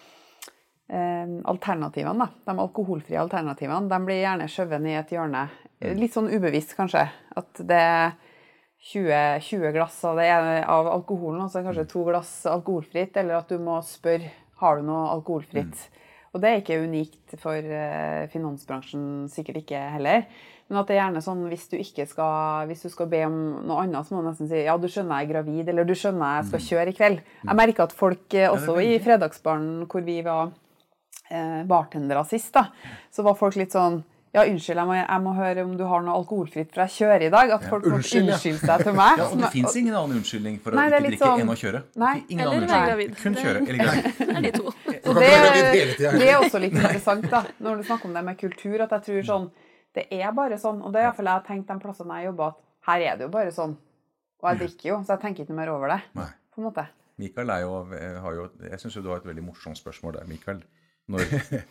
Eh, 0.89 1.29
alternativene, 1.45 2.27
da, 2.27 2.53
de 2.53 2.61
alkoholfrie 2.61 3.17
alternativene, 3.17 3.89
de 3.89 3.99
blir 4.05 4.21
gjerne 4.21 4.49
skjøvet 4.53 4.83
ned 4.85 4.93
i 4.93 4.99
et 4.99 5.15
hjørne. 5.17 5.47
Mm. 5.81 5.95
Litt 5.97 6.13
sånn 6.17 6.29
ubevisst, 6.29 6.75
kanskje. 6.77 7.07
At 7.35 7.63
det 7.65 7.79
er 7.81 8.13
20, 8.85 9.41
20 9.41 9.73
glass 9.73 9.99
av, 10.05 10.19
det 10.21 10.31
av 10.69 10.89
alkoholen, 10.93 11.41
altså 11.47 11.63
kanskje 11.65 11.87
mm. 11.87 11.91
to 11.93 12.07
glass 12.11 12.33
alkoholfritt. 12.51 13.17
Eller 13.17 13.39
at 13.41 13.49
du 13.49 13.57
må 13.63 13.79
spørre 13.87 14.33
har 14.61 14.81
du 14.81 14.89
noe 14.89 15.07
alkoholfritt. 15.15 15.73
Mm. 15.73 16.01
Og 16.35 16.43
det 16.43 16.51
er 16.51 16.61
ikke 16.61 16.81
unikt 16.83 17.37
for 17.41 17.55
eh, 17.55 18.25
finansbransjen, 18.33 19.07
sikkert 19.31 19.63
ikke 19.63 19.81
heller. 19.95 20.27
Men 20.69 20.81
at 20.81 20.89
det 20.89 20.97
er 20.97 21.03
gjerne 21.03 21.23
sånn 21.23 21.43
hvis 21.51 21.67
du 21.71 21.77
ikke 21.79 22.07
skal 22.09 22.69
hvis 22.71 22.87
du 22.87 22.89
skal 22.91 23.09
be 23.13 23.21
om 23.27 23.37
noe 23.69 23.85
annet, 23.85 24.07
så 24.07 24.17
må 24.17 24.23
du 24.23 24.31
nesten 24.31 24.49
si 24.51 24.65
ja, 24.65 24.75
du 24.81 24.89
skjønner 24.91 25.21
jeg 25.21 25.29
er 25.29 25.33
gravid, 25.35 25.69
eller 25.71 25.87
du 25.87 25.95
skjønner 25.95 26.41
jeg 26.41 26.49
skal 26.51 26.61
Mm. 26.61 26.67
kjøre 26.69 26.89
i 26.89 26.97
kveld. 26.99 27.21
Jeg 27.45 27.59
merker 27.61 27.85
at 27.85 27.93
folk, 27.93 28.25
eh, 28.35 28.51
også 28.51 28.77
i 28.83 28.99
Fredagsbaren 29.05 29.87
hvor 29.87 30.05
vi 30.05 30.23
var 30.27 30.53
eh, 31.31 31.63
bartendere 31.69 32.25
sist, 32.27 32.53
da, 32.57 32.67
så 33.13 33.23
var 33.23 33.39
folk 33.39 33.57
litt 33.57 33.73
sånn 33.77 34.03
ja, 34.35 34.43
unnskyld, 34.51 34.81
jeg 34.81 34.89
må, 34.89 34.95
jeg 34.99 35.23
må 35.23 35.33
høre 35.37 35.63
om 35.63 35.75
du 35.79 35.85
har 35.87 36.01
noe 36.03 36.15
alkoholfritt, 36.19 36.73
for 36.75 36.83
jeg 36.83 36.91
kjører 36.97 37.23
i 37.23 37.31
dag. 37.31 37.53
At 37.55 37.67
folk 37.71 37.85
må 37.87 38.01
Unnskyld, 38.01 38.27
ja. 38.27 38.35
unnskylde 38.35 38.67
seg 38.67 38.83
til 38.89 38.97
meg. 38.99 39.13
Ja, 39.21 39.29
og 39.31 39.43
det 39.45 39.51
fins 39.53 39.77
ingen 39.79 39.95
annen 39.95 40.19
unnskyldning 40.19 40.57
for 40.65 40.75
å 40.75 40.79
Nei, 40.81 40.87
er 40.89 40.97
ikke 40.99 41.11
drikke 41.13 41.29
sånn- 41.29 41.43
enn 41.45 41.53
å 41.53 41.57
kjøre. 41.61 41.83
Nei, 42.03 42.15
ingen 42.27 42.43
eller 42.45 42.57
annen 42.59 42.73
være 42.73 42.89
gravid. 42.89 43.15
Kun 43.21 43.39
kjøre 43.39 43.63
eller 43.63 43.79
gravid. 43.85 44.09
Det 44.19 44.35
er 44.35 44.47
de 44.49 44.53
to. 44.57 44.75
Og 45.07 45.21
det, 45.21 45.31
det 46.01 46.27
er 46.33 46.37
også 46.41 46.61
litt 46.65 46.75
interessant, 46.75 47.29
da, 47.31 47.45
når 47.63 47.79
du 47.79 47.87
snakker 47.87 48.11
om 48.11 48.19
det 48.19 48.25
med 48.27 48.39
kultur, 48.41 48.77
at 48.83 48.95
jeg 48.97 49.07
tror 49.07 49.27
sånn 49.31 49.49
Det 49.95 50.07
er 50.11 50.33
bare 50.35 50.57
sånn, 50.59 50.81
og 50.83 50.91
det 50.91 50.99
er 51.05 51.07
iallfall 51.13 51.29
jeg 51.31 51.39
har 51.39 51.47
tenkt 51.47 51.69
de 51.71 51.77
plassene 51.85 52.17
jeg 52.19 52.33
jobber, 52.33 52.55
at 52.57 52.89
her 52.91 53.05
er 53.13 53.19
det 53.21 53.29
jo 53.29 53.33
bare 53.37 53.53
sånn. 53.55 53.77
Og 54.43 54.49
jeg 54.51 54.63
drikker 54.65 54.89
jo, 54.91 54.97
så 55.07 55.15
jeg 55.15 55.23
tenker 55.23 55.45
ikke 55.45 55.55
noe 55.55 55.61
mer 55.61 55.71
over 55.77 55.93
det. 55.95 56.01
Nei. 56.19 56.27
På 56.51 56.59
en 56.63 56.67
måte. 56.67 56.89
Mikael 57.23 57.53
er 57.55 57.63
jo, 57.63 57.77
har 58.25 58.35
jo 58.41 58.49
Jeg 58.73 58.81
syns 58.83 58.99
du 58.99 59.13
har 59.13 59.23
et 59.23 59.29
veldig 59.31 59.45
morsomt 59.47 59.79
spørsmål 59.79 60.19
der, 60.19 60.27
Mikael. 60.27 60.65
Når, 61.15 61.23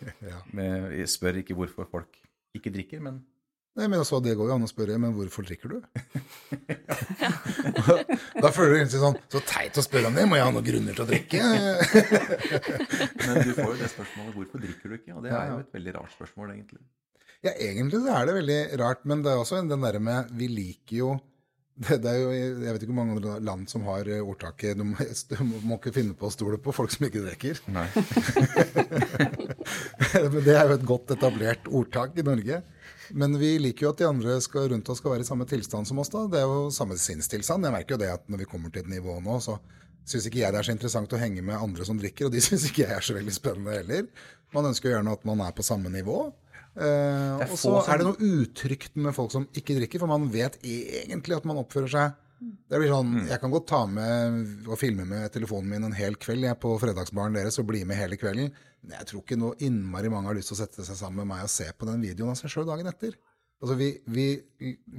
med, 0.57 0.93
jeg 1.01 1.11
spør 1.11 1.41
ikke 1.41 1.57
hvorfor 1.57 1.89
folk 1.91 2.22
ikke 2.57 2.73
drikker, 2.73 3.03
men 3.03 3.21
Nei, 3.73 3.87
men 3.87 4.03
altså, 4.03 4.19
Det 4.21 4.35
går 4.37 4.51
jo 4.51 4.53
an 4.53 4.65
å 4.67 4.69
spørre, 4.69 4.99
men 5.01 5.15
hvorfor 5.17 5.45
drikker 5.47 5.71
du? 5.73 5.77
da 8.43 8.51
føler 8.53 8.69
du 8.69 8.77
egentlig 8.77 9.01
sånn 9.01 9.17
Så 9.33 9.41
teit 9.49 9.79
å 9.81 9.85
spørre 9.85 10.11
om 10.11 10.17
det, 10.17 10.27
må 10.29 10.37
jeg 10.37 10.45
ha 10.45 10.53
noen 10.53 10.67
grunner 10.67 10.93
til 10.97 11.05
å 11.05 11.09
drikke? 11.09 11.41
Men 13.23 13.41
du 13.41 13.53
får 13.57 13.71
jo 13.71 13.77
det 13.79 13.89
spørsmålet 13.95 14.37
hvorfor 14.37 14.61
drikker 14.61 14.93
du 14.93 14.97
ikke? 14.99 15.15
Og 15.17 15.25
det 15.25 15.33
er 15.33 15.49
jo 15.49 15.59
et 15.63 15.77
veldig 15.79 15.95
rart 15.97 16.13
spørsmål, 16.13 16.53
egentlig. 16.53 16.81
Ja, 17.43 17.51
egentlig 17.57 18.03
så 18.03 18.13
er 18.13 18.29
det 18.29 18.35
veldig 18.37 18.61
rart, 18.79 19.01
men 19.09 19.23
det 19.25 19.31
er 19.33 19.41
også 19.41 19.59
den 19.67 19.81
derre 19.83 19.99
med 19.99 20.29
Vi 20.37 20.47
liker 20.47 20.95
jo 20.95 21.09
det, 21.73 21.97
det 22.03 22.11
er 22.11 22.19
jo, 22.21 22.29
Jeg 22.37 22.75
vet 22.75 22.83
ikke 22.85 22.93
hvor 22.93 22.99
mange 22.99 23.15
andre 23.17 23.33
land 23.41 23.65
som 23.71 23.81
har 23.89 24.05
ordtaket 24.21 24.77
du 24.77 24.85
må, 24.91 24.95
du 25.01 25.35
må 25.65 25.79
ikke 25.79 25.95
finne 25.95 26.13
på 26.13 26.29
å 26.29 26.33
stole 26.35 26.61
på 26.61 26.75
folk 26.75 26.93
som 26.93 27.07
ikke 27.07 27.25
drikker. 27.25 27.63
Nei. 27.73 27.87
Det 30.45 30.53
er 30.55 30.69
jo 30.69 30.77
et 30.77 30.87
godt 30.87 31.13
etablert 31.15 31.67
ordtak 31.69 32.17
i 32.19 32.25
Norge. 32.25 32.61
Men 33.13 33.37
vi 33.37 33.55
liker 33.61 33.87
jo 33.87 33.93
at 33.93 34.01
de 34.01 34.07
andre 34.07 34.37
skal, 34.41 34.69
rundt 34.71 34.89
oss 34.89 35.01
skal 35.01 35.15
være 35.15 35.25
i 35.25 35.27
samme 35.27 35.47
tilstand 35.49 35.89
som 35.89 35.99
oss. 36.01 36.11
da. 36.13 36.25
Det 36.31 36.39
er 36.41 36.49
jo 36.49 36.69
samme 36.73 36.97
sinnstilstand. 36.99 37.67
Jeg 37.67 37.75
merker 37.75 37.97
jo 37.97 38.03
det 38.03 38.11
at 38.13 38.29
når 38.31 38.43
vi 38.43 38.49
kommer 38.49 38.73
til 38.73 38.85
et 38.85 38.93
nivå 38.93 39.19
nå, 39.23 39.39
så 39.43 39.57
syns 40.07 40.27
ikke 40.27 40.41
jeg 40.41 40.53
det 40.53 40.59
er 40.59 40.67
så 40.67 40.75
interessant 40.75 41.13
å 41.15 41.19
henge 41.19 41.43
med 41.45 41.59
andre 41.59 41.85
som 41.87 41.99
drikker, 41.99 42.27
og 42.27 42.33
de 42.35 42.41
syns 42.47 42.67
ikke 42.69 42.85
jeg 42.85 42.97
er 42.97 43.05
så 43.05 43.17
veldig 43.17 43.35
spennende 43.35 43.77
heller. 43.77 44.07
Man 44.55 44.69
ønsker 44.71 44.89
jo 44.89 44.97
gjerne 44.97 45.17
at 45.17 45.27
man 45.27 45.43
er 45.45 45.53
på 45.55 45.65
samme 45.65 45.91
nivå. 45.93 46.25
Eh, 46.73 47.43
og 47.45 47.55
så 47.59 47.77
er 47.85 48.01
det 48.01 48.07
noe 48.07 48.33
utrygt 48.41 48.97
med 48.97 49.13
folk 49.15 49.33
som 49.33 49.45
ikke 49.53 49.77
drikker, 49.77 50.01
for 50.01 50.09
man 50.09 50.29
vet 50.33 50.57
egentlig 50.65 51.37
at 51.37 51.47
man 51.49 51.61
oppfører 51.61 51.91
seg 51.93 52.19
det 52.43 52.79
blir 52.79 52.91
sånn, 52.91 53.11
Jeg 53.29 53.39
kan 53.39 53.53
godt 53.53 53.69
ta 53.69 53.83
med 53.87 54.67
og 54.67 54.75
filme 54.79 55.05
med 55.07 55.31
telefonen 55.31 55.69
min 55.69 55.87
en 55.87 55.95
hel 55.95 56.17
kveld 56.19 56.43
jeg 56.43 56.51
er 56.51 56.59
på 56.59 56.73
fredagsbaren 56.81 57.37
deres 57.37 57.59
og 57.61 57.69
bli 57.69 57.83
med 57.87 57.99
hele 57.99 58.17
kvelden. 58.19 58.49
Men 58.83 58.97
jeg 58.99 59.09
tror 59.09 59.21
ikke 59.23 59.39
noe 59.39 59.55
innmari 59.63 60.11
mange 60.11 60.27
har 60.27 60.35
lyst 60.37 60.51
til 60.51 60.57
å 60.57 60.61
sette 60.63 60.83
seg 60.83 60.97
sammen 60.99 61.23
med 61.23 61.31
meg 61.35 61.45
og 61.45 61.51
se 61.53 61.69
på 61.71 61.87
den 61.87 62.03
videoen 62.03 62.33
av 62.33 62.39
seg 62.39 62.51
sjøl 62.51 62.67
dagen 62.67 62.89
etter. 62.91 63.15
Altså, 63.63 63.77
vi, 63.79 63.87
vi, 64.11 64.25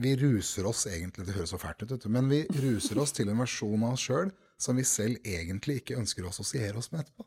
vi 0.00 0.14
ruser 0.16 0.64
oss 0.64 0.86
egentlig 0.88 1.26
Det 1.28 1.34
høres 1.36 1.50
så 1.52 1.58
fælt 1.60 1.82
ut, 1.84 1.90
vet 1.90 2.06
du, 2.06 2.08
men 2.08 2.30
vi 2.30 2.38
ruser 2.64 2.96
oss 3.02 3.12
til 3.12 3.28
en 3.28 3.42
versjon 3.42 3.82
av 3.84 3.98
oss 3.98 4.06
sjøl 4.06 4.30
som 4.64 4.78
vi 4.78 4.86
selv 4.88 5.20
egentlig 5.28 5.82
ikke 5.82 5.98
ønsker 6.00 6.24
å 6.24 6.30
assosiere 6.32 6.78
oss 6.80 6.88
med 6.94 7.02
etterpå. 7.04 7.26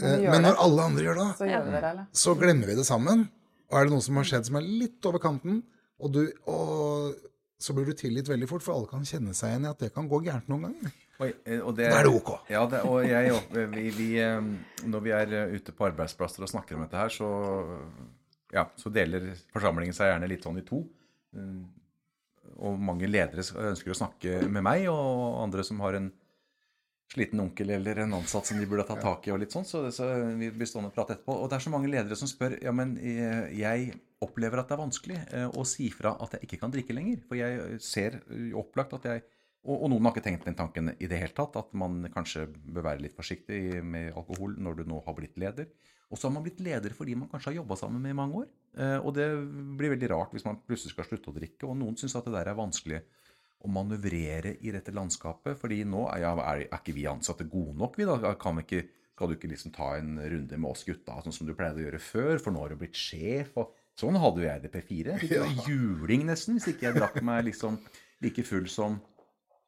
Men 0.00 0.14
Eh, 0.14 0.32
det. 0.32 0.40
når 0.46 0.56
alle 0.64 0.86
andre 0.88 1.02
gjør 1.04 1.18
det, 1.18 1.26
Så 1.36 1.46
gjør 1.50 1.66
det, 1.84 2.06
så 2.16 2.34
glemmer 2.40 2.70
vi 2.70 2.76
det 2.78 2.86
sammen. 2.88 3.26
Og 3.68 3.76
er 3.76 3.84
det 3.84 3.92
noe 3.92 4.04
som 4.06 4.16
har 4.16 4.24
skjedd 4.30 4.46
som 4.48 4.56
er 4.56 4.64
litt 4.64 5.04
over 5.10 5.20
kanten, 5.20 5.60
og, 6.00 6.14
du, 6.14 6.22
og 6.48 7.14
så 7.60 7.74
blir 7.76 7.90
du 7.90 7.92
tilgitt 7.92 8.30
veldig 8.30 8.48
fort, 8.48 8.64
for 8.64 8.78
alle 8.78 8.88
kan 8.88 9.04
kjenne 9.04 9.34
seg 9.36 9.52
igjen 9.52 9.66
i 9.68 9.70
at 9.74 9.82
det 9.84 9.92
kan 9.92 10.08
gå 10.08 10.22
gærent 10.24 10.48
noen 10.48 10.70
ganger. 10.70 10.94
Og, 11.20 11.26
eh, 11.44 11.60
og 11.60 11.74
Da 11.76 11.90
er 11.98 12.06
det 12.08 12.14
ok. 12.16 12.30
Ja, 12.48 12.62
det, 12.70 12.80
og 12.88 13.04
jeg, 13.04 13.34
vi, 13.74 13.84
vi, 13.96 14.08
eh, 14.22 14.40
når 14.88 15.04
vi 15.04 15.12
er 15.16 15.34
eh, 15.36 15.52
ute 15.58 15.74
på 15.76 15.88
arbeidsplasser 15.90 16.46
og 16.46 16.52
snakker 16.52 16.78
om 16.78 16.86
dette 16.86 16.96
her, 16.96 17.12
så, 17.12 17.28
ja, 18.54 18.64
så 18.80 18.92
deler 18.94 19.28
forsamlingen 19.52 19.96
seg 19.96 20.14
gjerne 20.14 20.30
litt 20.30 20.48
sånn 20.48 20.62
i 20.62 20.66
to. 20.66 20.80
Og 22.60 22.80
mange 22.82 23.08
ledere 23.08 23.44
ønsker 23.70 23.92
å 23.92 24.00
snakke 24.00 24.40
med 24.48 24.64
meg, 24.66 24.88
og 24.90 25.42
andre 25.44 25.64
som 25.66 25.80
har 25.84 26.00
en 26.00 26.10
sliten 27.10 27.42
onkel 27.42 27.72
eller 27.74 28.04
en 28.04 28.14
ansatt 28.20 28.46
som 28.46 28.58
de 28.58 28.66
burde 28.70 28.86
ta 28.86 28.96
tak 29.00 29.26
i, 29.26 29.32
og 29.34 29.40
litt 29.42 29.54
sånn, 29.54 29.66
så, 29.66 29.82
så 29.94 30.06
vi 30.38 30.50
blir 30.54 30.68
stående 30.68 30.92
og 30.92 30.94
prate 30.94 31.16
etterpå. 31.16 31.34
Og 31.42 31.50
det 31.50 31.58
er 31.58 31.64
så 31.64 31.72
mange 31.72 31.90
ledere 31.90 32.18
som 32.18 32.30
spør 32.30 32.54
ja, 32.62 32.72
men 32.76 32.94
eh, 33.02 33.50
jeg 33.58 33.90
opplever 34.22 34.62
at 34.62 34.70
det 34.70 34.76
er 34.76 34.82
vanskelig 34.84 35.18
eh, 35.26 35.48
å 35.48 35.64
si 35.66 35.88
fra 35.94 36.14
at 36.22 36.36
jeg 36.36 36.46
ikke 36.46 36.60
kan 36.62 36.74
drikke 36.74 36.94
lenger. 36.94 37.24
For 37.26 37.40
jeg 37.40 37.80
ser 37.82 38.20
eh, 38.20 38.52
opplagt 38.58 38.94
at 39.00 39.08
jeg 39.10 39.24
og, 39.60 39.76
og 39.76 39.90
noen 39.92 40.08
har 40.08 40.14
ikke 40.14 40.24
tenkt 40.24 40.46
den 40.48 40.56
tanken 40.56 40.92
i 40.96 41.08
det 41.10 41.18
hele 41.20 41.36
tatt, 41.36 41.58
at 41.60 41.72
man 41.76 42.02
kanskje 42.14 42.46
bør 42.48 42.86
være 42.86 43.04
litt 43.04 43.16
forsiktig 43.16 43.82
med 43.84 44.14
alkohol 44.16 44.56
når 44.56 44.80
du 44.80 44.86
nå 44.88 45.00
har 45.04 45.16
blitt 45.18 45.36
leder. 45.40 45.68
Og 46.10 46.18
så 46.18 46.26
har 46.26 46.34
man 46.34 46.44
blitt 46.46 46.62
leder 46.64 46.94
fordi 46.96 47.14
man 47.18 47.28
kanskje 47.30 47.52
har 47.52 47.60
jobba 47.60 47.76
sammen 47.78 48.02
med 48.02 48.14
i 48.14 48.18
mange 48.18 48.40
år. 48.42 48.46
Eh, 48.82 48.96
og 48.98 49.12
det 49.14 49.28
blir 49.78 49.92
veldig 49.94 50.08
rart 50.10 50.32
hvis 50.34 50.46
man 50.48 50.58
plutselig 50.66 50.94
skal 50.94 51.06
slutte 51.06 51.30
å 51.30 51.36
drikke. 51.36 51.68
Og 51.68 51.76
noen 51.78 51.98
syns 52.00 52.16
at 52.18 52.26
det 52.26 52.34
der 52.34 52.50
er 52.50 52.58
vanskelig 52.58 53.02
å 53.60 53.70
manøvrere 53.70 54.56
i 54.64 54.72
dette 54.72 54.94
landskapet. 54.96 55.58
fordi 55.60 55.82
nå 55.84 56.06
er, 56.08 56.24
ja, 56.24 56.32
er, 56.40 56.64
er 56.64 56.80
ikke 56.80 56.96
vi 56.96 57.04
ansatte 57.10 57.44
gode 57.44 57.76
nok, 57.78 58.00
vi 58.00 58.08
da? 58.08 58.34
Kan 58.40 58.62
ikke, 58.62 58.86
skal 59.12 59.28
du 59.28 59.36
ikke 59.36 59.52
liksom 59.52 59.76
ta 59.76 59.92
en 59.98 60.16
runde 60.18 60.56
med 60.56 60.70
oss 60.70 60.86
gutta, 60.88 61.20
sånn 61.20 61.36
som 61.36 61.46
du 61.46 61.52
pleide 61.54 61.82
å 61.82 61.84
gjøre 61.84 62.00
før? 62.02 62.40
For 62.40 62.56
nå 62.56 62.64
har 62.64 62.72
du 62.72 62.80
blitt 62.80 62.98
sjef. 62.98 63.52
og 63.60 63.76
Sånn 64.00 64.16
hadde 64.16 64.40
jo 64.40 64.48
jeg 64.48 64.64
det 64.64 64.72
P4. 64.72 65.18
Det 65.20 65.42
var 65.42 65.66
juling 65.68 66.24
nesten 66.30 66.56
hvis 66.56 66.72
ikke 66.72 66.88
jeg 66.88 66.96
drakk 66.96 67.20
meg 67.26 67.44
liksom 67.50 67.76
like 68.24 68.44
full 68.44 68.66
som, 68.68 68.98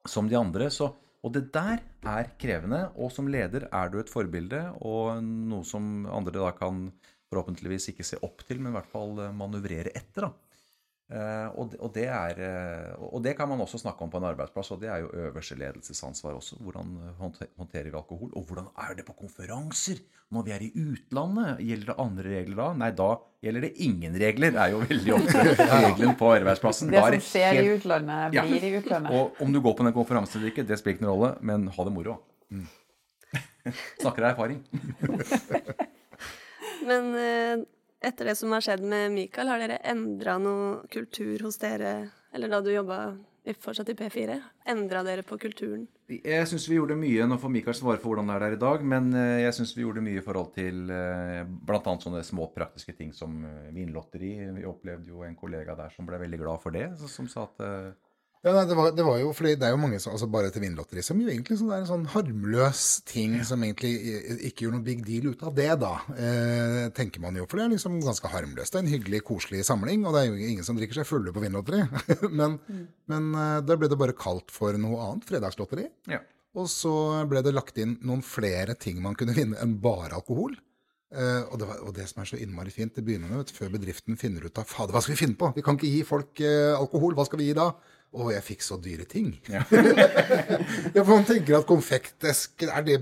som 0.08 0.28
de 0.28 0.38
andre. 0.38 0.68
Så, 0.72 0.90
og 1.22 1.34
det 1.34 1.48
der 1.54 1.82
er 2.02 2.30
krevende. 2.40 2.84
Og 2.96 3.12
som 3.14 3.30
leder 3.30 3.68
er 3.70 3.92
du 3.92 3.98
et 4.00 4.12
forbilde, 4.12 4.64
og 4.82 5.22
noe 5.24 5.66
som 5.68 6.06
andre 6.10 6.38
da 6.38 6.52
kan 6.58 6.88
forhåpentligvis 7.32 7.92
ikke 7.92 8.06
se 8.06 8.20
opp 8.24 8.44
til, 8.46 8.60
men 8.60 8.72
i 8.72 8.76
hvert 8.76 8.90
fall 8.92 9.16
eh, 9.24 9.36
manøvrere 9.36 9.94
etter. 9.96 10.28
da. 10.28 10.51
Eh, 11.12 11.48
og, 11.60 11.66
det, 11.72 11.78
og, 11.84 11.90
det 11.92 12.06
er, 12.08 12.38
eh, 12.40 13.04
og 13.12 13.20
det 13.24 13.34
kan 13.36 13.50
man 13.50 13.60
også 13.60 13.82
snakke 13.82 14.00
om 14.04 14.10
på 14.12 14.16
en 14.16 14.30
arbeidsplass, 14.30 14.70
og 14.72 14.80
det 14.80 14.88
er 14.88 15.02
jo 15.02 15.10
øverste 15.26 15.58
ledelsesansvar 15.60 16.38
også. 16.38 16.56
Hvordan 16.64 16.94
håndterer 17.20 17.90
vi 17.90 17.98
alkohol? 17.98 18.30
Og 18.38 18.46
hvordan 18.48 18.70
er 18.80 18.96
det 18.96 19.04
på 19.04 19.16
konferanser? 19.18 20.00
Når 20.32 20.46
vi 20.46 20.54
er 20.54 20.62
i 20.64 20.70
utlandet, 20.72 21.58
gjelder 21.60 21.90
det 21.90 21.96
andre 22.00 22.30
regler 22.38 22.56
da? 22.62 22.68
Nei, 22.80 22.88
da 22.96 23.10
gjelder 23.44 23.66
det 23.66 23.72
ingen 23.84 24.16
regler, 24.22 24.56
er 24.56 24.72
jo 24.72 24.80
veldig 24.80 25.14
ofte 25.18 25.42
regelen 25.84 26.16
på 26.16 26.30
arbeidsplassen. 26.38 26.92
Det 26.94 27.02
som 27.04 27.26
skjer 27.28 27.60
i 27.60 27.66
utlandet, 27.74 27.82
utlandet, 27.82 28.38
Ja. 28.38 28.46
blir 28.48 28.64
i 28.64 28.72
utlandet. 28.78 29.12
og 29.12 29.44
om 29.44 29.52
du 29.52 29.60
går 29.60 29.76
på 29.76 29.84
den 29.84 29.96
konferansen 29.98 30.40
eller 30.40 30.54
ikke, 30.54 30.64
det 30.64 30.80
spiller 30.80 30.96
ikke 30.96 31.04
noen 31.04 31.18
rolle, 31.18 31.34
men 31.44 31.68
ha 31.76 31.88
det 31.88 31.92
moro. 31.92 32.16
Mm. 32.48 32.64
Snakker 34.00 34.24
av 34.24 34.32
erfaring. 34.32 34.62
Men 36.88 37.12
eh, 37.14 37.66
etter 38.02 38.30
det 38.30 38.36
som 38.38 38.52
har 38.54 38.64
skjedd 38.64 38.82
med 38.86 39.12
Mikael, 39.14 39.50
har 39.52 39.62
dere 39.62 39.82
endra 39.92 40.38
noe 40.42 40.86
kultur 40.92 41.46
hos 41.46 41.60
dere, 41.62 42.10
eller 42.34 42.50
da 42.52 42.60
du 42.62 42.72
jobba 42.72 43.02
fortsatt 43.62 43.88
i 43.90 43.96
P4? 43.98 44.36
Endra 44.70 45.02
dere 45.02 45.24
på 45.26 45.38
kulturen? 45.40 45.86
Jeg 46.12 46.46
syns 46.46 46.68
vi 46.70 46.76
gjorde 46.76 46.96
mye. 46.98 47.26
Nå 47.26 47.38
får 47.40 47.50
Mikael 47.50 47.76
svare 47.76 47.98
for 48.02 48.12
hvordan 48.12 48.30
det 48.30 48.36
er 48.36 48.44
der 48.44 48.56
i 48.56 48.60
dag, 48.62 48.84
men 48.86 49.10
eh, 49.18 49.42
jeg 49.46 49.56
syns 49.58 49.74
vi 49.76 49.82
gjorde 49.86 50.04
mye 50.04 50.20
i 50.20 50.24
forhold 50.24 50.52
til 50.54 50.92
eh, 50.92 51.42
bl.a. 51.42 51.96
sånne 52.04 52.22
små 52.26 52.50
praktiske 52.54 52.94
ting 52.98 53.10
som 53.16 53.42
eh, 53.48 53.72
vinlotteri. 53.74 54.34
Vi 54.58 54.68
opplevde 54.68 55.10
jo 55.10 55.26
en 55.26 55.38
kollega 55.38 55.76
der 55.78 55.94
som 55.94 56.06
ble 56.06 56.20
veldig 56.22 56.42
glad 56.42 56.62
for 56.62 56.74
det, 56.74 56.90
som 57.10 57.30
sa 57.30 57.48
at 57.48 57.64
Ja, 58.42 58.52
nei, 58.56 58.64
det, 58.66 58.74
var, 58.74 58.88
det 58.90 59.04
var 59.06 59.20
jo 59.20 59.28
fordi 59.38 59.52
det 59.54 59.68
er 59.68 59.74
jo 59.76 59.78
mange 59.78 60.00
som, 60.02 60.16
altså 60.16 60.26
bare 60.26 60.50
til 60.50 60.64
vinlotteri 60.64 61.04
som 61.06 61.20
jo 61.22 61.28
egentlig 61.30 61.60
sånn, 61.60 61.70
er 61.70 61.84
en 61.84 61.86
sånn 61.86 62.08
harmløs 62.10 62.80
ting 63.06 63.36
som 63.46 63.62
egentlig 63.62 63.92
ikke 64.48 64.66
gjør 64.66 64.74
noe 64.74 64.86
big 64.88 65.04
deal 65.06 65.28
ut 65.30 65.44
av 65.46 65.54
det, 65.54 65.68
da. 65.78 65.92
Eh, 66.16 66.88
tenker 66.96 67.22
man 67.22 67.38
jo, 67.38 67.46
for 67.46 67.60
det 67.60 67.68
er 67.68 67.74
liksom 67.76 68.00
ganske 68.02 68.32
harmløst. 68.32 68.74
Det 68.74 68.80
er 68.80 68.82
en 68.82 68.90
hyggelig, 68.96 69.22
koselig 69.28 69.62
samling, 69.68 70.02
og 70.02 70.16
det 70.16 70.24
er 70.24 70.32
jo 70.32 70.50
ingen 70.50 70.66
som 70.66 70.78
drikker 70.78 70.98
seg 70.98 71.06
fulle 71.06 71.34
på 71.34 71.44
vinlotteri. 71.44 71.84
men 72.40 72.58
men 73.12 73.30
eh, 73.36 73.60
da 73.62 73.78
ble 73.78 73.90
det 73.92 74.00
bare 74.00 74.18
kalt 74.18 74.50
for 74.54 74.74
noe 74.80 74.98
annet, 75.06 75.28
fredagslotteri. 75.30 75.86
ja. 76.10 76.22
Og 76.52 76.66
så 76.68 76.92
ble 77.30 77.40
det 77.40 77.54
lagt 77.54 77.78
inn 77.80 77.94
noen 78.04 78.20
flere 78.24 78.74
ting 78.76 78.98
man 79.00 79.14
kunne 79.16 79.32
vinne 79.36 79.56
enn 79.62 79.78
bare 79.80 80.18
alkohol. 80.18 80.52
Uh, 81.12 81.44
og, 81.52 81.58
det 81.60 81.66
var, 81.68 81.80
og 81.84 81.92
det 81.96 82.06
som 82.08 82.22
er 82.22 82.28
så 82.30 82.38
innmari 82.40 82.70
fint, 82.72 82.94
det 82.96 83.04
begynner 83.04 83.28
med 83.28 83.42
vet, 83.42 83.50
før 83.52 83.72
bedriften 83.74 84.16
finner 84.20 84.46
ut 84.48 84.60
av 84.60 84.64
Fader, 84.68 84.94
hva 84.94 85.02
skal 85.04 85.12
vi 85.12 85.20
finne 85.20 85.36
på? 85.36 85.50
Vi 85.52 85.64
kan 85.64 85.76
ikke 85.76 85.90
gi 85.92 86.04
folk 86.08 86.40
uh, 86.40 86.72
alkohol. 86.78 87.16
Hva 87.18 87.26
skal 87.28 87.42
vi 87.42 87.50
gi 87.50 87.56
da? 87.56 87.66
Å, 88.12 88.26
jeg 88.34 88.44
fikk 88.44 88.64
så 88.64 88.76
dyre 88.82 89.06
ting. 89.08 89.30
Ja, 89.48 89.62
for 91.04 91.12
man 91.14 91.24
tenker 91.28 91.56
at 91.56 91.68
konfektesker 91.68 92.68
er 92.68 92.84
det 92.84 92.98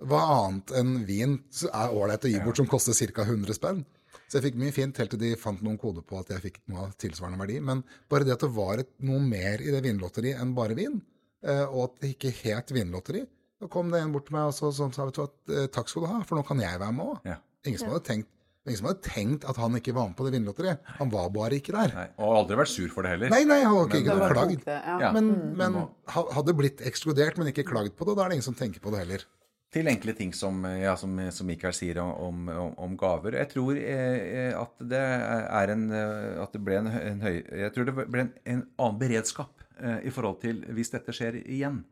Hva 0.00 0.22
annet 0.38 0.72
enn 0.80 0.94
vin 1.04 1.36
så 1.52 1.68
er 1.68 1.92
ålreit 1.92 2.24
å 2.24 2.32
gi 2.32 2.40
bort 2.40 2.62
som 2.62 2.68
koster 2.70 2.96
ca. 3.12 3.26
100 3.28 3.58
spenn? 3.58 3.82
Så 4.24 4.38
jeg 4.38 4.46
fikk 4.46 4.56
mye 4.62 4.72
fint 4.74 4.96
helt 4.98 5.12
til 5.12 5.20
de 5.20 5.34
fant 5.38 5.60
noen 5.62 5.76
kode 5.78 6.00
på 6.08 6.16
at 6.18 6.32
jeg 6.32 6.42
fikk 6.46 6.56
noe 6.72 6.86
av 6.86 6.94
tilsvarende 6.98 7.38
verdi. 7.42 7.60
Men 7.60 7.84
bare 8.10 8.24
det 8.26 8.38
at 8.38 8.46
det 8.46 8.54
var 8.56 8.80
et, 8.80 8.90
noe 9.04 9.20
mer 9.20 9.60
i 9.60 9.74
det 9.74 9.82
vinlotteriet 9.84 10.40
enn 10.40 10.56
bare 10.56 10.76
vin, 10.78 10.96
eh, 11.44 11.66
og 11.68 11.90
at 11.90 12.00
det 12.00 12.14
ikke 12.16 12.32
het 12.40 12.72
vinlotteri, 12.74 13.26
da 13.60 13.68
kom 13.70 13.92
det 13.92 14.00
en 14.02 14.14
bort 14.16 14.26
til 14.28 14.34
meg 14.36 14.48
og 14.48 14.56
så, 14.56 14.72
sånn, 14.74 14.96
sa 14.96 15.06
vet 15.06 15.16
du 15.16 15.22
hva, 15.22 15.28
eh, 15.54 15.68
takk 15.72 15.92
skal 15.92 16.06
du 16.06 16.10
ha, 16.10 16.22
for 16.26 16.40
nå 16.40 16.42
kan 16.48 16.58
jeg 16.64 16.80
være 16.80 16.96
med 16.96 17.12
òg. 17.12 17.28
Ja. 17.28 17.36
Ingen 17.68 17.80
som 17.80 17.92
hadde 17.92 18.08
tenkt 18.08 18.32
Ingen 18.64 18.78
som 18.80 18.86
hadde 18.88 19.04
tenkt 19.04 19.44
at 19.44 19.58
han 19.60 19.74
ikke 19.76 19.92
var 19.92 20.06
med 20.08 20.16
på 20.16 20.24
det 20.24 20.30
vinnerlotteriet. 20.38 20.78
Han 20.98 21.10
var 21.12 21.26
bare 21.34 21.58
ikke 21.58 21.74
der. 21.76 21.90
Nei, 21.92 22.06
og 22.16 22.30
aldri 22.38 22.56
vært 22.62 22.70
sur 22.72 22.88
for 22.88 23.04
det 23.04 23.10
heller. 23.12 23.28
Nei, 23.34 23.42
nei, 23.44 23.58
han 23.60 23.74
hadde 23.76 23.98
ikke, 24.00 24.14
ikke 24.16 24.28
klagd. 24.32 24.68
ja. 25.04 25.10
Men, 25.12 25.28
Mm. 25.34 25.56
men 25.60 25.76
hadde 26.08 26.54
blitt 26.56 26.80
ekskludert, 26.80 27.36
men 27.36 27.50
ikke 27.52 27.64
klagd 27.68 27.92
på 27.98 28.06
det, 28.08 28.14
da 28.16 28.24
er 28.24 28.32
det 28.32 28.38
ingen 28.38 28.46
som 28.48 28.56
tenker 28.56 28.80
på 28.80 28.90
det 28.94 29.02
heller. 29.04 29.26
Til 29.74 29.88
enkle 29.90 30.14
ting 30.16 30.32
som, 30.32 30.62
ja, 30.80 30.94
som, 30.96 31.12
som 31.34 31.46
Mikael 31.50 31.72
sier 31.74 31.98
om, 31.98 32.48
om, 32.48 32.74
om 32.78 32.96
gaver. 32.96 33.34
Jeg 33.40 33.48
tror 33.52 33.76
eh, 33.76 34.52
at 34.56 34.74
det 34.80 35.00
er 35.02 35.72
en 35.74 35.84
eh, 35.90 36.42
At 36.44 36.52
det 36.54 36.60
ble 36.62 36.76
en, 36.78 36.86
en 36.86 37.20
høy 37.24 37.40
Jeg 37.42 37.72
tror 37.74 37.88
det 37.88 37.94
ble 38.06 38.20
en, 38.22 38.30
en 38.46 38.60
annen 38.78 39.00
beredskap 39.00 39.64
eh, 39.82 39.98
i 40.06 40.12
forhold 40.14 40.38
til 40.44 40.62
hvis 40.72 40.92
dette 40.94 41.10
skjer 41.12 41.40
igjen. 41.42 41.82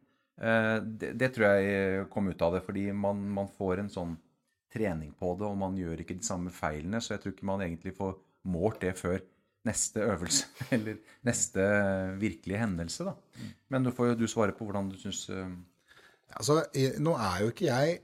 Eh, 0.40 0.76
det, 0.80 1.10
det 1.18 1.32
tror 1.34 1.58
jeg 1.58 2.06
kom 2.14 2.30
ut 2.30 2.40
av 2.46 2.54
det, 2.54 2.62
fordi 2.64 2.86
man, 2.94 3.18
man 3.34 3.50
får 3.58 3.82
en 3.82 3.90
sånn 3.90 4.14
trening 4.72 5.12
på 5.18 5.34
det, 5.38 5.48
og 5.48 5.58
man 5.60 5.76
gjør 5.78 6.02
ikke 6.02 6.18
de 6.18 6.26
samme 6.26 6.52
feilene. 6.54 7.00
Så 7.00 7.14
jeg 7.14 7.22
tror 7.22 7.34
ikke 7.34 7.50
man 7.52 7.64
egentlig 7.64 7.94
får 7.98 8.16
målt 8.52 8.80
det 8.82 8.94
før 8.98 9.20
neste 9.68 10.02
øvelse, 10.02 10.48
eller 10.74 11.02
neste 11.28 11.66
virkelige 12.22 12.62
hendelse. 12.64 13.04
da. 13.10 13.50
Men 13.70 13.84
du 13.86 13.92
får 13.94 14.12
jo 14.12 14.22
du 14.22 14.26
svare 14.30 14.56
på 14.56 14.66
hvordan 14.68 14.90
du 14.92 14.98
syns 15.00 15.28
Altså, 16.32 16.62
nå 17.04 17.12
er 17.20 17.42
jo 17.42 17.50
ikke 17.52 17.66
jeg 17.66 17.98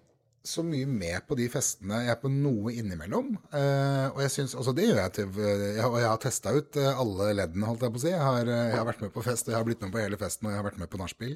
så 0.48 0.62
mye 0.64 0.86
med 0.88 1.24
på 1.28 1.36
de 1.38 1.46
festene. 1.52 2.02
Jeg 2.04 2.14
er 2.14 2.20
på 2.20 2.30
noe 2.32 2.72
innimellom. 2.76 3.34
Eh, 3.52 4.06
og 4.12 4.20
jeg 4.24 4.32
synes, 4.34 4.54
altså 4.58 4.74
det 4.76 4.86
gjør 4.86 5.00
jeg 5.00 5.14
til 5.18 5.40
jeg, 5.40 5.84
Og 5.86 5.98
jeg 6.00 6.08
har 6.08 6.20
testa 6.22 6.54
ut 6.54 6.78
eh, 6.80 7.00
alle 7.02 7.30
leddene, 7.36 7.66
holdt 7.68 7.84
jeg 7.84 7.94
på 7.94 8.00
å 8.00 8.04
si. 8.04 8.12
Jeg 8.12 8.24
har, 8.24 8.52
eh, 8.52 8.64
jeg 8.72 8.78
har 8.78 8.88
vært 8.88 9.04
med 9.04 9.12
på 9.14 9.24
fest, 9.26 9.48
og 9.48 9.54
jeg 9.54 9.58
har 9.58 9.68
blitt 9.68 9.84
med 9.84 9.92
på 9.94 10.02
hele 10.02 10.20
festen, 10.20 10.48
og 10.48 10.54
jeg 10.54 10.60
har 10.60 10.68
vært 10.68 10.80
med 10.82 10.92
på 10.92 11.00
nachspiel. 11.02 11.34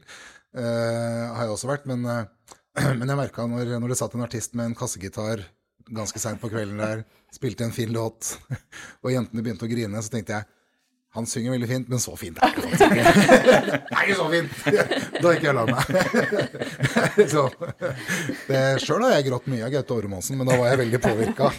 Eh, 0.55 1.25
har 1.37 1.45
jeg 1.45 1.57
også 1.57 1.73
vært. 1.73 1.89
Men, 1.91 2.07
eh, 2.09 2.57
men 2.99 3.09
jeg 3.09 3.19
merka 3.19 3.47
når, 3.49 3.77
når 3.83 3.93
det 3.93 3.99
satt 4.01 4.17
en 4.17 4.25
artist 4.25 4.57
med 4.59 4.71
en 4.71 4.79
kassegitar 4.79 5.45
ganske 5.93 6.21
seint 6.23 6.41
på 6.41 6.49
kvelden 6.53 6.81
der, 6.81 7.05
spilte 7.35 7.67
en 7.67 7.75
fin 7.75 7.93
låt, 7.93 8.37
og 9.03 9.13
jentene 9.13 9.45
begynte 9.45 9.67
å 9.67 9.71
grine, 9.71 10.03
så 10.03 10.13
tenkte 10.15 10.39
jeg 10.39 10.51
han 11.13 11.27
synger 11.29 11.53
veldig 11.53 11.67
fint, 11.69 11.91
men 11.93 12.01
så 12.01 12.15
fint 12.17 12.39
er 12.41 12.55
det 12.57 12.63
faktisk 12.65 12.85
ikke. 12.89 13.05
Det 13.93 13.97
er 13.99 14.05
ikke 14.07 14.17
så 14.17 14.29
fint! 14.33 14.53
Da 15.23 15.33
gikk 15.35 15.45
jeg 15.45 15.55
la 15.59 15.65
meg. 15.69 15.83
Sjøl 18.81 19.05
har 19.05 19.13
jeg 19.19 19.27
grått 19.29 19.51
mye 19.53 19.67
av 19.67 19.75
Gaute 19.75 19.93
Ormåsen, 19.99 20.41
men 20.41 20.49
da 20.49 20.57
var 20.57 20.73
jeg 20.73 20.81
veldig 20.81 21.01
påvirka. 21.05 21.51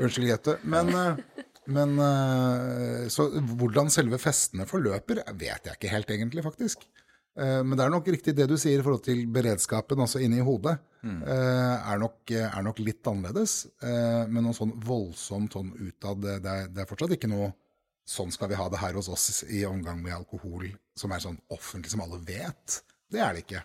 Unnskyld, 0.00 0.30
Gaute. 0.32 0.56
Men, 0.72 0.88
eh, 0.96 1.44
men 1.76 1.92
eh, 2.06 3.04
Så 3.12 3.28
hvordan 3.60 3.92
selve 3.92 4.18
festene 4.22 4.64
forløper, 4.66 5.20
vet 5.36 5.68
jeg 5.68 5.76
ikke 5.76 5.92
helt 5.92 6.10
egentlig, 6.16 6.46
faktisk. 6.48 6.88
Eh, 7.38 7.62
Men 7.62 7.76
det 7.78 7.84
er 7.86 7.90
nok 7.90 8.06
riktig 8.08 8.34
det 8.36 8.48
du 8.48 8.56
sier 8.58 8.78
i 8.80 8.82
forhold 8.82 9.04
til 9.04 9.26
beredskapen, 9.26 9.98
altså 10.00 10.20
inni 10.20 10.40
hodet. 10.40 10.78
mm. 11.02 11.22
Er 11.24 11.98
nok, 11.98 12.30
er 12.30 12.62
nok 12.62 12.78
litt 12.78 13.02
annerledes. 13.06 13.66
Eh, 13.82 14.26
Men 14.28 14.44
noe 14.44 14.52
sånn 14.52 14.72
voldsomt 14.80 15.52
sånn 15.52 15.72
utad, 15.78 16.20
det, 16.22 16.42
det 16.42 16.50
er- 16.50 16.68
det 16.68 16.82
er 16.82 16.86
fortsatt 16.90 17.10
ikke 17.16 17.28
noe 17.30 17.52
sånn 18.06 18.32
skal 18.32 18.48
vi 18.48 18.54
ha 18.58 18.68
det 18.68 18.78
her 18.80 18.92
hos 18.94 19.08
oss 19.08 19.44
i 19.48 19.64
omgang 19.64 20.02
med 20.02 20.12
alkohol, 20.12 20.66
som 20.96 21.12
er 21.12 21.18
sånn 21.20 21.38
offentlig 21.50 21.90
som 21.90 22.00
alle 22.00 22.18
vet. 22.18 22.82
Det 23.10 23.20
er 23.20 23.32
det 23.34 23.44
ikke 23.46 23.62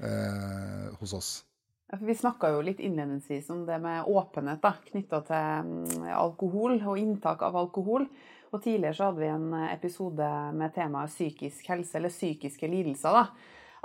eh, 0.00 0.88
hos 1.00 1.12
oss. 1.12 1.44
Ja, 1.92 1.98
for 1.98 2.06
Vi 2.06 2.14
snakka 2.16 2.48
jo 2.54 2.62
litt 2.64 2.78
innledningsvis 2.80 3.50
om 3.50 3.66
det 3.66 3.78
med 3.82 4.04
åpenhet 4.08 4.62
knytta 4.90 5.20
til 5.28 5.66
mm, 5.68 6.06
alkohol 6.16 6.78
og 6.88 6.96
inntak 6.98 7.42
av 7.42 7.54
alkohol. 7.56 8.06
Og 8.52 8.60
Tidligere 8.60 8.94
så 8.94 9.04
hadde 9.08 9.22
vi 9.22 9.30
en 9.32 9.54
episode 9.70 10.28
med 10.52 10.74
temaet 10.76 11.12
psykisk 11.12 11.70
helse, 11.72 11.96
eller 11.96 12.12
psykiske 12.12 12.68
lidelser. 12.68 13.16
da. 13.16 13.24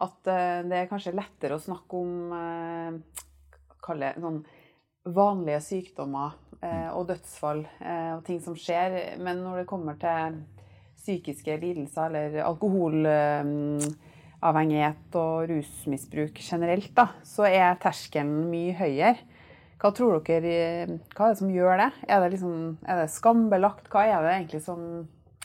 At 0.04 0.28
eh, 0.30 0.60
det 0.68 0.78
er 0.78 0.90
kanskje 0.92 1.16
lettere 1.16 1.56
å 1.56 1.64
snakke 1.64 1.98
om 1.98 2.34
eh, 2.36 3.24
kalle 3.88 4.12
sånn 4.20 4.42
vanlige 5.16 5.62
sykdommer 5.64 6.36
eh, 6.62 6.92
og 6.92 7.08
dødsfall 7.12 7.62
eh, 7.64 8.16
og 8.18 8.24
ting 8.28 8.42
som 8.44 8.56
skjer. 8.60 9.18
Men 9.24 9.38
når 9.46 9.56
det 9.62 9.70
kommer 9.70 9.96
til 10.02 10.34
psykiske 10.98 11.58
lidelser 11.62 12.06
eller 12.10 12.44
alkoholavhengighet 12.44 15.16
og 15.22 15.50
rusmisbruk 15.54 16.40
generelt, 16.44 16.92
da, 16.98 17.06
så 17.24 17.44
er 17.48 17.80
terskelen 17.82 18.50
mye 18.52 18.74
høyere. 18.78 19.18
Hva 19.78 19.92
tror 19.94 20.18
dere, 20.26 20.52
eh, 20.58 20.92
hva 21.14 21.28
er 21.28 21.36
det 21.36 21.40
som 21.40 21.54
gjør 21.54 21.78
det? 21.78 21.92
Er 22.10 22.24
det, 22.24 22.32
liksom, 22.34 22.54
er 22.82 23.04
det 23.04 23.14
skambelagt? 23.14 23.90
Hva 23.94 24.08
er 24.10 24.26
det 24.26 24.34
egentlig 24.34 24.62
som 24.66 24.80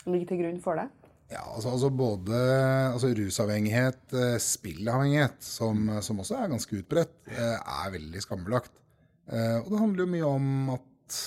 ligger 0.08 0.30
til 0.30 0.40
grunn 0.40 0.60
for 0.64 0.80
det? 0.80 0.88
Ja, 1.32 1.42
altså, 1.52 1.72
altså 1.72 1.90
både 1.92 2.38
altså 2.92 3.10
rusavhengighet, 3.16 4.00
eh, 4.16 4.38
spillavhengighet, 4.40 5.36
som, 5.44 5.84
som 6.04 6.24
også 6.24 6.38
er 6.38 6.52
ganske 6.52 6.80
utbredt, 6.80 7.14
eh, 7.28 7.58
er 7.60 7.92
veldig 7.92 8.24
skambelagt. 8.24 8.72
Og 9.32 9.68
det 9.70 9.78
handler 9.78 10.02
jo 10.02 10.10
mye 10.10 10.28
om 10.28 10.70
at 10.74 11.18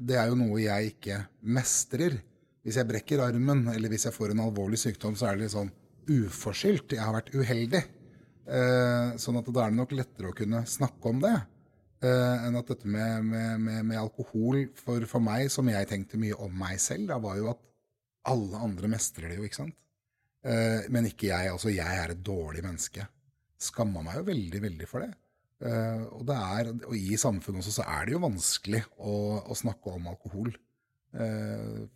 det 0.00 0.16
er 0.18 0.30
jo 0.30 0.38
noe 0.40 0.56
jeg 0.62 0.94
ikke 0.94 1.18
mestrer. 1.52 2.16
Hvis 2.64 2.78
jeg 2.80 2.88
brekker 2.88 3.20
armen, 3.22 3.66
eller 3.70 3.92
hvis 3.92 4.06
jeg 4.08 4.16
får 4.16 4.32
en 4.32 4.40
alvorlig 4.46 4.80
sykdom, 4.80 5.14
så 5.18 5.28
er 5.28 5.36
det 5.36 5.44
litt 5.44 5.52
sånn 5.52 5.70
uforskyldt. 6.08 6.96
Jeg 6.96 7.04
har 7.04 7.14
vært 7.14 7.30
uheldig. 7.36 7.82
Sånn 9.20 9.38
at 9.38 9.52
da 9.52 9.66
er 9.66 9.70
det 9.70 9.78
nok 9.78 9.94
lettere 9.94 10.32
å 10.32 10.38
kunne 10.40 10.64
snakke 10.66 11.12
om 11.12 11.20
det. 11.22 11.36
Eh, 12.04 12.46
enn 12.46 12.58
at 12.60 12.72
dette 12.72 12.88
med, 12.88 13.26
med, 13.26 13.60
med, 13.62 13.84
med 13.90 14.00
alkohol, 14.00 14.64
for, 14.78 15.04
for 15.10 15.24
meg, 15.24 15.48
som 15.52 15.68
jeg 15.70 15.88
tenkte 15.90 16.20
mye 16.20 16.38
om 16.40 16.54
meg 16.62 16.80
selv, 16.82 17.08
da 17.10 17.20
var 17.22 17.38
jo 17.40 17.50
at 17.52 17.62
alle 18.30 18.60
andre 18.60 18.90
mestrer 18.92 19.30
det 19.30 19.38
jo, 19.38 19.46
ikke 19.48 19.62
sant? 19.62 19.76
Uh, 20.40 20.86
men 20.92 21.04
ikke 21.08 21.28
jeg. 21.28 21.50
Altså, 21.52 21.68
jeg 21.72 22.00
er 22.00 22.12
et 22.14 22.20
dårlig 22.24 22.62
menneske. 22.64 23.04
Skamma 23.60 24.00
meg 24.04 24.20
jo 24.20 24.26
veldig, 24.28 24.60
veldig 24.64 24.88
for 24.88 25.04
det. 25.04 25.10
Uh, 25.60 26.06
og, 26.16 26.30
er, 26.32 26.70
og 26.88 26.94
i 26.96 27.18
samfunnet 27.20 27.60
også 27.60 27.74
så 27.82 27.86
er 27.92 28.08
det 28.08 28.14
jo 28.14 28.22
vanskelig 28.22 28.80
å, 28.96 29.14
å 29.44 29.56
snakke 29.56 29.92
om 29.96 30.08
alkohol. 30.12 30.52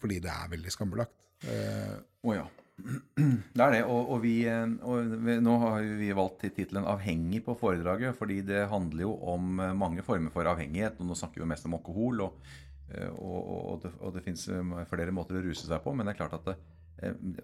fordi 0.03 0.17
det 0.19 0.31
er 0.33 0.49
veldig 0.51 0.73
skambelagt. 0.75 1.15
Eh, 1.47 1.97
oh, 2.23 2.35
ja. 2.35 2.45
Det 2.75 3.62
er 3.62 3.70
det. 3.77 3.83
Og, 3.87 4.11
og, 4.16 4.20
vi, 4.25 4.35
eh, 4.51 4.66
og 4.83 5.14
vi, 5.25 5.39
nå 5.43 5.55
har 5.62 5.87
vi 6.01 6.11
valgt 6.16 6.45
tittelen 6.57 6.87
'avhengig' 6.89 7.45
på 7.47 7.57
foredraget, 7.59 8.16
fordi 8.18 8.41
det 8.43 8.66
handler 8.70 9.07
jo 9.07 9.14
om 9.35 9.61
eh, 9.61 9.75
mange 9.79 10.03
former 10.03 10.35
for 10.35 10.49
avhengighet. 10.51 10.99
og 11.01 11.07
Nå 11.09 11.18
snakker 11.18 11.43
vi 11.43 11.51
mest 11.53 11.66
om 11.68 11.77
alkohol, 11.79 12.27
og, 12.27 12.53
eh, 12.91 13.11
og, 13.14 13.41
og, 13.55 13.83
det, 13.85 13.93
og 14.01 14.14
det 14.14 14.25
fins 14.27 14.49
flere 14.91 15.14
måter 15.14 15.39
å 15.39 15.45
ruse 15.45 15.68
seg 15.68 15.83
på. 15.85 15.95
Men 15.95 16.07
det 16.07 16.14
er 16.14 16.22
klart 16.25 16.39
at 16.41 16.51
det, 16.51 16.59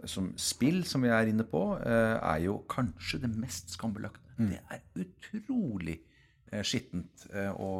som 0.08 0.32
spill, 0.38 0.82
som 0.86 1.02
vi 1.02 1.10
er 1.12 1.30
inne 1.30 1.44
på, 1.44 1.62
er 1.82 2.38
jo 2.44 2.60
kanskje 2.70 3.18
det 3.24 3.32
mest 3.34 3.74
skambelagte. 3.74 4.22
Det 4.38 4.60
er 4.72 5.08
utrolig 5.34 5.98
skittent 6.64 7.26
å 7.58 7.70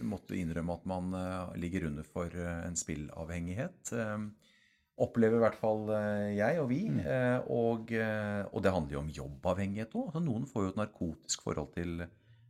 måtte 0.00 0.36
innrømme 0.36 0.74
at 0.74 0.88
man 0.88 1.12
ligger 1.60 1.86
under 1.90 2.08
for 2.08 2.32
en 2.32 2.76
spillavhengighet. 2.76 3.92
Eh, 4.98 5.04
opplever 5.04 5.38
i 5.38 5.42
hvert 5.44 5.58
fall 5.58 5.88
eh, 5.94 6.36
jeg 6.38 6.60
og 6.60 6.68
vi. 6.70 6.82
Mm. 6.90 7.02
Og, 7.54 7.92
eh, 7.94 8.44
og 8.52 8.62
det 8.62 8.72
handler 8.74 8.96
jo 8.96 9.02
om 9.02 9.12
jobbavhengighet 9.18 9.94
òg. 9.94 10.08
Altså, 10.10 10.22
noen 10.24 10.46
får 10.46 10.64
jo 10.64 10.72
et 10.72 10.80
narkotisk 10.80 11.42
forhold 11.46 11.72
til, 11.74 12.04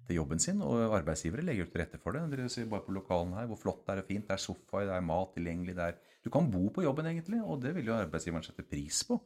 til 0.08 0.20
jobben 0.20 0.40
sin, 0.40 0.62
og 0.64 0.96
arbeidsgivere 0.96 1.44
legger 1.44 1.66
jo 1.66 1.72
til 1.72 1.82
rette 1.82 2.00
for 2.02 2.16
det. 2.16 2.24
Dere 2.32 2.48
ser 2.52 2.70
bare 2.70 2.86
på 2.86 2.94
lokalen 2.96 3.36
her 3.36 3.48
hvor 3.50 3.60
flott 3.60 3.84
det 3.86 3.94
er 3.94 4.04
og 4.04 4.08
fint. 4.08 4.28
Det 4.28 4.36
er 4.36 4.44
sofaer, 4.44 4.88
det 4.88 4.96
er 4.96 5.08
mat 5.10 5.34
tilgjengelig. 5.36 5.76
Det 5.76 5.90
er, 5.90 5.98
du 6.24 6.30
kan 6.34 6.48
bo 6.52 6.68
på 6.72 6.86
jobben, 6.86 7.10
egentlig, 7.10 7.42
og 7.44 7.60
det 7.64 7.74
vil 7.76 7.92
jo 7.92 7.98
arbeidsgiveren 7.98 8.46
sette 8.46 8.66
pris 8.66 9.04
på. 9.08 9.20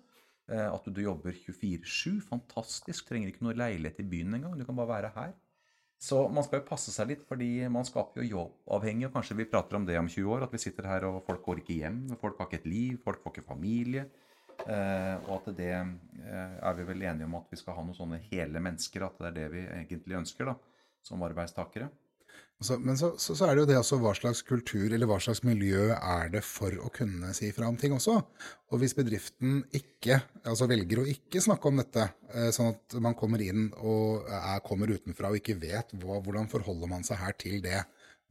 At 0.53 0.75
At 0.75 0.89
du 0.91 0.99
jobber 1.01 1.33
24-7. 1.33 2.18
Fantastisk. 2.27 3.07
Trenger 3.09 3.31
ikke 3.31 3.45
noe 3.47 3.55
leilighet 3.57 4.03
i 4.03 4.09
byen 4.11 4.35
engang. 4.35 4.59
Du 4.59 4.66
kan 4.66 4.77
bare 4.77 4.91
være 4.91 5.12
her. 5.14 5.31
Så 6.03 6.24
man 6.34 6.42
skal 6.42 6.59
jo 6.59 6.66
passe 6.66 6.90
seg 6.90 7.12
litt, 7.12 7.20
fordi 7.28 7.68
man 7.70 7.86
skaper 7.86 8.24
jo 8.24 8.40
jobbavhengig. 8.40 9.07
Og 9.07 9.14
kanskje 9.14 9.36
vi 9.38 9.46
prater 9.46 9.78
om 9.78 9.84
det 9.86 10.00
om 10.00 10.09
20 10.11 10.32
år, 10.34 10.46
at 10.48 10.55
vi 10.55 10.59
sitter 10.59 10.88
her 10.90 11.07
og 11.07 11.20
folk 11.28 11.44
går 11.46 11.62
ikke 11.62 11.76
hjem. 11.78 12.00
Folk 12.18 12.40
har 12.40 12.48
ikke 12.48 12.59
et 12.59 12.66
liv, 12.72 12.96
folk 13.05 13.22
får 13.22 13.36
ikke 13.36 13.46
familie. 13.46 14.09
Eh, 14.66 15.14
og 15.28 15.36
at 15.36 15.53
det 15.59 15.70
eh, 15.70 16.57
er 16.59 16.74
vi 16.78 16.88
vel 16.88 17.07
enige 17.07 17.28
om 17.28 17.38
at 17.38 17.55
vi 17.55 17.59
skal 17.61 17.78
ha 17.78 17.84
noen 17.86 17.98
sånne 18.00 18.18
hele 18.32 18.62
mennesker. 18.66 19.07
At 19.07 19.22
det 19.22 19.30
er 19.30 19.36
det 19.38 19.46
vi 19.55 19.62
egentlig 19.68 20.18
ønsker 20.24 20.50
da, 20.50 20.57
som 21.07 21.22
arbeidstakere. 21.22 21.86
Så, 22.62 22.76
men 22.78 22.99
så, 22.99 23.12
så, 23.18 23.35
så 23.35 23.49
er 23.49 23.57
det 23.57 23.64
jo 23.64 23.68
det 23.72 23.76
også 23.80 23.99
hva 23.99 24.12
slags 24.14 24.43
kultur 24.47 24.87
eller 24.87 25.09
hva 25.11 25.18
slags 25.22 25.43
miljø 25.43 25.89
er 25.97 26.30
det 26.30 26.45
for 26.47 26.74
å 26.78 26.91
kunne 26.95 27.33
si 27.35 27.51
fra 27.55 27.66
om 27.66 27.78
ting 27.78 27.95
også. 27.97 28.14
Og 28.70 28.83
hvis 28.83 28.95
bedriften 28.95 29.64
ikke, 29.74 30.20
altså 30.47 30.68
velger 30.70 31.03
å 31.03 31.09
ikke 31.11 31.43
snakke 31.43 31.70
om 31.70 31.83
dette, 31.83 32.07
eh, 32.30 32.53
sånn 32.55 32.70
at 32.76 32.97
man 33.03 33.18
kommer 33.18 33.43
inn 33.43 33.68
og 33.80 34.30
er, 34.30 34.62
kommer 34.66 34.95
utenfra 34.95 35.33
og 35.33 35.41
ikke 35.41 35.59
vet 35.59 35.91
hva, 35.99 36.20
hvordan 36.22 36.51
forholder 36.53 36.93
man 36.95 37.07
seg 37.07 37.18
her 37.24 37.35
til 37.41 37.59
det. 37.64 37.83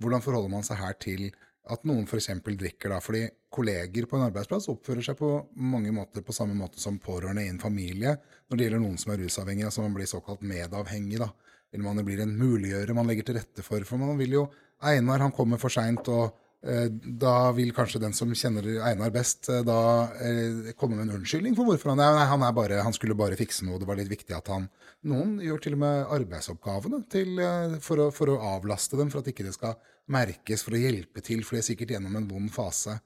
Hvordan 0.01 0.23
forholder 0.23 0.55
man 0.55 0.65
seg 0.65 0.79
her 0.79 0.95
til 1.01 1.27
at 1.71 1.83
noen 1.85 2.07
f.eks. 2.07 2.31
drikker 2.47 2.89
da, 2.89 2.97
fordi 3.03 3.25
kolleger 3.53 4.07
på 4.09 4.17
en 4.17 4.29
arbeidsplass 4.29 4.71
oppfører 4.71 5.05
seg 5.05 5.19
på 5.19 5.29
mange 5.59 5.91
måter 5.93 6.23
på 6.25 6.33
samme 6.33 6.55
måte 6.57 6.81
som 6.81 6.97
pårørende 7.03 7.43
i 7.45 7.51
en 7.51 7.61
familie 7.61 8.15
når 8.49 8.57
det 8.57 8.65
gjelder 8.65 8.81
noen 8.81 8.97
som 9.01 9.11
er 9.13 9.21
rusavhengig, 9.21 9.67
altså 9.67 9.83
man 9.83 9.93
blir 9.95 10.09
såkalt 10.09 10.41
medavhengig 10.47 11.19
da 11.21 11.29
eller 11.71 11.87
man 11.87 12.05
blir 12.05 12.21
en 12.23 12.37
muliggjører 12.37 12.95
man 12.97 13.07
legger 13.09 13.29
til 13.29 13.39
rette 13.39 13.65
for. 13.65 13.83
For 13.87 14.01
man 14.01 14.19
vil 14.19 14.39
jo 14.41 14.45
Einar 14.81 15.21
han 15.23 15.33
kommer 15.35 15.61
for 15.61 15.73
seint 15.73 16.07
og 16.11 16.37
Eh, 16.61 16.91
da 16.93 17.49
vil 17.57 17.71
kanskje 17.73 18.03
den 18.03 18.13
som 18.13 18.29
kjenner 18.37 18.67
Einar 18.85 19.09
best, 19.13 19.47
eh, 19.49 19.63
da 19.65 19.77
eh, 20.21 20.67
komme 20.77 20.99
med 20.99 21.07
en 21.07 21.15
unnskyldning 21.17 21.55
for 21.57 21.65
hvorfor 21.65 21.89
han 21.89 22.03
er 22.05 22.13
Nei, 22.13 22.27
han, 22.29 22.43
er 22.45 22.53
bare, 22.53 22.83
han 22.85 22.93
skulle 22.93 23.17
bare 23.17 23.37
fikse 23.39 23.65
noe, 23.65 23.79
det 23.81 23.87
var 23.89 23.97
litt 23.97 24.11
viktig 24.11 24.35
at 24.37 24.51
han 24.53 24.67
Noen 25.09 25.39
gjør 25.41 25.63
til 25.63 25.73
og 25.73 25.81
med 25.81 26.11
arbeidsoppgavene 26.13 26.99
til, 27.09 27.41
for, 27.81 28.03
å, 28.03 28.11
for, 28.13 28.29
å, 28.29 28.51
avlaste 28.59 28.99
dem, 28.99 29.09
for 29.09 29.23
at 29.23 29.31
ikke 29.31 29.47
det 29.47 29.55
skal 29.55 29.73
merkes, 30.13 30.61
for 30.61 30.77
å 30.77 30.81
hjelpe 30.83 31.23
til, 31.25 31.41
for 31.41 31.57
de 31.57 31.63
er 31.63 31.65
sikkert 31.71 31.95
gjennom 31.95 32.19
en 32.19 32.27
vond 32.29 32.53
fase. 32.53 32.99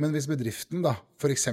Men 0.00 0.16
hvis 0.16 0.30
bedriften 0.30 0.80
da 0.86 0.94
f.eks. 1.20 1.44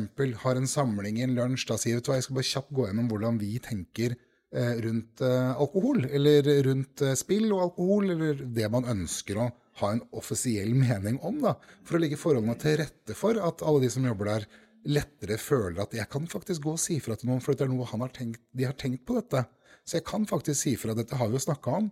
har 0.45 0.61
en 0.61 0.71
samling 0.71 1.19
i 1.19 1.25
en 1.25 1.35
lunsj, 1.35 1.67
da 1.67 1.75
sier 1.81 1.99
du 1.99 2.13
jeg 2.15 2.23
skal 2.23 2.39
bare 2.39 2.51
kjapt 2.53 2.71
gå 2.71 2.87
gjennom 2.87 3.11
hvordan 3.11 3.41
vi 3.43 3.57
tenker 3.59 4.15
rundt 4.51 5.21
alkohol, 5.23 6.01
eller 6.11 6.47
rundt 6.65 7.03
spill 7.15 7.45
og 7.53 7.61
alkohol, 7.69 8.09
eller 8.11 8.41
det 8.51 8.67
man 8.73 8.89
ønsker 8.91 9.39
å 9.39 9.45
ha 9.79 9.91
en 9.93 10.01
offisiell 10.11 10.73
mening 10.75 11.21
om, 11.23 11.37
da, 11.43 11.53
for 11.87 11.95
å 11.95 12.01
legge 12.03 12.19
forholdene 12.19 12.57
til 12.59 12.75
rette 12.81 13.15
for 13.15 13.39
at 13.39 13.63
alle 13.63 13.85
de 13.85 13.91
som 13.93 14.05
jobber 14.05 14.27
der, 14.33 14.47
lettere 14.91 15.37
føler 15.37 15.83
at 15.83 15.95
jeg 15.95 16.09
kan 16.11 16.27
faktisk 16.29 16.65
gå 16.65 16.75
og 16.75 16.81
si 16.81 16.97
fra 17.03 17.15
til 17.17 17.29
noen, 17.29 17.41
for 17.43 17.55
det 17.55 17.67
er 17.67 17.71
noe 17.71 17.87
har 17.87 18.13
tenkt, 18.15 18.41
de 18.57 18.65
har 18.65 18.77
tenkt 18.77 19.05
på 19.07 19.17
dette. 19.17 19.43
Så 19.85 19.99
jeg 19.99 20.05
kan 20.07 20.27
faktisk 20.29 20.59
si 20.59 20.75
fra. 20.77 20.95
Dette 20.97 21.17
har 21.17 21.29
vi 21.29 21.37
jo 21.37 21.43
snakka 21.43 21.73
om. 21.81 21.89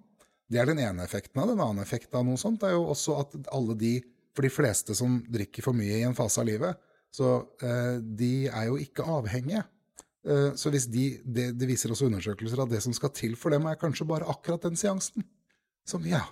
Det 0.49 0.61
er 0.61 0.69
den 0.69 0.81
ene 0.81 1.05
effekten 1.05 1.41
av 1.41 1.49
det. 1.49 1.57
En 1.57 1.65
annen 1.65 1.83
effekt 1.83 2.13
av 2.17 2.25
noe 2.25 2.39
sånt 2.41 2.63
er 2.65 2.75
jo 2.75 2.87
også 2.93 3.17
at 3.21 3.35
alle 3.53 3.75
de, 3.77 3.95
for 4.33 4.45
de 4.45 4.53
fleste 4.53 4.95
som 4.97 5.19
drikker 5.29 5.65
for 5.65 5.77
mye 5.77 5.99
i 5.99 6.05
en 6.07 6.17
fase 6.17 6.41
av 6.41 6.49
livet, 6.49 6.79
så 7.13 7.39
eh, 7.65 7.97
de 8.01 8.33
er 8.47 8.69
jo 8.69 8.77
ikke 8.81 9.05
avhengige. 9.09 9.63
Eh, 10.27 10.53
så 10.59 10.71
de, 10.73 11.03
det, 11.23 11.51
det 11.55 11.67
viser 11.69 11.93
også 11.93 12.09
undersøkelser 12.09 12.63
at 12.63 12.71
det 12.71 12.81
som 12.83 12.95
skal 12.95 13.13
til 13.15 13.37
for 13.39 13.55
dem, 13.55 13.67
er 13.69 13.79
kanskje 13.79 14.07
bare 14.07 14.27
akkurat 14.29 14.65
den 14.67 14.79
seansen. 14.79 15.25
Som 15.87 16.05
ja, 16.07 16.25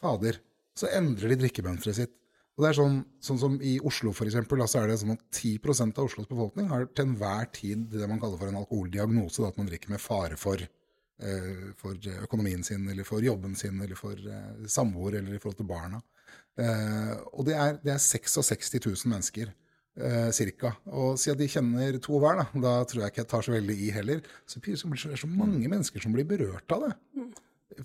fader, 0.00 0.40
så 0.78 0.90
endrer 0.94 1.34
de 1.34 1.42
drikkemønsteret 1.42 2.02
sitt. 2.02 2.14
Og 2.58 2.64
det 2.64 2.72
er 2.72 2.78
sånn, 2.80 2.96
sånn 3.22 3.38
som 3.38 3.56
I 3.62 3.76
Oslo 3.86 4.10
for 4.16 4.26
eksempel, 4.26 4.64
så 4.66 4.80
er 4.80 4.90
det 4.90 4.98
sånn 4.98 5.14
at 5.14 5.22
10% 5.30 6.00
av 6.00 6.08
Oslos 6.08 6.26
befolkning 6.26 6.72
har 6.72 6.88
til 6.90 7.06
enhver 7.06 7.46
tid 7.54 7.84
det 7.92 8.08
man 8.10 8.18
kaller 8.18 8.40
for 8.40 8.50
en 8.50 8.58
alkoholdiagnose. 8.58 9.44
Da, 9.44 9.52
at 9.52 9.60
man 9.60 9.68
drikker 9.70 9.92
med 9.92 10.02
fare 10.02 10.38
for, 10.40 10.58
eh, 10.58 11.68
for, 11.78 12.00
økonomien 12.24 12.64
sin, 12.66 12.88
eller 12.90 13.06
for 13.06 13.22
jobben 13.22 13.54
sin, 13.58 13.78
eller 13.84 13.98
for 13.98 14.18
eh, 14.18 14.66
samboer, 14.66 15.20
eller 15.20 15.36
i 15.36 15.42
forhold 15.42 15.60
til 15.60 15.70
barna. 15.70 16.02
Og 16.58 17.44
det 17.46 17.54
er, 17.54 17.76
det 17.84 17.92
er 17.92 18.00
66 18.02 18.72
000 18.80 19.12
mennesker. 19.12 19.52
Eh, 19.98 20.28
cirka. 20.30 20.76
Og 20.94 21.16
siden 21.18 21.40
de 21.40 21.46
kjenner 21.50 21.96
to 22.02 22.20
hver, 22.22 22.38
da, 22.38 22.44
da 22.62 22.72
tror 22.86 23.02
jeg 23.02 23.10
ikke 23.10 23.22
jeg 23.24 23.30
tar 23.32 23.42
så 23.42 23.54
veldig 23.56 23.74
i 23.82 23.88
heller. 23.90 24.20
Så 24.46 24.60
det 24.62 24.76
er 24.76 25.18
så 25.18 25.30
mange 25.30 25.66
mennesker 25.66 26.04
som 26.04 26.14
blir 26.14 26.28
berørt 26.28 26.70
av 26.74 26.84
det. 26.84 26.92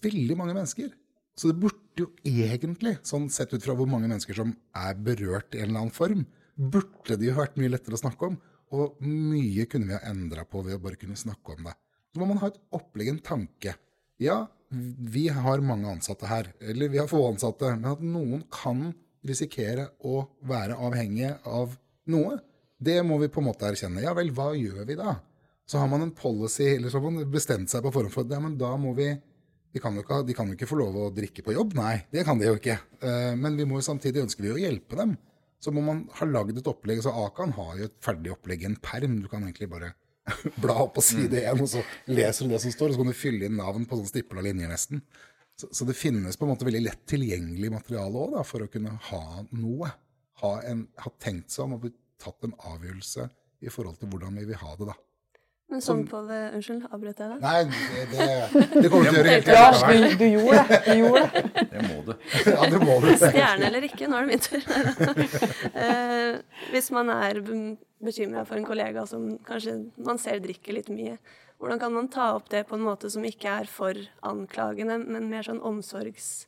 Veldig 0.03 0.37
mange 0.37 0.53
mennesker. 0.53 0.91
Så 1.33 1.49
det 1.49 1.57
burde 1.63 2.03
jo 2.03 2.11
egentlig, 2.21 2.99
sånn 3.07 3.25
sett 3.33 3.55
ut 3.55 3.65
fra 3.65 3.73
hvor 3.77 3.89
mange 3.89 4.11
mennesker 4.11 4.37
som 4.37 4.53
er 4.77 4.93
berørt 4.93 5.57
i 5.57 5.63
en 5.63 5.71
eller 5.71 5.87
annen 5.87 5.95
form, 5.95 6.27
burde 6.53 7.17
det 7.17 7.31
jo 7.31 7.37
vært 7.39 7.57
mye 7.57 7.73
lettere 7.73 7.97
å 7.97 8.03
snakke 8.03 8.29
om. 8.29 8.37
Og 8.77 9.01
mye 9.01 9.65
kunne 9.69 9.89
vi 9.89 9.97
ha 9.97 10.13
endra 10.13 10.45
på 10.45 10.61
ved 10.65 10.77
å 10.77 10.83
bare 10.83 10.99
kunne 11.01 11.17
snakke 11.17 11.57
om 11.57 11.65
det. 11.65 11.73
Så 12.13 12.21
må 12.21 12.29
man 12.29 12.43
ha 12.43 12.51
et 12.53 12.61
opplegg, 12.77 13.09
en 13.09 13.23
tanke. 13.25 13.73
Ja, 14.21 14.43
vi 14.69 15.31
har 15.33 15.65
mange 15.65 15.89
ansatte 15.89 16.29
her, 16.29 16.53
eller 16.61 16.93
vi 16.93 17.01
har 17.01 17.09
få 17.09 17.25
ansatte, 17.31 17.73
men 17.73 17.89
at 17.89 18.05
noen 18.05 18.45
kan 18.53 18.91
risikere 19.25 19.89
å 20.05 20.27
være 20.45 20.77
avhengige 20.77 21.39
av 21.49 21.73
noe, 22.11 22.39
det 22.83 22.97
må 23.07 23.19
vi 23.21 23.29
på 23.31 23.41
en 23.41 23.47
måte 23.47 23.69
erkjenne. 23.69 24.03
Ja 24.03 24.15
vel, 24.17 24.33
hva 24.35 24.51
gjør 24.57 24.83
vi 24.89 24.97
da? 24.99 25.17
Så 25.69 25.79
har 25.79 25.87
man 25.87 26.03
en 26.03 26.15
policy, 26.15 26.73
eller 26.75 26.91
så 26.91 26.99
har 26.99 27.11
man 27.11 27.29
bestemt 27.31 27.71
seg 27.71 27.85
på 27.85 27.93
forhånd 27.93 28.13
for 28.13 28.27
ja, 28.27 28.41
men 28.43 28.57
da 28.59 28.73
må 28.79 28.91
vi 28.97 29.13
de 29.73 29.81
kan, 29.81 29.95
ikke, 29.97 30.19
de 30.27 30.35
kan, 30.37 30.49
jo 30.49 30.53
ikke, 30.53 30.69
få 30.69 30.77
lov 30.77 30.97
å 31.01 31.11
drikke 31.13 31.41
på 31.41 31.55
jobb, 31.55 31.71
nei. 31.79 31.95
Det 32.13 32.21
kan 32.27 32.37
de 32.37 32.45
jo 32.45 32.57
ikke. 32.59 32.75
Eh, 33.01 33.31
men 33.39 33.55
vi 33.57 33.65
må 33.65 33.79
jo 33.79 33.85
samtidig 33.87 34.21
ønske 34.21 34.43
vi 34.45 34.51
å 34.53 34.59
hjelpe 34.61 34.99
dem. 34.99 35.15
Så 35.63 35.71
må 35.73 35.81
man 35.81 36.03
ha 36.19 36.27
lagd 36.29 36.59
et 36.59 36.69
opplegg. 36.69 37.01
Så 37.01 37.13
Akan 37.23 37.55
har 37.55 37.79
jo 37.79 37.87
et 37.87 37.95
ferdig 38.03 38.35
opplegg 38.35 38.61
i 38.61 38.67
en 38.69 38.77
perm. 38.77 39.15
Du 39.23 39.29
kan 39.31 39.41
egentlig 39.41 39.71
bare 39.71 39.95
bla 40.61 40.75
opp 40.83 40.93
på 40.99 41.05
side 41.07 41.41
én, 41.41 41.57
og 41.57 41.71
så 41.71 41.81
leser 42.11 42.45
du 42.45 42.53
det 42.53 42.61
som 42.61 42.75
står, 42.75 42.91
og 42.91 42.95
så 42.95 43.01
kan 43.01 43.09
du 43.09 43.17
fylle 43.17 43.49
inn 43.49 43.57
navn 43.57 43.87
på 43.89 43.97
sånn 43.97 44.11
stipla 44.11 44.45
linjer, 44.45 44.69
nesten. 44.69 45.01
Så, 45.57 45.71
så, 45.71 45.89
det 45.89 45.97
finnes 45.97 46.37
på 46.37 46.45
en 46.45 46.53
måte 46.53 46.67
veldig 46.69 46.83
lett 46.85 47.03
tilgjengelig 47.09 47.73
materiale 47.73 48.27
òg, 48.27 48.37
for 48.45 48.65
å 48.65 48.69
kunne 48.69 48.93
ha 49.09 49.23
noe. 49.57 49.89
Ha, 50.41 50.53
en, 50.65 50.87
ha 51.03 51.11
tenkt 51.21 51.53
seg 51.53 51.67
om 51.67 51.77
og 51.77 51.89
tatt 52.21 52.45
en 52.47 52.55
avgjørelse 52.73 53.27
i 53.63 53.71
forhold 53.71 53.99
til 53.99 54.09
hvordan 54.11 54.39
vi 54.39 54.47
vil 54.49 54.59
ha 54.59 54.75
det, 54.79 54.87
da. 54.89 54.95
Men 55.73 55.81
sånn 55.81 56.03
på 56.05 56.19
det 56.27 56.39
Unnskyld, 56.53 56.83
avbrøt 56.93 57.21
jeg 57.23 57.29
deg? 57.31 57.39
Nei, 57.41 57.61
det, 57.65 58.01
det, 58.11 58.81
det 58.83 58.89
kommer 58.91 59.07
du 59.07 59.09
til 59.09 59.15
å 59.15 59.21
gjøre 59.21 59.31
helt 59.31 59.47
klart. 59.47 59.79
du, 59.89 60.03
du 60.19 60.25
gjorde 60.27 60.65
det. 60.69 60.77
Du 60.85 60.99
gjorde 60.99 61.23
det. 61.23 61.63
Det 61.71 61.85
må 61.87 61.95
du. 62.05 62.11
Ja, 62.53 62.67
det 62.69 62.81
må 62.83 62.97
du. 63.01 63.07
Stjerne 63.23 63.69
eller 63.69 63.87
ikke, 63.87 64.09
nå 64.11 64.19
er 64.19 64.27
det 64.27 64.35
min 64.35 64.43
tur. 64.43 64.67
eh, 65.85 66.59
hvis 66.75 66.91
man 66.93 67.09
er 67.15 67.39
bekymra 68.03 68.43
for 68.45 68.59
en 68.59 68.67
kollega 68.67 69.07
som 69.09 69.31
kanskje 69.47 69.79
man 70.05 70.21
ser 70.21 70.43
drikker 70.43 70.77
litt 70.77 70.91
mye, 70.93 71.15
hvordan 71.57 71.81
kan 71.81 71.95
man 71.95 72.11
ta 72.11 72.33
opp 72.35 72.51
det 72.53 72.65
på 72.69 72.77
en 72.77 72.85
måte 72.85 73.09
som 73.09 73.25
ikke 73.25 73.57
er 73.63 73.71
for 73.71 73.97
anklagende, 74.29 74.99
men 75.01 75.31
mer 75.31 75.47
sånn 75.47 75.63
omsorgs... 75.63 76.45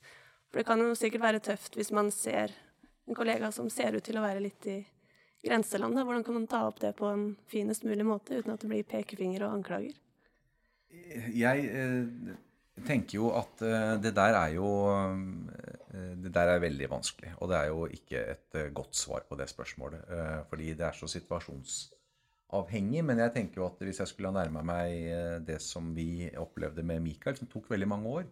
For 0.51 0.61
det 0.61 0.69
kan 0.69 0.79
jo 0.79 0.93
sikkert 0.95 1.23
være 1.23 1.41
tøft 1.43 1.73
hvis 1.79 1.89
man 1.95 2.13
ser 2.13 2.53
en 3.05 3.17
kollega 3.17 3.51
som 3.53 3.69
ser 3.69 3.97
ut 3.97 4.05
til 4.05 4.17
å 4.17 4.25
være 4.25 4.43
litt 4.43 4.69
i 4.71 4.79
grenselandet. 5.45 6.05
Hvordan 6.05 6.25
kan 6.25 6.39
man 6.39 6.49
ta 6.49 6.63
opp 6.67 6.81
det 6.81 6.95
på 6.97 7.09
en 7.11 7.27
finest 7.51 7.85
mulig 7.85 8.05
måte 8.07 8.39
uten 8.39 8.55
at 8.55 8.63
det 8.63 8.71
blir 8.71 8.87
pekefinger 8.89 9.45
og 9.45 9.59
anklager? 9.59 9.97
Jeg 11.35 11.65
eh, 11.69 12.35
tenker 12.83 13.19
jo 13.19 13.31
at 13.35 13.61
eh, 13.63 13.95
det 14.03 14.11
der 14.15 14.35
er 14.35 14.53
jo 14.57 14.69
eh, 14.91 16.13
Det 16.25 16.31
der 16.33 16.49
er 16.51 16.59
veldig 16.59 16.89
vanskelig. 16.91 17.35
Og 17.39 17.49
det 17.49 17.57
er 17.57 17.67
jo 17.71 17.85
ikke 17.87 18.23
et 18.33 18.57
eh, 18.59 18.71
godt 18.75 18.95
svar 18.95 19.23
på 19.29 19.37
det 19.39 19.47
spørsmålet. 19.49 20.01
Fordi 20.49 20.73
det 20.73 20.85
er 20.85 20.97
så 20.97 21.07
situasjonsavhengig. 21.07 23.03
Men 23.05 23.21
jeg 23.23 23.33
tenker 23.33 23.61
jo 23.61 23.69
at 23.69 23.79
hvis 23.79 24.01
jeg 24.03 24.11
skulle 24.11 24.33
ha 24.33 24.41
nærma 24.41 24.63
meg 24.65 25.45
det 25.47 25.61
som 25.63 25.93
vi 25.95 26.27
opplevde 26.37 26.83
med 26.83 27.03
Michael, 27.05 27.37
som 27.37 27.47
tok 27.47 27.69
veldig 27.71 27.87
mange 27.87 28.09
år, 28.19 28.27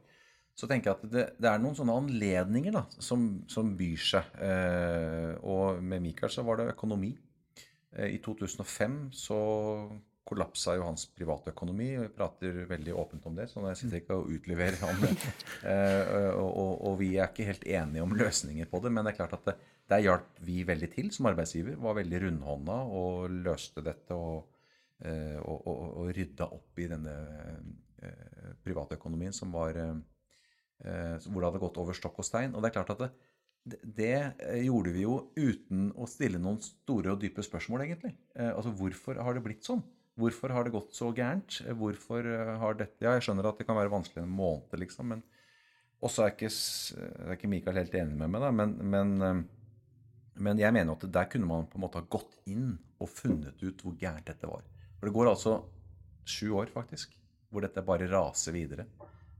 så 0.53 0.69
tenker 0.69 0.91
jeg 0.91 0.99
at 0.99 1.11
det, 1.11 1.25
det 1.41 1.49
er 1.49 1.61
noen 1.61 1.75
sånne 1.77 1.95
anledninger 2.03 2.75
da, 2.75 2.85
som, 3.01 3.25
som 3.49 3.73
byr 3.77 4.07
seg. 4.13 4.33
Eh, 4.45 5.33
og 5.49 5.81
med 5.81 6.03
Michael 6.05 6.33
så 6.33 6.45
var 6.45 6.61
det 6.61 6.71
økonomi. 6.75 7.13
Eh, 7.97 8.13
I 8.13 8.19
2005 8.21 8.99
så 9.17 9.39
kollapsa 10.23 10.77
jo 10.77 10.85
hans 10.85 11.07
private 11.17 11.51
økonomi. 11.55 11.89
og 11.97 12.05
Vi 12.05 12.13
prater 12.15 12.61
veldig 12.69 12.95
åpent 13.01 13.25
om 13.29 13.35
det, 13.37 13.49
så 13.51 13.65
jeg 13.71 13.81
sitter 13.81 14.01
ikke 14.03 14.19
og 14.21 14.31
utleverer 14.37 14.79
han. 14.85 15.03
eh, 15.71 16.31
og, 16.37 16.49
og, 16.49 16.73
og, 16.77 16.97
vi 17.01 17.15
er 17.17 17.33
ikke 17.33 17.49
helt 17.49 17.67
enige 17.67 18.05
om 18.05 18.15
løsninger 18.17 18.69
på 18.69 18.83
det, 18.85 18.93
men 18.93 19.03
det 19.03 19.15
er 19.15 19.21
klart 19.23 19.37
at 19.39 19.51
det, 19.51 19.57
der 19.89 20.05
hjalp 20.05 20.39
vi 20.45 20.61
veldig 20.67 20.89
til 20.93 21.11
som 21.11 21.27
arbeidsgiver. 21.33 21.81
Var 21.81 21.99
veldig 21.99 22.23
rundhånda 22.27 22.79
og 23.01 23.33
løste 23.49 23.83
dette 23.83 24.15
og, 24.15 24.45
eh, 25.01 25.37
og, 25.41 26.05
rydda 26.13 26.47
opp 26.55 26.79
i 26.79 26.87
denne 26.93 27.17
eh, 28.05 28.51
privatøkonomien 28.63 29.33
som 29.35 29.51
var 29.53 29.81
Eh, 29.81 29.95
hvor 30.83 31.39
det 31.39 31.47
hadde 31.47 31.61
gått 31.63 31.77
over 31.79 31.95
stokk 31.95 32.17
og 32.19 32.27
stein. 32.27 32.53
Og 32.53 32.63
det 32.63 32.69
er 32.69 32.75
klart 32.75 32.91
at 32.91 33.03
det, 33.63 33.79
det, 33.83 34.15
eh, 34.43 34.63
gjorde 34.67 34.91
vi 34.91 35.05
jo 35.05 35.17
uten 35.37 35.91
å 35.95 36.07
stille 36.09 36.41
noen 36.41 36.59
store 36.63 37.13
og 37.13 37.21
dype 37.21 37.43
spørsmål, 37.45 37.85
egentlig. 37.85 38.13
Eh, 38.35 38.51
altså 38.51 38.73
hvorfor 38.75 39.19
har 39.23 39.37
det 39.37 39.43
blitt 39.45 39.67
sånn? 39.67 39.83
Hvorfor 40.19 40.53
har 40.53 40.67
det 40.67 40.75
gått 40.75 40.91
så 40.93 41.09
gærent? 41.15 41.61
Hvorfor 41.79 42.27
har 42.61 42.75
dette 42.77 43.01
Ja, 43.01 43.15
jeg 43.15 43.25
skjønner 43.25 43.47
at 43.49 43.57
det 43.57 43.65
kan 43.65 43.79
være 43.79 43.93
vanskelig 43.93 44.21
en 44.21 44.35
måned, 44.35 44.75
liksom, 44.77 45.09
men 45.09 45.23
også 46.03 46.25
er 46.25 46.35
ikke, 46.35 46.51
er 46.51 47.33
ikke 47.33 47.49
Mikael 47.49 47.79
helt 47.79 47.95
enig 47.97 48.19
med 48.19 48.29
meg, 48.29 48.43
da, 48.43 48.51
men, 48.53 48.75
men, 48.91 49.45
men 50.35 50.61
jeg 50.61 50.75
mener 50.75 50.93
at 50.93 51.07
der 51.15 51.29
kunne 51.31 51.47
man 51.49 51.65
på 51.71 51.79
en 51.79 51.85
måte 51.85 52.03
ha 52.03 52.05
gått 52.11 52.35
inn 52.51 52.75
og 53.01 53.09
funnet 53.09 53.63
ut 53.63 53.81
hvor 53.81 53.95
gærent 53.97 54.27
dette 54.27 54.51
var. 54.51 54.67
For 54.99 55.09
det 55.09 55.15
går 55.15 55.31
altså 55.31 55.55
sju 56.29 56.51
år, 56.59 56.69
faktisk, 56.75 57.15
hvor 57.49 57.65
dette 57.65 57.81
bare 57.87 58.11
raser 58.11 58.53
videre. 58.53 58.85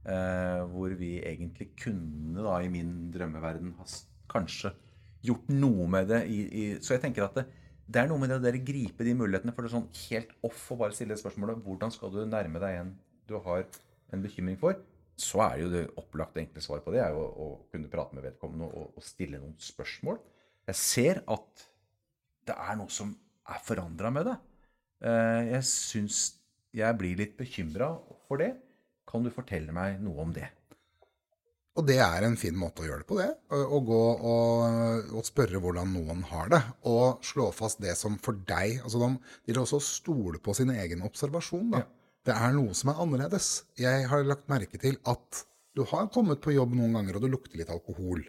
Eh, 0.04 0.62
hvor 0.68 0.92
vi 1.00 1.14
egentlig 1.24 1.70
kunne, 1.80 2.42
da, 2.44 2.58
i 2.60 2.68
min 2.68 3.10
drømmeverden, 3.12 3.70
ha 3.78 3.86
kanskje 4.28 4.74
gjort 5.24 5.48
noe 5.48 5.86
med 5.88 6.10
det. 6.12 6.24
I, 6.28 6.40
i, 6.44 6.64
så 6.84 6.96
jeg 6.96 7.06
tenker 7.06 7.24
at 7.24 7.38
det, 7.38 7.46
det 7.88 8.02
er 8.02 8.10
noe 8.10 8.20
med 8.20 8.32
det 8.32 8.52
å 8.52 8.64
gripe 8.66 9.06
de 9.06 9.14
mulighetene. 9.16 9.54
For 9.56 9.64
det 9.64 9.70
er 9.70 9.76
sånn 9.78 9.88
helt 10.02 10.34
off 10.44 10.66
å 10.72 10.78
bare 10.82 10.96
stille 10.96 11.16
spørsmålet 11.20 11.64
hvordan 11.64 11.94
skal 11.94 12.12
du 12.12 12.20
nærme 12.28 12.60
deg 12.60 12.82
en 12.82 12.92
du 13.24 13.38
har 13.40 13.64
en 14.12 14.24
bekymring 14.24 14.58
for. 14.60 14.76
Så 15.16 15.40
er 15.44 15.60
jo 15.62 15.70
det 15.72 15.84
opplagte 16.00 16.42
enkle 16.42 16.62
svaret 16.64 16.84
på 16.84 16.92
det 16.92 17.00
er 17.04 17.14
jo 17.14 17.22
å, 17.22 17.28
å 17.44 17.48
kunne 17.72 17.90
prate 17.92 18.16
med 18.16 18.26
vedkommende 18.26 18.66
og, 18.66 18.96
og, 18.98 19.04
stille 19.04 19.40
noen 19.40 19.54
spørsmål. 19.62 20.18
Jeg 20.68 20.80
ser 20.80 21.22
at 21.30 21.64
det 22.48 22.56
er 22.60 22.76
noe 22.76 22.92
som 22.92 23.14
er 23.48 23.60
forandra 23.64 24.10
med 24.12 24.28
det. 24.28 24.36
Eh, 25.06 25.40
jeg 25.54 25.68
syns 25.70 26.24
jeg 26.74 26.98
blir 26.98 27.16
litt 27.20 27.36
bekymra 27.38 27.92
for 28.26 28.42
det. 28.42 28.50
Kan 29.08 29.24
du 29.26 29.32
fortelle 29.34 29.74
meg 29.74 30.00
noe 30.02 30.24
om 30.24 30.34
det? 30.34 30.50
Og 31.74 31.86
det 31.88 31.96
er 31.98 32.22
en 32.22 32.36
fin 32.38 32.54
måte 32.54 32.84
å 32.84 32.86
gjøre 32.86 33.02
det 33.02 33.08
på, 33.08 33.16
det. 33.18 33.30
Å 33.50 33.78
gå 33.82 34.02
og, 34.14 35.08
og 35.18 35.26
spørre 35.26 35.58
hvordan 35.62 35.90
noen 35.90 36.22
har 36.30 36.52
det. 36.52 36.60
Og 36.86 37.24
slå 37.26 37.48
fast 37.54 37.80
det 37.82 37.96
som 37.98 38.14
for 38.22 38.38
deg 38.46 38.78
altså 38.84 39.00
De 39.02 39.10
vil 39.50 39.58
også 39.58 39.80
stole 39.82 40.38
på 40.38 40.54
sin 40.54 40.70
egen 40.70 41.02
observasjon. 41.06 41.72
da. 41.74 41.82
Ja. 41.82 41.90
Det 42.24 42.36
er 42.46 42.54
noe 42.56 42.76
som 42.78 42.92
er 42.92 43.02
annerledes. 43.02 43.48
Jeg 43.76 44.06
har 44.08 44.22
lagt 44.24 44.46
merke 44.48 44.78
til 44.80 44.96
at 45.10 45.42
du 45.74 45.82
har 45.90 46.06
kommet 46.14 46.40
på 46.40 46.54
jobb 46.54 46.76
noen 46.78 46.94
ganger, 46.94 47.18
og 47.18 47.26
du 47.26 47.32
lukter 47.32 47.58
litt 47.58 47.72
alkohol. 47.74 48.22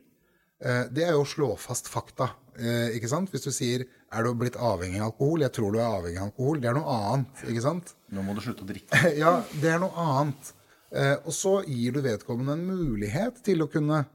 Eh, 0.66 0.88
det 0.90 1.06
er 1.06 1.14
jo 1.14 1.22
å 1.22 1.30
slå 1.30 1.52
fast 1.62 1.88
fakta. 1.92 2.32
Eh, 2.58 2.98
ikke 2.98 3.12
sant? 3.12 3.30
Hvis 3.32 3.46
du 3.46 3.52
sier 3.54 3.86
er 3.86 4.26
du 4.26 4.34
blitt 4.36 4.58
avhengig 4.58 5.00
av 5.04 5.12
alkohol, 5.12 5.46
jeg 5.46 5.54
tror 5.56 5.76
du 5.76 5.80
er 5.80 5.86
avhengig 6.00 6.20
av 6.20 6.32
alkohol, 6.32 6.60
det 6.64 6.72
er 6.72 6.78
noe 6.80 6.98
annet. 6.98 7.46
ikke 7.46 7.64
sant? 7.64 7.94
Nå 8.10 8.26
må 8.26 8.36
du 8.36 8.42
slutte 8.44 8.66
å 8.66 8.70
drikke. 8.74 9.02
ja, 9.24 9.38
det 9.62 9.76
er 9.76 9.82
noe 9.86 10.08
annet. 10.10 10.52
Eh, 10.96 11.16
og 11.22 11.34
så 11.36 11.58
gir 11.68 11.96
du 11.96 12.02
vedkommende 12.06 12.56
en 12.56 12.68
mulighet 12.70 13.42
til 13.46 13.66
å 13.66 13.70
kunne, 13.72 14.06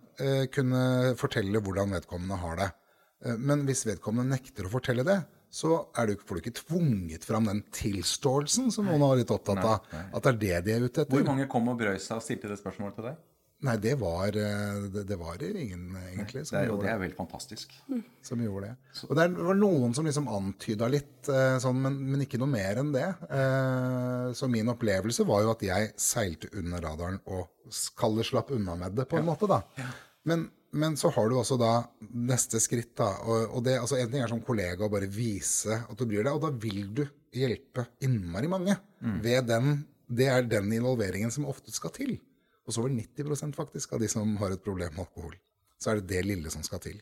kunne 0.53 0.81
fortelle 1.17 1.61
hvordan 1.65 1.95
vedkommende 1.97 2.37
har 2.43 2.57
det. 2.59 2.71
men 3.41 3.63
hvis 3.69 3.87
vedkommende 3.89 4.37
nekter 4.37 4.67
å 4.69 4.73
fortelle 4.73 5.05
det, 5.05 5.19
så 5.51 5.81
du, 6.07 6.13
får 6.27 6.37
du 6.37 6.41
ikke 6.45 6.59
tvunget 6.61 7.25
fram 7.27 7.49
den 7.49 7.63
tilståelsen 7.75 8.71
som 8.71 8.87
noen 8.87 9.03
har 9.03 9.19
vært 9.19 9.33
opptatt 9.35 9.65
av. 9.65 9.89
At 10.15 10.29
det 10.29 10.31
er 10.31 10.39
det 10.41 10.61
de 10.67 10.75
er 10.77 10.85
ute 10.87 11.03
etter. 11.03 11.11
Hvor 11.17 11.27
mange 11.27 11.49
kom 11.51 11.73
og 11.73 11.81
brøy 11.81 11.99
seg 11.99 12.21
og 12.21 12.25
stilte 12.25 12.53
det 12.53 12.61
spørsmålet 12.61 13.01
til 13.01 13.09
deg? 13.11 13.19
Nei, 13.61 13.75
det 13.77 13.93
var, 14.01 14.29
eh, 14.29 14.77
det, 14.89 15.03
det 15.05 15.17
var 15.21 15.43
ingen, 15.45 15.91
egentlig. 15.97 16.47
Som 16.49 16.57
det, 16.57 16.63
er, 16.65 16.71
og 16.73 16.81
det 16.81 16.93
er 16.95 17.01
veldig 17.03 17.17
fantastisk. 17.19 17.75
Som 18.25 18.41
gjorde 18.41 18.71
det. 18.71 19.01
Og 19.05 19.19
det 19.19 19.27
var 19.37 19.59
noen 19.59 19.97
som 19.97 20.07
liksom 20.09 20.31
antyda 20.33 20.89
litt, 20.89 21.29
eh, 21.29 21.57
sånn, 21.61 21.83
men, 21.85 21.99
men, 22.07 22.23
ikke 22.25 22.41
noe 22.41 22.49
mer 22.49 22.81
enn 22.81 22.95
det. 22.95 23.05
Eh, 23.29 24.31
så 24.37 24.49
min 24.49 24.73
opplevelse 24.73 25.27
var 25.29 25.45
jo 25.45 25.53
at 25.53 25.65
jeg 25.67 25.91
seilte 26.01 26.49
under 26.57 26.87
radaren 26.87 27.21
og 27.29 27.51
kaller 28.01 28.27
slapp 28.27 28.55
unna 28.57 28.79
med 28.81 28.97
det, 28.97 29.07
på 29.11 29.21
en 29.21 29.27
ja. 29.27 29.29
måte. 29.29 29.51
da. 29.51 29.61
Men, 30.25 30.47
men, 30.73 30.97
så 30.97 31.13
har 31.13 31.29
du 31.29 31.37
også 31.37 31.61
da 31.61 31.75
neste 32.01 32.63
skritt. 32.65 32.95
da, 33.03 33.11
og, 33.27 33.59
og 33.59 33.69
det, 33.69 33.77
altså 33.83 34.01
En 34.01 34.09
ting 34.09 34.25
er 34.25 34.33
som 34.33 34.41
kollega 34.47 34.89
å 34.89 34.93
bare 34.93 35.11
vise 35.13 35.83
at 35.85 36.01
du 36.01 36.07
bryr 36.09 36.25
deg, 36.25 36.33
og 36.33 36.49
da 36.49 36.55
vil 36.65 36.89
du 36.97 37.05
hjelpe 37.37 37.91
innmari 38.01 38.49
mange. 38.49 38.81
Mm. 39.05 39.21
ved 39.21 39.53
den, 39.53 39.79
Det 40.09 40.33
er 40.33 40.49
den 40.49 40.73
involveringen 40.81 41.31
som 41.31 41.45
ofte 41.49 41.77
skal 41.77 41.93
til. 41.93 42.17
Hos 42.69 42.79
over 42.81 42.93
90% 42.93 43.57
faktisk 43.57 43.95
av 43.95 44.03
de 44.03 44.09
som 44.11 44.35
har 44.41 44.55
et 44.55 44.65
problem 44.65 44.93
med 44.97 45.07
alkohol. 45.07 45.37
Så 45.81 45.93
er 45.93 46.01
det 46.01 46.11
det 46.13 46.27
lille 46.29 46.53
som 46.53 46.65
skal 46.67 46.83
til. 46.85 46.99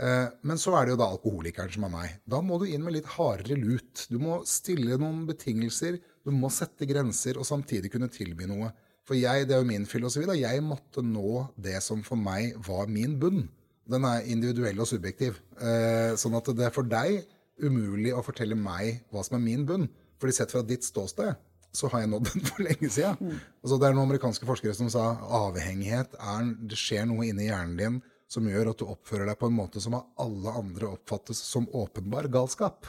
Eh, 0.00 0.28
men 0.48 0.60
så 0.60 0.72
er 0.76 0.86
det 0.86 0.94
jo 0.94 1.00
da 1.00 1.10
alkoholikeren 1.12 1.72
som 1.72 1.86
er 1.88 1.92
meg. 1.92 2.14
Da 2.28 2.40
må 2.44 2.58
du 2.60 2.66
inn 2.68 2.84
med 2.84 2.96
litt 2.96 3.10
hardere 3.16 3.58
lut. 3.60 4.06
Du 4.12 4.18
må 4.22 4.40
stille 4.48 4.98
noen 5.00 5.24
betingelser, 5.28 5.98
du 6.24 6.32
må 6.32 6.52
sette 6.52 6.88
grenser 6.88 7.40
og 7.40 7.48
samtidig 7.48 7.92
kunne 7.92 8.10
tilby 8.12 8.48
noe. 8.48 8.72
For 9.08 9.18
jeg, 9.18 9.48
det 9.48 9.56
er 9.56 9.64
jo 9.64 9.68
min 9.68 9.88
filosofi, 9.88 10.28
da, 10.28 10.36
jeg 10.38 10.62
måtte 10.64 11.02
nå 11.04 11.48
det 11.58 11.80
som 11.82 12.04
for 12.06 12.20
meg 12.20 12.54
var 12.68 12.90
min 12.90 13.18
bunn. 13.20 13.48
Den 13.90 14.06
er 14.06 14.28
individuell 14.30 14.78
og 14.80 14.88
subjektiv. 14.88 15.40
Eh, 15.58 16.14
sånn 16.20 16.38
at 16.38 16.52
det 16.54 16.68
er 16.68 16.74
for 16.74 16.86
deg 16.86 17.24
umulig 17.62 18.14
å 18.14 18.22
fortelle 18.24 18.56
meg 18.58 19.02
hva 19.12 19.24
som 19.26 19.36
er 19.36 19.44
min 19.44 19.66
bunn. 19.68 19.88
Fordi 20.22 20.36
sett 20.36 20.54
fra 20.54 20.62
ditt 20.62 20.86
ståsted 20.86 21.34
så 21.72 21.88
har 21.92 22.04
jeg 22.04 22.12
nådd 22.12 22.28
den 22.28 22.46
for 22.48 22.64
lenge 22.66 22.88
siden. 22.92 23.18
Mm. 23.20 23.36
Altså, 23.62 23.78
det 23.78 23.88
er 23.88 23.96
noen 23.96 24.10
amerikanske 24.10 24.48
forskere 24.48 24.76
som 24.76 24.90
sa 24.92 25.06
avhengighet 25.42 26.16
er 26.20 26.50
Det 26.68 26.78
skjer 26.78 27.06
noe 27.08 27.26
inni 27.28 27.48
hjernen 27.48 27.78
din 27.78 28.00
som 28.32 28.48
gjør 28.48 28.70
at 28.72 28.80
du 28.80 28.86
oppfører 28.88 29.28
deg 29.28 29.38
på 29.40 29.48
en 29.50 29.56
måte 29.56 29.80
som 29.82 29.96
av 29.98 30.06
alle 30.24 30.54
andre 30.62 30.94
oppfattes 30.94 31.40
som 31.44 31.68
åpenbar 31.76 32.30
galskap. 32.32 32.88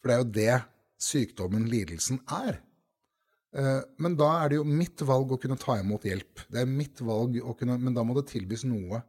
For 0.00 0.10
det 0.10 0.14
er 0.14 0.22
jo 0.22 0.32
det 0.36 0.58
sykdommen, 1.02 1.64
lidelsen, 1.70 2.20
er. 2.28 2.60
Eh, 3.56 3.80
men 4.02 4.16
da 4.20 4.28
er 4.40 4.52
det 4.52 4.60
jo 4.60 4.66
mitt 4.68 5.02
valg 5.08 5.32
å 5.32 5.40
kunne 5.40 5.58
ta 5.60 5.78
imot 5.80 6.04
hjelp. 6.08 6.44
Det 6.52 6.62
er 6.62 6.68
mitt 6.68 7.00
valg 7.04 7.38
å 7.40 7.56
kunne, 7.58 7.78
Men 7.78 7.96
da 7.96 8.04
må 8.04 8.16
det 8.18 8.28
tilbys 8.32 8.64
noe. 8.68 9.02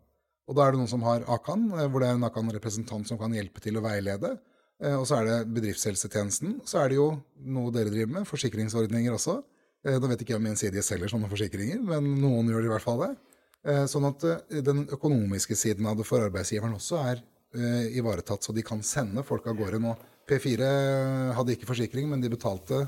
Og 0.47 0.55
da 0.55 0.65
er 0.65 0.73
det 0.73 0.81
noen 0.81 0.91
som 0.91 1.03
har 1.07 1.23
Akan, 1.31 1.69
eh, 1.71 1.87
hvor 1.87 2.03
det 2.03 2.09
er 2.09 2.17
en 2.17 2.27
Akan-representant 2.27 3.07
som 3.07 3.19
kan 3.19 3.35
hjelpe 3.35 3.61
til 3.63 3.77
å 3.79 3.83
veilede. 3.83 4.37
Eh, 4.83 4.95
og 4.99 5.07
så 5.07 5.19
er 5.19 5.29
det 5.29 5.39
bedriftshelsetjenesten. 5.55 6.59
Så 6.67 6.81
er 6.81 6.91
det 6.91 6.99
jo 6.99 7.09
noe 7.55 7.73
dere 7.75 7.91
driver 7.93 8.19
med, 8.19 8.29
forsikringsordninger 8.29 9.15
også. 9.15 9.39
Eh, 9.83 9.99
nå 9.99 10.09
vet 10.11 10.23
ikke 10.23 10.35
jeg 10.35 10.41
om 10.41 10.49
Gjensidige 10.51 10.85
selger 10.85 11.11
sånne 11.11 11.29
forsikringer, 11.31 11.83
men 11.87 12.09
noen 12.21 12.51
gjør 12.51 12.63
det 12.63 12.71
i 12.71 12.73
hvert 12.73 12.85
fall 12.85 13.03
det. 13.05 13.11
Eh, 13.63 13.83
sånn 13.87 14.09
at 14.09 14.25
den 14.65 14.85
økonomiske 14.91 15.55
siden 15.55 15.87
av 15.87 15.99
det 15.99 16.07
for 16.07 16.23
arbeidsgiveren 16.25 16.75
også 16.79 17.05
er 17.11 17.29
ivaretatt, 17.93 18.41
så 18.41 18.49
de 18.49 18.63
kan 18.65 18.79
sende 18.81 19.21
folk 19.21 19.45
av 19.45 19.53
gårde 19.59 19.77
nå. 19.77 19.91
P4 20.25 20.69
hadde 21.37 21.53
ikke 21.53 21.67
forsikring, 21.69 22.07
men 22.09 22.23
de 22.23 22.31
betalte. 22.33 22.79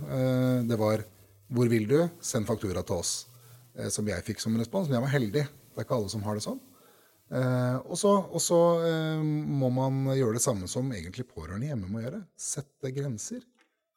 Det 0.65 0.77
var 0.79 1.03
'Hvor 1.53 1.69
vil 1.69 1.85
du?' 1.85 2.09
Send 2.19 2.47
faktura 2.47 2.81
til 2.81 2.95
oss. 2.95 3.27
Som 3.89 4.07
jeg 4.07 4.25
fikk 4.25 4.39
som 4.39 4.57
respons. 4.57 4.89
Men 4.89 4.95
jeg 4.95 5.01
var 5.01 5.19
heldig. 5.19 5.43
Det 5.45 5.77
er 5.77 5.83
ikke 5.83 5.95
alle 5.95 6.09
som 6.09 6.23
har 6.23 6.33
det 6.33 6.41
sånn. 6.41 6.59
Eh, 7.33 7.77
og 7.89 7.97
så 7.97 8.59
eh, 8.85 9.21
må 9.21 9.71
man 9.73 10.11
gjøre 10.13 10.37
det 10.37 10.45
samme 10.45 10.69
som 10.69 10.91
egentlig 10.93 11.25
pårørende 11.31 11.71
hjemme 11.71 11.89
må 11.89 12.03
gjøre. 12.03 12.21
Sette 12.37 12.91
grenser 12.93 13.45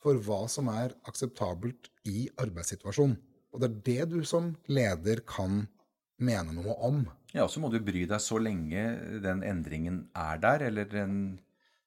for 0.03 0.21
hva 0.25 0.45
som 0.51 0.71
er 0.73 0.95
akseptabelt 1.11 1.91
i 2.09 2.29
arbeidssituasjonen. 2.41 3.19
Og 3.53 3.63
det 3.63 3.69
er 3.69 3.83
det 3.89 4.13
du 4.13 4.21
som 4.29 4.53
leder 4.71 5.23
kan 5.29 5.65
mene 6.23 6.55
noe 6.55 6.77
om. 6.85 7.03
Ja, 7.35 7.45
og 7.45 7.53
så 7.53 7.61
må 7.63 7.71
du 7.73 7.79
bry 7.85 8.05
deg 8.09 8.23
så 8.23 8.39
lenge 8.41 8.85
den 9.25 9.45
endringen 9.47 10.07
er 10.17 10.41
der, 10.43 10.65
eller 10.69 10.89
den, 10.89 11.19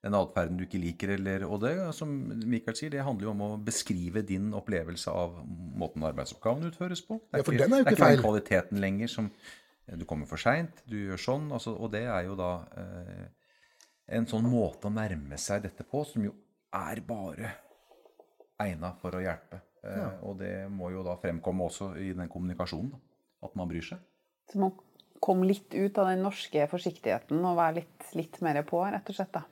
den 0.05 0.17
atferden 0.17 0.59
du 0.59 0.65
ikke 0.65 0.81
liker. 0.81 1.15
Eller, 1.17 1.45
og 1.47 1.63
det, 1.63 1.73
som 1.97 2.11
Michael 2.43 2.77
sier, 2.77 2.93
det 2.93 3.05
handler 3.05 3.29
jo 3.29 3.33
om 3.33 3.45
å 3.45 3.51
beskrive 3.61 4.25
din 4.27 4.51
opplevelse 4.57 5.13
av 5.13 5.39
måten 5.47 6.05
arbeidsoppgaven 6.09 6.69
utføres 6.69 7.03
på. 7.07 7.19
Det 7.23 7.39
er, 7.39 7.43
ja, 7.43 7.47
for 7.47 7.63
den 7.63 7.77
er 7.77 7.83
jo 7.83 7.87
ikke 7.87 7.95
feil. 7.95 7.97
Det 7.97 8.05
er 8.05 8.13
ikke 8.13 8.21
den 8.21 8.25
kvaliteten 8.27 8.85
lenger 8.85 9.13
som 9.15 9.31
du 9.99 10.05
kommer 10.07 10.29
for 10.29 10.41
seint, 10.41 10.83
du 10.87 10.97
gjør 10.99 11.19
sånn. 11.19 11.49
Altså, 11.51 11.73
og 11.75 11.91
det 11.93 12.05
er 12.07 12.25
jo 12.27 12.37
da 12.39 12.51
eh, 12.79 13.25
en 14.17 14.27
sånn 14.29 14.47
måte 14.51 14.89
å 14.89 14.93
nærme 14.93 15.39
seg 15.39 15.65
dette 15.65 15.85
på 15.87 16.03
som 16.07 16.23
jo 16.25 16.33
er 16.75 17.01
bare 17.07 17.51
egna 18.61 18.93
for 19.01 19.17
å 19.17 19.23
hjelpe. 19.23 19.61
Eh, 19.83 19.97
ja. 19.97 20.09
Og 20.27 20.37
det 20.39 20.53
må 20.71 20.91
jo 20.93 21.03
da 21.07 21.17
fremkomme 21.19 21.67
også 21.67 21.93
i 21.99 22.11
den 22.17 22.31
kommunikasjonen. 22.31 22.93
Da, 22.93 23.01
at 23.47 23.57
man 23.57 23.69
bryr 23.71 23.85
seg. 23.85 24.01
Så 24.51 24.59
man 24.61 24.75
kom 25.21 25.41
litt 25.45 25.73
ut 25.73 25.97
av 26.01 26.11
den 26.11 26.23
norske 26.25 26.67
forsiktigheten 26.69 27.41
og 27.45 27.57
være 27.57 27.81
litt, 27.81 28.05
litt 28.17 28.37
mer 28.45 28.61
på, 28.67 28.81
rett 28.85 29.09
og 29.09 29.17
slett? 29.17 29.33
da? 29.33 29.45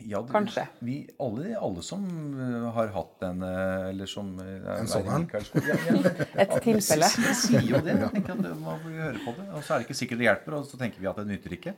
Ja, 0.00 0.22
det, 0.22 0.32
Kanskje. 0.32 0.66
Vi, 0.78 0.96
alle, 1.18 1.58
alle, 1.58 1.82
som 1.82 2.04
uh, 2.38 2.68
har 2.74 2.90
hatt 2.94 3.22
en 3.26 3.42
uh, 3.42 3.88
Eller 3.88 4.06
som 4.06 4.30
uh, 4.38 4.68
En 4.76 4.90
sånn 4.90 5.08
en? 5.10 5.24
Ja, 5.66 5.76
ja, 5.88 6.12
Et 6.44 6.54
tilfelle. 6.62 7.08
sier 7.10 7.66
jo 7.66 7.80
det. 7.84 7.96
Jeg 7.98 8.12
tenker 8.14 8.36
at 8.36 8.60
Man 8.60 8.82
bør 8.84 8.98
høre 9.02 9.22
på 9.24 9.34
det. 9.38 9.48
Og 9.52 9.64
så 9.64 9.74
er 9.74 9.82
det 9.82 9.88
ikke 9.88 9.98
sikkert 9.98 10.22
det 10.22 10.28
hjelper, 10.28 10.58
og 10.60 10.68
så 10.68 10.80
tenker 10.80 11.02
vi 11.02 11.10
at 11.10 11.18
det 11.18 11.26
nytter 11.32 11.56
ikke. 11.58 11.74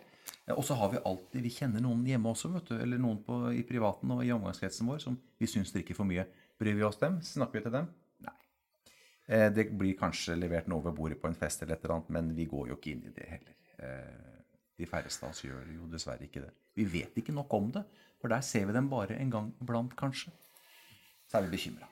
Og 0.57 0.61
så 0.67 0.77
har 0.77 0.93
vi 0.93 1.03
alltid 1.13 1.47
Vi 1.47 1.55
kjenner 1.55 1.85
noen 1.85 2.05
hjemme 2.09 2.35
også, 2.35 2.53
vet 2.57 2.69
du. 2.73 2.77
Eller 2.81 3.01
noen 3.01 3.23
på, 3.25 3.41
i 3.57 3.65
privaten 3.67 4.13
og 4.17 4.25
i 4.27 4.35
omgangskretsen 4.37 4.91
vår 4.91 5.01
som 5.07 5.17
vi 5.41 5.49
syns 5.49 5.73
drikker 5.77 5.97
for 5.97 6.09
mye. 6.09 6.27
Bryr 6.61 6.77
vi 6.77 6.85
oss 6.85 7.01
dem? 7.01 7.21
Snakker 7.25 7.61
vi 7.61 7.65
til 7.69 7.77
dem? 7.79 7.89
Nei. 8.27 8.37
Det 9.57 9.71
blir 9.81 9.97
kanskje 9.97 10.37
levert 10.37 10.69
noe 10.69 10.85
ved 10.85 10.99
bordet 10.99 11.21
på 11.23 11.31
en 11.31 11.39
fest 11.39 11.65
eller 11.65 11.79
et 11.79 11.87
eller 11.87 11.97
annet, 11.97 12.13
men 12.19 12.35
vi 12.37 12.45
går 12.51 12.73
jo 12.73 12.77
ikke 12.77 12.93
inn 12.93 13.07
i 13.09 13.15
det 13.17 13.31
heller. 13.31 13.57
De 14.81 14.89
færreste 14.89 15.25
av 15.27 15.35
oss 15.35 15.43
gjør 15.45 15.73
jo 15.75 15.89
dessverre 15.93 16.25
ikke 16.25 16.45
det. 16.45 16.53
Vi 16.77 16.87
vet 16.89 17.19
ikke 17.21 17.35
nok 17.37 17.53
om 17.57 17.69
det. 17.75 17.83
For 18.21 18.33
der 18.33 18.45
ser 18.45 18.67
vi 18.69 18.77
dem 18.77 18.91
bare 18.93 19.17
en 19.17 19.33
gang 19.33 19.55
iblant, 19.63 19.97
kanskje. 19.99 20.33
Så 21.31 21.39
er 21.39 21.47
vi 21.47 21.57
bekymra. 21.57 21.89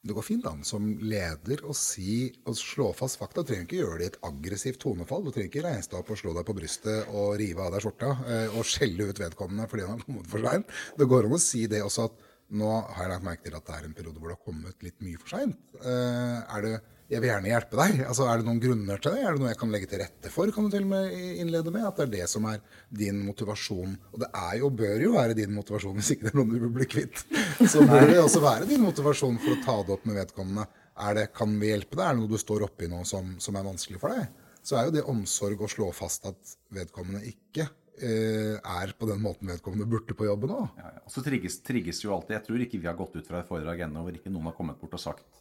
Det 0.00 0.14
går 0.16 0.24
fint 0.24 0.46
an 0.48 0.62
som 0.64 0.86
leder 1.04 1.60
å 1.68 1.74
si 1.76 2.30
og 2.48 2.54
slå 2.56 2.86
fast 2.96 3.18
fakta. 3.20 3.42
Du 3.42 3.50
trenger 3.50 3.66
ikke 3.66 3.80
gjøre 3.82 3.98
det 4.00 4.06
i 4.06 4.10
et 4.14 4.22
aggressivt 4.24 4.80
tonefall. 4.80 5.26
Du 5.26 5.34
trenger 5.34 5.50
ikke 5.50 5.64
reise 5.66 5.92
deg 5.92 5.98
opp 5.98 6.12
og 6.14 6.20
slå 6.22 6.32
deg 6.38 6.46
på 6.48 6.54
brystet 6.56 7.10
og 7.12 7.34
rive 7.40 7.66
av 7.66 7.74
deg 7.74 7.84
skjorta 7.84 8.14
eh, 8.24 8.56
og 8.56 8.64
skjelle 8.64 9.10
ut 9.10 9.20
vedkommende 9.20 9.68
fordi 9.68 9.84
han 9.84 10.00
har 10.00 10.06
kommet 10.06 10.30
for 10.32 10.46
seint. 10.46 10.72
Det 10.96 11.08
går 11.10 11.28
an 11.28 11.36
å 11.36 11.42
si 11.44 11.66
det 11.68 11.82
også 11.84 12.08
at 12.08 12.24
nå 12.60 12.70
har 12.70 13.04
jeg 13.04 13.12
lagt 13.12 13.26
merke 13.28 13.44
til 13.44 13.58
at 13.58 13.68
det 13.68 13.76
er 13.76 13.90
en 13.90 13.98
periode 13.98 14.22
hvor 14.22 14.32
det 14.32 14.38
har 14.38 14.48
kommet 14.48 14.86
litt 14.86 15.04
mye 15.04 15.20
for 15.20 15.34
seint. 15.36 15.60
Eh, 15.84 16.38
er 16.56 16.64
det 16.64 16.74
jeg 17.10 17.18
vil 17.18 17.30
gjerne 17.32 17.50
hjelpe 17.50 17.78
deg. 17.80 18.02
Altså, 18.06 18.26
Er 18.30 18.38
det 18.38 18.46
noen 18.46 18.60
grunner 18.62 19.00
til 19.02 19.16
det? 19.16 19.22
Er 19.26 19.34
det 19.34 19.42
noe 19.42 19.50
jeg 19.50 19.58
kan 19.58 19.72
legge 19.74 19.88
til 19.90 20.00
rette 20.02 20.30
for? 20.30 20.50
Kan 20.54 20.68
du 20.68 20.74
til 20.74 20.84
og 20.86 20.92
med 20.92 21.14
innlede 21.42 21.72
med 21.74 21.86
At 21.88 21.96
det 21.98 22.04
er 22.06 22.12
det 22.12 22.28
som 22.30 22.44
er 22.46 22.60
din 23.02 23.18
motivasjon. 23.26 23.96
Og 24.14 24.22
det 24.22 24.28
er 24.30 24.60
jo, 24.60 24.70
bør 24.70 25.02
jo 25.02 25.14
være 25.16 25.34
din 25.38 25.56
motivasjon 25.56 25.96
hvis 25.98 26.12
ikke 26.14 26.28
det 26.28 26.32
er 26.32 26.38
noen 26.38 26.52
du 26.54 26.60
vil 26.62 26.76
bli 26.78 26.86
kvitt. 26.90 27.24
Så 27.66 27.82
bør 27.88 28.06
det 28.06 28.20
også 28.22 28.44
være 28.44 28.70
din 28.70 28.84
motivasjon 28.86 29.40
for 29.42 29.56
å 29.56 29.64
ta 29.64 29.76
det 29.82 29.96
opp 29.96 30.06
med 30.06 30.20
vedkommende. 30.22 30.68
Er 31.00 31.18
det, 31.18 31.26
kan 31.34 31.58
vi 31.58 31.72
hjelpe 31.72 31.98
deg? 31.98 32.06
Er 32.06 32.14
det 32.14 32.22
noe 32.22 32.30
du 32.30 32.38
står 32.38 32.68
oppi 32.68 32.90
nå 32.92 33.02
som, 33.08 33.34
som 33.42 33.58
er 33.58 33.66
vanskelig 33.66 34.00
for 34.02 34.14
deg? 34.14 34.30
Så 34.62 34.78
er 34.78 34.86
jo 34.86 34.94
det 34.94 35.06
omsorg 35.10 35.62
å 35.64 35.70
slå 35.72 35.90
fast 35.96 36.30
at 36.30 36.56
vedkommende 36.76 37.24
ikke 37.26 37.66
eh, 37.98 38.56
er 38.60 38.94
på 38.94 39.08
den 39.10 39.22
måten 39.24 39.50
vedkommende 39.50 39.88
burde 39.90 40.14
på 40.14 40.28
jobben 40.28 40.54
òg. 40.60 40.78
Ja, 40.78 40.94
ja. 41.00 41.04
Så 41.10 41.24
trigges, 41.26 41.58
trigges 41.66 42.04
jo 42.04 42.14
alltid 42.14 42.36
Jeg 42.36 42.46
tror 42.46 42.62
ikke 42.62 42.78
vi 42.78 42.86
har 42.86 42.98
gått 42.98 43.16
ut 43.16 43.26
fra 43.26 43.40
et 43.40 43.48
foredrag 43.48 43.88
ennå 43.88 44.04
hvor 44.04 44.14
ikke 44.14 44.30
noen 44.30 44.52
har 44.52 44.58
kommet 44.58 44.78
bort 44.78 44.94
og 44.94 45.08
sagt 45.10 45.40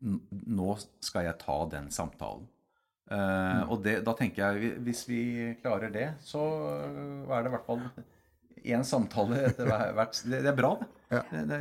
nå 0.00 0.76
skal 1.04 1.28
jeg 1.28 1.38
ta 1.40 1.56
den 1.72 1.90
samtalen. 1.94 2.46
Uh, 3.06 3.62
og 3.70 3.84
det, 3.84 4.00
da 4.02 4.16
tenker 4.18 4.42
jeg 4.42 4.78
hvis 4.82 5.04
vi 5.06 5.20
klarer 5.62 5.92
det, 5.94 6.08
så 6.26 6.42
er 6.42 7.44
det 7.44 7.52
i 7.52 7.54
hvert 7.54 7.68
fall 7.68 7.84
én 8.66 8.82
samtale 8.86 9.44
etter 9.46 9.68
hvert. 9.68 10.22
Det, 10.24 10.40
det 10.42 10.50
er 10.50 10.56
bra, 10.56 10.72
det. 10.80 10.88
Ja. 11.14 11.20
det. 11.46 11.60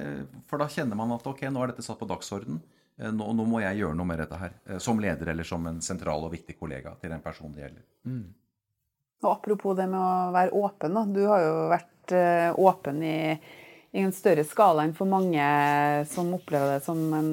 For 0.49 0.61
da 0.61 0.67
kjenner 0.71 0.97
man 0.97 1.13
at 1.15 1.27
ok, 1.29 1.43
nå 1.53 1.61
er 1.61 1.73
dette 1.73 1.86
satt 1.86 1.99
på 2.01 2.09
dagsorden. 2.09 2.57
Eh, 2.97 3.11
nå, 3.11 3.27
nå, 3.38 3.45
må 3.49 3.61
jeg 3.61 3.81
gjøre 3.81 3.97
noe 3.97 4.09
med 4.09 4.23
dette 4.23 4.39
her. 4.41 4.55
Eh, 4.65 4.79
som 4.81 5.01
leder 5.01 5.33
eller 5.36 5.47
som 5.47 5.67
en 5.69 5.81
sentral 5.86 6.25
og 6.25 6.33
viktig 6.33 6.57
kollega 6.57 6.95
til 7.01 7.13
den 7.13 7.21
personen 7.23 7.53
det 7.55 7.67
gjelder. 7.67 7.86
Mm. 8.09 8.25
Og 9.25 9.29
Apropos 9.36 9.77
det 9.77 9.86
med 9.91 10.01
å 10.01 10.33
være 10.33 10.57
åpen. 10.57 10.97
Da. 10.97 11.05
Du 11.05 11.21
har 11.29 11.45
jo 11.45 11.53
vært 11.71 11.91
åpen 12.61 12.99
i, 13.01 13.19
i 13.97 14.01
en 14.05 14.11
større 14.13 14.43
skala 14.45 14.83
enn 14.86 14.93
for 14.93 15.09
mange 15.09 15.45
som 16.11 16.27
opplever 16.38 16.75
det 16.75 16.83
som 16.86 16.99
en 17.17 17.31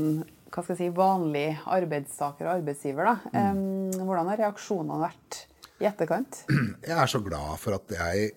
hva 0.53 0.62
skal 0.62 0.76
jeg 0.76 0.80
si, 0.82 0.96
vanlig 0.96 1.46
arbeidstaker 1.64 2.48
og 2.48 2.59
arbeidsgiver. 2.59 3.09
Da. 3.09 3.42
Mm. 3.53 4.05
hvordan 4.05 4.28
har 4.32 4.42
reaksjonene 4.44 5.00
vært 5.00 5.38
i 5.82 5.88
etterkant? 5.88 6.44
Jeg 6.88 6.96
er 6.96 7.11
så 7.11 7.22
glad 7.24 7.57
for 7.62 7.76
at 7.78 7.90
jeg 7.96 8.32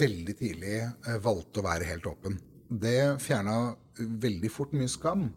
veldig 0.00 0.34
tidlig 0.36 0.80
eh, 0.82 1.20
valgte 1.24 1.62
å 1.62 1.66
være 1.66 1.88
helt 1.88 2.08
åpen. 2.10 2.36
Det 2.68 3.16
fjerna 3.22 3.72
veldig 3.98 4.50
fort 4.52 4.74
mye 4.76 4.90
skam. 4.90 5.30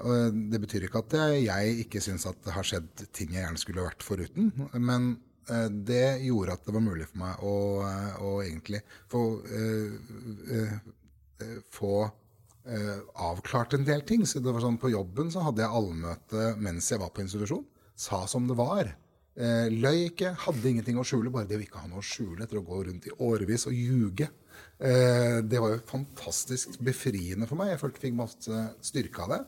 Det 0.00 0.60
betyr 0.62 0.86
ikke 0.86 1.02
at 1.02 1.14
jeg 1.44 1.72
ikke 1.82 2.00
syns 2.00 2.24
at 2.28 2.38
det 2.46 2.54
har 2.54 2.64
skjedd 2.64 3.02
ting 3.12 3.34
jeg 3.34 3.42
gjerne 3.42 3.60
skulle 3.60 3.84
vært 3.84 4.04
foruten. 4.06 4.48
Men 4.72 5.10
eh, 5.50 5.68
det 5.68 6.22
gjorde 6.24 6.56
at 6.56 6.64
det 6.64 6.76
var 6.76 6.86
mulig 6.86 7.08
for 7.10 7.20
meg 7.20 7.44
å, 7.44 7.56
eh, 7.84 8.22
å 8.24 8.30
egentlig 8.44 8.80
få, 9.12 9.24
uh, 9.44 10.14
uh, 10.56 11.58
få 11.74 11.94
uh, 12.70 12.96
avklart 13.28 13.76
en 13.76 13.86
del 13.86 14.04
ting. 14.08 14.24
Så 14.26 14.42
det 14.42 14.54
var 14.54 14.64
sånn 14.64 14.80
På 14.80 14.92
jobben 14.92 15.30
så 15.34 15.44
hadde 15.46 15.64
jeg 15.64 15.76
allmøte 15.80 16.54
mens 16.62 16.90
jeg 16.92 17.02
var 17.02 17.12
på 17.14 17.24
institusjon. 17.24 17.66
Sa 18.00 18.24
som 18.30 18.46
det 18.48 18.56
var. 18.56 18.94
løy 19.36 20.06
ikke, 20.06 20.32
hadde 20.46 20.70
ingenting 20.70 20.96
å 20.98 21.04
skjule. 21.04 21.30
Bare 21.32 21.48
det 21.48 21.58
å 21.58 21.64
ikke 21.64 21.82
ha 21.82 21.88
noe 21.90 22.00
å 22.00 22.06
skjule 22.06 22.46
etter 22.46 22.58
å 22.60 22.64
gå 22.64 22.78
rundt 22.86 23.08
i 23.10 23.12
årevis 23.24 23.66
og 23.68 23.76
ljuge. 23.76 24.30
det 24.80 25.60
var 25.60 25.74
jo 25.74 25.82
fantastisk 25.84 26.80
befriende 26.80 27.48
for 27.48 27.60
meg. 27.60 27.74
Jeg 27.74 27.82
følte 27.82 28.00
jeg 28.00 28.06
fikk 28.08 28.16
masse 28.16 28.62
styrke 28.88 29.26
av 29.26 29.34
det. 29.34 29.40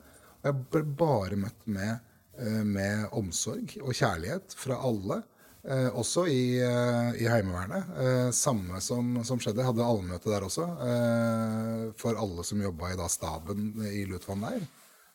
Og 0.42 0.48
jeg 0.50 0.62
ble 0.74 0.82
bare 0.98 1.38
møtt 1.38 1.66
med, 1.70 2.00
eh, 2.38 2.62
med 2.66 3.06
omsorg 3.14 3.76
og 3.80 3.94
kjærlighet 3.94 4.56
fra 4.58 4.80
alle. 4.82 5.22
Eh, 5.62 5.88
også 5.94 6.24
i, 6.26 6.58
eh, 6.58 7.22
i 7.22 7.28
Heimevernet. 7.30 7.90
Eh, 8.02 8.30
samme 8.34 8.80
som, 8.82 9.14
som, 9.24 9.38
skjedde. 9.38 9.62
Hadde 9.62 9.86
allmøte 9.86 10.30
der 10.32 10.42
også. 10.46 10.66
Eh, 10.88 11.84
for 11.98 12.18
alle 12.18 12.42
som 12.46 12.62
jobba 12.62 12.90
i 12.90 12.98
da, 12.98 13.06
staben 13.10 13.70
i 13.86 14.02
Lutvann 14.10 14.42
leir. 14.42 14.64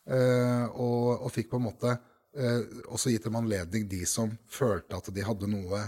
Eh, 0.08 0.66
og, 0.72 1.18
og, 1.18 1.32
fikk 1.36 1.52
på 1.52 1.60
en 1.60 1.68
måte 1.72 1.98
også 2.38 3.10
gitt 3.10 3.24
dem 3.26 3.38
anledning, 3.39 3.88
de 3.89 4.04
som 4.06 4.30
følte 4.52 4.93
at 5.00 5.08
de 5.10 5.24
hadde 5.26 5.48
noe 5.50 5.80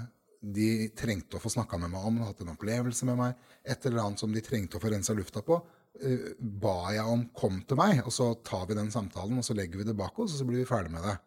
de 0.41 0.87
trengte 0.97 1.37
å 1.37 1.41
få 1.43 1.51
snakka 1.53 1.77
med 1.77 1.91
meg 1.93 2.07
om, 2.09 2.15
hatt 2.25 2.41
en 2.41 2.55
opplevelse 2.55 3.05
med 3.05 3.19
meg, 3.19 3.43
et 3.61 3.85
eller 3.85 4.01
annet 4.01 4.23
som 4.23 4.33
de 4.33 4.41
trengte 4.41 4.79
å 4.79 4.81
få 4.81 4.89
rensa 4.89 5.13
lufta 5.13 5.43
på, 5.45 5.59
ba 6.39 6.73
jeg 6.95 7.05
om 7.05 7.27
'kom 7.37 7.61
til 7.69 7.77
meg', 7.77 8.01
og 8.01 8.09
så 8.15 8.31
tar 8.41 8.65
vi 8.65 8.79
den 8.79 8.89
samtalen 8.89 9.37
og 9.37 9.45
så 9.45 9.53
legger 9.53 9.77
vi 9.77 9.89
det 9.91 9.97
bak 9.99 10.17
oss, 10.17 10.33
og 10.33 10.39
så 10.39 10.47
blir 10.47 10.63
vi 10.63 10.71
ferdig 10.71 10.89
med 10.89 11.05
det. 11.05 11.19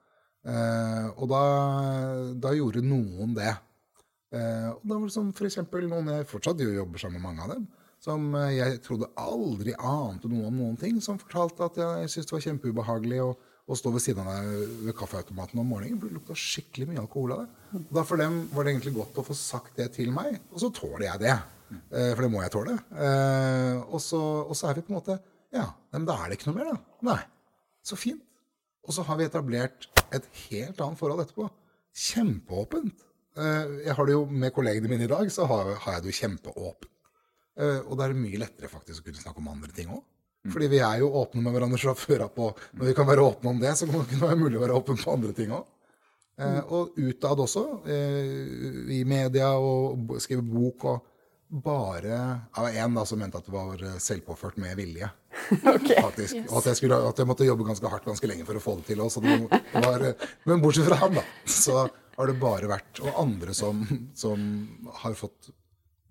Uh, 0.43 1.13
og 1.23 1.29
da, 1.31 1.43
da, 2.43 2.51
gjorde 2.57 2.83
noen 2.83 3.37
det. 3.37 3.53
Uh, 4.33 4.73
og 4.73 4.83
da 4.89 4.97
var 4.97 5.07
det 5.07 5.23
for 5.39 5.47
eksempel 5.47 5.87
noen 5.87 6.11
jeg 6.11 6.29
fortsatt 6.31 6.65
jobber 6.65 7.03
sammen 7.03 7.21
med 7.21 7.29
mange 7.29 7.45
av 7.45 7.55
dem, 7.55 7.69
som 8.03 8.35
jeg 8.51 8.81
trodde 8.83 9.11
aldri 9.21 9.77
ante 9.79 10.31
noe 10.31 10.49
om 10.49 10.59
noen 10.59 10.79
ting, 10.81 10.99
som 11.05 11.21
fortalte 11.21 11.69
at 11.69 11.79
jeg 11.79 12.11
syntes 12.11 12.31
det 12.31 12.37
var 12.37 12.45
kjempeubehagelig 12.49 13.21
å, 13.23 13.31
å 13.63 13.79
stå 13.79 13.93
ved 13.95 14.03
siden 14.03 14.27
av 14.27 14.41
deg 14.41 14.77
ved 14.89 14.97
kaffeautomaten 14.99 15.63
om 15.63 15.71
morgenen. 15.71 16.01
For 16.01 16.11
det 16.11 16.19
lukta 16.19 16.39
skikkelig 16.39 16.91
mye 16.91 17.03
alkohol 17.05 17.37
av 17.37 17.45
det. 17.45 17.83
Og 17.85 17.95
da 18.01 18.07
for 18.09 18.25
dem 18.25 18.41
var 18.51 18.67
det 18.67 18.75
egentlig 18.75 18.97
godt 18.99 19.23
å 19.23 19.27
få 19.29 19.39
sagt 19.39 19.79
det 19.79 19.93
til 19.95 20.11
meg, 20.15 20.41
og 20.51 20.65
så 20.65 20.73
tåler 20.75 21.07
jeg 21.13 21.27
det. 21.29 21.37
Eh, 21.73 22.11
for 22.15 22.25
det 22.25 22.33
må 22.33 22.43
jeg 22.43 22.53
tåle. 22.53 22.75
Eh, 22.97 23.79
og 23.87 24.01
så, 24.03 24.21
og 24.43 24.57
så 24.59 24.69
er 24.69 24.79
vi 24.79 24.87
på 24.87 24.93
en 24.93 24.99
måte 24.99 25.19
Ja, 25.53 25.67
men 25.93 26.07
da 26.09 26.17
er 26.19 26.31
det 26.31 26.39
ikke 26.39 26.51
noe 26.51 26.59
mer, 26.59 26.73
da. 26.73 26.99
Nei. 27.13 27.21
Så 27.85 27.99
fint. 28.01 28.23
Og 28.87 28.97
så 28.97 29.05
har 29.07 29.19
vi 29.19 29.27
etablert 29.29 29.89
et 30.13 30.27
helt 30.47 30.81
annet 30.83 31.01
forhold 31.01 31.23
etterpå. 31.25 31.49
Kjempeåpent. 31.93 33.05
Eh, 33.39 33.77
jeg 33.87 33.97
har 33.99 34.09
det 34.09 34.17
jo 34.17 34.25
med 34.29 34.55
kollegene 34.55 34.91
mine 34.91 35.07
i 35.07 35.13
dag, 35.13 35.29
så 35.33 35.47
har, 35.51 35.75
jeg 35.77 36.05
det 36.05 36.11
jo 36.13 36.19
kjempeåpent. 36.21 36.89
Og 37.63 37.99
da 37.99 38.07
er 38.07 38.15
det 38.15 38.17
mye 38.17 38.39
lettere 38.41 38.69
faktisk 38.73 39.03
å 39.03 39.05
kunne 39.11 39.21
snakke 39.21 39.43
om 39.43 39.51
andre 39.53 39.69
ting 39.77 39.91
òg. 39.93 40.01
Mm. 40.43 40.55
Fordi 40.55 40.69
vi 40.73 40.79
er 40.83 41.03
jo 41.03 41.11
åpne 41.21 41.43
med 41.45 41.53
hverandre 41.53 41.79
fra 41.79 41.93
før 41.95 42.25
av 42.25 42.31
på 42.33 42.47
Når 42.81 42.89
vi 42.89 42.95
kan 42.97 43.07
være 43.07 43.27
åpne 43.29 43.51
om 43.51 43.61
det, 43.61 43.75
så 43.77 43.87
kan 43.87 44.07
det 44.09 44.23
være 44.23 44.39
mulig 44.41 44.57
å 44.57 44.63
være 44.63 44.79
åpen 44.79 44.97
på 44.99 45.13
andre 45.13 45.35
ting 45.37 45.53
òg. 45.53 45.67
Mm. 46.41 46.57
Og 46.73 46.97
utad 46.97 47.43
også, 47.45 47.63
i 48.97 49.03
media 49.07 49.53
og 49.61 50.17
skrive 50.25 50.43
bok 50.49 50.87
og 50.89 51.13
bare 51.53 52.19
av 52.57 52.69
én 52.73 53.05
som 53.05 53.21
mente 53.21 53.37
at 53.37 53.47
det 53.47 53.53
var 53.53 53.83
eh, 53.85 53.99
selvpåført 54.01 54.57
med 54.57 54.77
vilje. 54.77 55.11
okay. 55.75 55.99
Faktisk. 55.99 56.37
Yes. 56.37 56.47
Og 56.51 56.61
at 56.61 56.71
jeg, 56.71 56.79
skulle, 56.81 57.01
at 57.09 57.19
jeg, 57.19 57.29
måtte 57.29 57.49
jobbe 57.49 57.67
ganske 57.67 57.91
hardt 57.93 58.07
ganske 58.09 58.31
lenge 58.31 58.47
for 58.49 58.59
å 58.59 58.63
få 58.63 58.77
det 58.81 58.87
til. 58.91 59.03
Også. 59.05 59.23
Det 59.25 59.83
var, 59.87 60.07
men 60.49 60.63
bortsett 60.63 60.89
fra 60.89 61.01
ham, 61.03 61.19
da, 61.19 61.25
så 61.49 61.83
har 62.13 62.29
det 62.29 62.37
bare 62.41 62.69
vært 62.69 63.01
Og 63.01 63.19
andre 63.23 63.55
som, 63.57 63.83
som 64.15 64.47
har 65.03 65.17
fått 65.19 65.51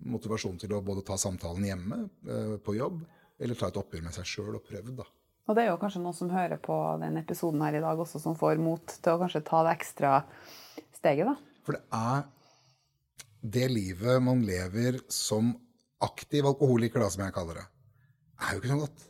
motivasjon 0.02 0.58
til 0.58 0.74
å 0.74 0.82
både 0.84 1.04
ta 1.06 1.16
samtalen 1.20 1.66
hjemme, 1.66 2.04
eh, 2.26 2.54
på 2.62 2.74
jobb, 2.74 3.02
eller 3.38 3.58
ta 3.58 3.68
et 3.70 3.78
oppgjør 3.78 4.02
med 4.08 4.16
seg 4.16 4.26
sjøl 4.26 4.56
og 4.58 4.64
prøvd. 4.66 4.96
da. 4.98 5.06
Og 5.48 5.56
det 5.56 5.64
er 5.64 5.72
jo 5.72 5.78
kanskje 5.80 6.02
noen 6.02 6.16
som 6.16 6.30
hører 6.30 6.58
på 6.62 6.76
den 7.02 7.18
episoden 7.18 7.62
her 7.64 7.78
i 7.78 7.82
dag 7.82 7.98
også, 7.98 8.20
som 8.22 8.36
får 8.38 8.60
mot 8.62 8.82
til 8.82 9.14
å 9.14 9.20
kanskje 9.22 9.44
ta 9.46 9.62
det 9.66 9.76
ekstra 9.78 10.12
steget, 10.98 11.30
da. 11.30 11.36
For 11.62 11.78
det 11.78 11.82
er 11.98 12.24
det 13.42 13.68
livet 13.70 14.22
man 14.22 14.44
lever 14.46 15.00
som 15.10 15.52
aktiv 16.02 16.46
alkoholiker, 16.46 17.02
da, 17.02 17.10
som 17.10 17.24
jeg 17.26 17.34
kaller 17.34 17.62
det, 17.62 17.66
er 18.42 18.54
jo 18.54 18.62
ikke 18.62 18.72
så 18.72 18.78
godt. 18.84 19.08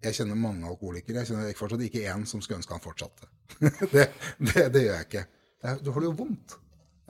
Jeg 0.00 0.16
kjenner 0.16 0.38
mange 0.38 0.68
alkoholikere. 0.68 1.20
Jeg 1.20 1.30
kjenner 1.30 1.56
fortsatt 1.58 1.84
ikke 1.84 2.06
én 2.08 2.24
som 2.28 2.40
skulle 2.40 2.60
ønske 2.62 2.76
han 2.76 2.84
fortsatte. 2.84 3.28
det, 3.94 4.08
det, 4.38 4.66
det, 4.72 4.84
gjør 4.86 4.94
jeg 4.96 5.06
ikke. 5.08 5.24
Du 5.84 5.90
har 5.92 6.00
det 6.00 6.08
jo 6.08 6.16
vondt. 6.22 6.56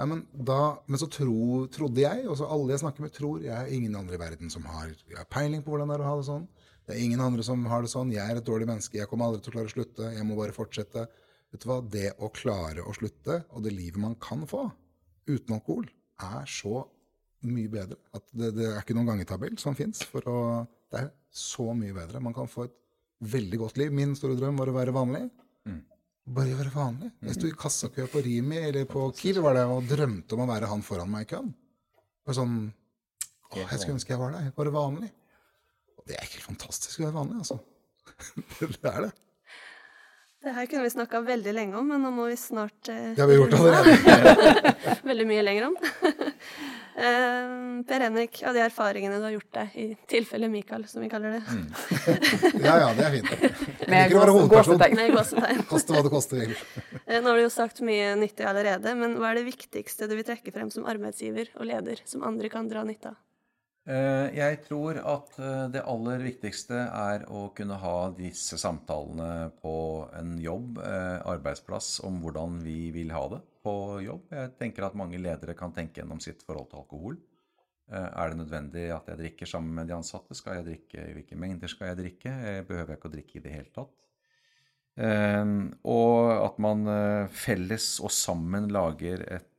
Ja, 0.01 0.07
men, 0.09 0.25
da, 0.33 0.61
men, 0.89 0.99
så 0.99 1.07
tro, 1.13 1.67
trodde 1.71 2.03
jeg, 2.03 2.25
og 2.25 2.39
så 2.41 2.49
alle 2.49 2.73
jeg 2.73 2.83
snakker 2.83 3.05
med, 3.05 3.13
tror 3.15 3.43
jeg 3.45 3.53
er 3.53 3.73
ingen 3.77 3.95
andre 3.99 4.17
i 4.17 4.21
verden 4.23 4.51
som 4.51 4.65
har, 4.73 4.95
peiling 5.29 5.63
på 5.63 5.75
hvordan 5.75 5.93
det 5.93 5.99
er 5.99 6.05
å 6.07 6.09
ha 6.09 6.15
det 6.19 6.29
sånn. 6.31 6.47
Det 6.89 6.95
er 6.95 7.03
ingen 7.05 7.23
andre 7.23 7.45
som 7.47 7.67
har 7.71 7.85
det 7.85 7.93
sånn. 7.93 8.15
Jeg 8.15 8.25
er 8.25 8.41
et 8.41 8.47
dårlig 8.47 8.67
menneske. 8.67 8.99
Jeg 8.99 9.11
kommer 9.11 9.29
aldri 9.29 9.45
til 9.45 9.53
å 9.53 9.59
klare 9.59 9.71
å 9.71 9.75
slutte. 9.75 10.09
Jeg 10.17 10.27
må 10.27 10.39
bare 10.39 10.57
fortsette. 10.57 11.05
Vet 11.53 11.63
du 11.63 11.69
hva? 11.71 11.79
Det 11.85 12.09
å 12.19 12.31
klare 12.35 12.87
å 12.87 12.95
slutte, 12.97 13.43
og 13.55 13.67
det 13.67 13.75
livet 13.77 14.01
man 14.03 14.17
kan 14.23 14.43
få, 14.51 14.65
uten 15.31 15.59
alkohol, 15.59 15.87
er 16.27 16.49
så 16.51 16.81
mye 17.47 17.71
bedre. 17.71 18.01
At 18.17 18.27
det, 18.35 18.55
det 18.57 18.67
er 18.73 18.81
ikke 18.81 18.97
noen 18.99 19.13
gangetabell 19.13 19.55
som 19.61 19.77
fins. 19.79 20.03
Det 20.11 20.99
er 20.99 21.13
så 21.31 21.71
mye 21.77 21.95
bedre. 21.95 22.21
Man 22.23 22.35
kan 22.35 22.51
få 22.51 22.67
et 22.67 22.77
veldig 23.21 23.61
godt 23.61 23.79
liv. 23.81 23.93
Min 23.95 24.17
store 24.19 24.39
drøm 24.39 24.59
var 24.61 24.71
å 24.71 24.77
være 24.77 24.95
vanlig. 24.97 25.23
Mm. 25.69 25.81
Bare 26.37 26.59
være 26.59 26.75
vanlig. 26.75 27.11
Jeg 27.27 27.39
sto 27.39 27.49
i 27.49 27.57
kassakø 27.59 28.07
på 28.11 28.23
Rimi 28.27 28.61
eller 28.61 28.87
på 28.91 29.07
Kiel 29.19 29.41
var 29.45 29.57
det, 29.59 29.65
og 29.71 29.89
drømte 29.89 30.37
om 30.37 30.45
å 30.45 30.51
være 30.51 30.69
han 30.71 30.85
foran 30.87 31.11
meg 31.13 31.27
i 31.27 31.33
køen. 31.35 31.51
Bare 32.27 32.39
sånn 32.39 32.61
Å, 33.51 33.57
jeg 33.59 33.81
skulle 33.81 33.97
ønske 33.97 34.15
jeg 34.15 34.21
var 34.21 34.37
der. 34.37 34.53
Bare 34.55 34.75
vanlig. 34.75 35.11
Og 35.99 36.07
det 36.07 36.17
er 36.17 36.29
ikke 36.29 36.45
fantastisk 36.45 37.01
å 37.01 37.09
være 37.09 37.17
vanlig, 37.19 37.41
altså. 37.43 37.59
det 38.61 38.93
er 38.93 39.09
det. 39.09 39.11
Det 40.41 40.53
her 40.57 40.69
kunne 40.71 40.87
vi 40.87 40.93
snakka 40.95 41.19
veldig 41.21 41.53
lenge 41.53 41.77
om, 41.77 41.91
men 41.91 42.01
nå 42.01 42.11
må 42.17 42.31
vi 42.31 42.37
snart 42.41 42.89
eh, 42.89 43.11
Det 43.13 43.21
har 43.21 43.29
vi 43.29 43.35
gjort 43.37 43.57
allerede. 43.59 44.71
veldig 45.11 45.27
mye 45.29 45.43
lenger 45.45 45.67
om. 45.67 45.75
Eh, 47.01 47.55
per 47.89 48.05
Henrik, 48.05 48.43
av 48.47 48.57
de 48.57 48.63
erfaringene 48.65 49.19
du 49.19 49.27
har 49.27 49.35
gjort 49.35 49.57
deg, 49.57 49.79
i 49.81 49.87
tilfelle 50.11 50.51
Mikael, 50.53 50.85
som 50.91 51.05
vi 51.05 51.09
kaller 51.13 51.39
det. 51.39 51.43
Mm. 51.49 51.65
ja 52.67 52.77
ja, 52.85 52.91
det 52.99 53.07
er 53.07 53.17
fint. 53.17 53.89
Med 53.91 54.15
gåsetegn. 55.17 55.65
Koste 55.71 55.97
hva 55.97 56.05
det 56.07 56.13
koster 56.13 56.45
vil. 56.45 56.55
eh, 57.07 57.19
nå 57.21 57.33
har 57.33 57.41
du 57.41 57.47
jo 57.47 57.55
sagt 57.55 57.83
mye 57.87 58.13
nyttig 58.21 58.47
allerede, 58.49 58.95
men 58.99 59.17
hva 59.21 59.33
er 59.33 59.41
det 59.41 59.49
viktigste 59.49 60.11
du 60.11 60.17
vil 60.19 60.29
trekke 60.29 60.55
frem 60.55 60.71
som 60.75 60.89
arbeidsgiver 60.91 61.53
og 61.57 61.69
leder, 61.73 62.05
som 62.09 62.27
andre 62.27 62.53
kan 62.53 62.69
dra 62.71 62.85
nytte 62.87 63.15
av? 63.15 63.19
Eh, 63.91 64.29
jeg 64.37 64.59
tror 64.69 65.01
at 65.03 65.39
eh, 65.43 65.65
det 65.75 65.81
aller 65.89 66.23
viktigste 66.23 66.79
er 66.79 67.25
å 67.27 67.49
kunne 67.57 67.79
ha 67.81 67.95
disse 68.15 68.59
samtalene 68.61 69.49
på 69.59 69.73
en 70.15 70.37
jobb, 70.39 70.79
eh, 70.85 71.17
arbeidsplass, 71.33 71.97
om 72.07 72.21
hvordan 72.23 72.61
vi 72.63 72.93
vil 72.95 73.11
ha 73.17 73.25
det 73.33 73.41
på 73.65 73.75
jobb. 74.05 74.29
Jeg 74.37 74.53
tenker 74.61 74.87
at 74.87 74.99
mange 74.99 75.19
ledere 75.19 75.57
kan 75.59 75.75
tenke 75.75 76.03
gjennom 76.03 76.23
sitt 76.23 76.45
forhold 76.47 76.71
til 76.71 76.85
alkohol. 76.85 77.19
Er 77.91 78.31
det 78.31 78.39
nødvendig 78.39 78.85
at 78.95 79.09
jeg 79.11 79.19
drikker 79.19 79.49
sammen 79.51 79.75
med 79.75 79.89
de 79.91 79.97
ansatte? 79.97 80.37
Skal 80.39 80.61
jeg 80.61 80.67
drikke? 80.69 81.09
I 81.11 81.15
hvilke 81.17 81.39
mengder 81.43 81.69
skal 81.69 81.89
jeg 81.91 81.99
drikke? 81.99 82.35
Behøver 82.69 82.93
jeg 82.93 83.01
ikke 83.01 83.09
å 83.11 83.15
drikke 83.17 83.35
i 83.35 83.43
det 83.43 83.55
hele 83.57 83.73
tatt? 83.75 83.97
Og 85.91 86.31
at 86.37 86.61
man 86.63 86.87
felles 87.35 87.89
og 87.99 88.15
sammen 88.15 88.71
lager 88.71 89.27
et 89.27 89.50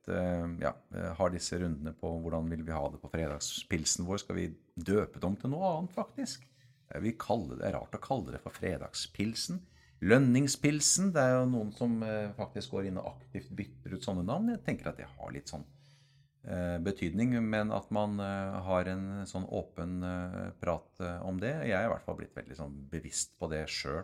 ja, 0.61 0.71
eh, 0.95 1.11
har 1.17 1.33
disse 1.33 1.59
rundene 1.59 1.93
på 1.97 2.11
hvordan 2.23 2.49
vil 2.51 2.63
vi 2.67 2.75
ha 2.75 2.83
det 2.91 3.01
på 3.01 3.11
fredagspilsen 3.11 4.07
vår. 4.07 4.21
Skal 4.23 4.37
vi 4.37 4.47
døpe 4.75 5.19
det 5.19 5.27
om 5.27 5.35
til 5.39 5.53
noe 5.53 5.73
annet, 5.75 5.93
faktisk? 5.95 6.47
Vi 6.91 7.13
det, 7.15 7.57
det 7.59 7.67
er 7.69 7.77
rart 7.77 7.95
å 7.95 8.03
kalle 8.03 8.33
det 8.33 8.41
for 8.43 8.55
fredagspilsen. 8.55 9.61
Lønningspilsen. 10.01 11.11
Det 11.15 11.21
er 11.21 11.37
jo 11.37 11.51
noen 11.51 11.69
som 11.77 12.01
eh, 12.03 12.33
faktisk 12.37 12.75
går 12.75 12.89
inn 12.89 12.99
og 12.99 13.13
aktivt 13.13 13.53
bytter 13.55 13.95
ut 13.95 14.07
sånne 14.07 14.25
navn. 14.27 14.49
Jeg 14.55 14.65
tenker 14.65 14.91
at 14.91 14.99
det 14.99 15.11
har 15.11 15.35
litt 15.35 15.51
sånn 15.51 15.67
betydning, 16.81 17.35
men 17.45 17.69
at 17.69 17.91
man 17.93 18.15
har 18.17 18.87
en 18.89 19.27
sånn 19.29 19.43
åpen 19.53 19.99
prat 20.57 21.03
om 21.21 21.37
det. 21.37 21.51
Jeg 21.69 21.75
er 21.77 21.85
i 21.85 21.91
hvert 21.91 22.07
fall 22.07 22.17
blitt 22.17 22.33
veldig 22.33 22.57
sånn 22.57 22.79
bevisst 22.89 23.35
på 23.37 23.45
det 23.51 23.59
sjøl. 23.69 24.01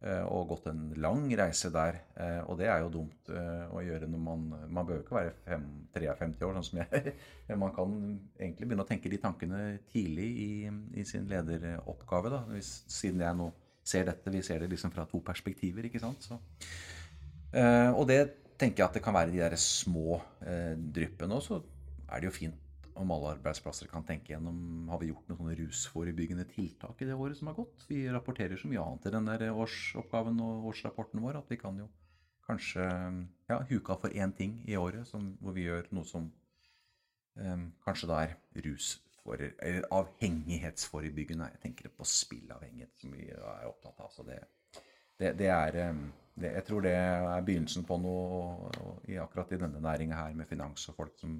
Eh, 0.00 0.22
og 0.32 0.46
gått 0.48 0.70
en 0.70 0.94
lang 0.96 1.26
reise 1.36 1.68
der. 1.74 1.98
Eh, 2.16 2.38
og 2.48 2.56
det 2.56 2.70
er 2.72 2.78
jo 2.80 2.92
dumt 2.94 3.28
eh, 3.36 3.66
å 3.68 3.82
gjøre 3.84 4.06
når 4.08 4.22
man 4.24 4.46
Man 4.72 4.86
behøver 4.88 5.02
ikke 5.04 5.16
være 5.18 5.34
fem, 5.44 5.66
53 5.92 6.46
år, 6.46 6.54
sånn 6.56 6.68
som 6.70 6.80
jeg. 6.80 7.12
Man 7.62 7.74
kan 7.76 7.96
egentlig 8.38 8.68
begynne 8.68 8.86
å 8.86 8.88
tenke 8.88 9.12
de 9.12 9.18
tankene 9.20 9.60
tidlig 9.92 10.28
i, 10.46 10.52
i 10.96 11.04
sin 11.04 11.28
lederoppgave. 11.28 12.32
da, 12.32 12.40
Hvis, 12.48 12.72
Siden 12.88 13.26
jeg 13.26 13.36
nå 13.36 13.50
ser 13.84 14.08
dette, 14.08 14.32
vi 14.32 14.40
ser 14.46 14.64
det 14.64 14.70
liksom 14.72 14.94
fra 14.94 15.04
to 15.10 15.20
perspektiver. 15.26 15.84
ikke 15.84 16.00
sant? 16.00 16.24
Så, 16.24 16.38
og 17.96 18.04
det 18.06 18.20
tenker 18.60 18.84
jeg 18.84 18.86
at 18.86 18.96
det 18.96 19.02
kan 19.02 19.16
være 19.16 19.32
de 19.34 19.40
der 19.42 19.56
små 19.58 20.20
dryppene. 20.94 21.34
Og 21.34 21.42
så 21.42 21.58
er 22.06 22.22
det 22.22 22.30
jo 22.30 22.36
fint 22.36 22.69
om 23.00 23.12
alle 23.14 23.34
arbeidsplasser 23.36 23.88
kan 23.90 24.04
tenke 24.06 24.34
gjennom 24.34 24.88
har 24.92 25.00
vi 25.00 25.10
gjort 25.10 25.28
noen 25.30 25.40
sånne 25.40 25.56
rusforebyggende 25.58 26.46
tiltak 26.52 27.00
i 27.00 27.08
det 27.08 27.16
året 27.16 27.38
som 27.38 27.50
har 27.50 27.58
gått. 27.58 27.86
Vi 27.88 28.02
rapporterer 28.12 28.60
så 28.60 28.68
mye 28.70 28.82
annet 28.82 29.08
i 29.08 29.14
den 29.14 29.30
der 29.30 29.46
årsoppgaven 29.50 30.40
og 30.44 30.70
årsrapporten 30.72 31.22
vår 31.24 31.40
at 31.40 31.50
vi 31.52 31.58
kan 31.60 31.78
jo 31.80 31.88
kanskje 32.50 32.86
ja, 33.50 33.60
huke 33.70 33.94
av 33.94 34.04
for 34.04 34.16
én 34.16 34.32
ting 34.36 34.58
i 34.68 34.76
året 34.78 35.08
som, 35.08 35.32
hvor 35.40 35.54
vi 35.56 35.68
gjør 35.68 35.90
noe 35.94 36.08
som 36.08 36.26
um, 37.38 37.66
kanskje 37.84 38.10
da 38.10 38.22
er 38.24 38.34
rusfor, 38.66 39.44
eller 39.60 39.86
avhengighetsforebyggende. 39.94 41.50
Jeg 41.54 41.62
tenker 41.66 41.94
på 41.94 42.08
spillavhengighet, 42.08 42.96
som 43.00 43.14
vi 43.14 43.28
er 43.30 43.68
opptatt 43.68 44.02
av. 44.02 44.10
Så 44.14 44.26
det, 44.26 44.40
det, 45.20 45.36
det 45.38 45.52
er 45.54 45.80
um, 45.90 46.08
det, 46.34 46.54
Jeg 46.56 46.66
tror 46.66 46.84
det 46.86 46.96
er 46.96 47.46
begynnelsen 47.46 47.86
på 47.86 48.00
noe 48.02 48.74
i, 49.06 49.18
akkurat 49.20 49.52
i 49.54 49.60
denne 49.60 49.82
næringa 49.82 50.18
her 50.24 50.36
med 50.36 50.50
finans 50.50 50.88
og 50.90 50.98
folk 50.98 51.16
som 51.20 51.38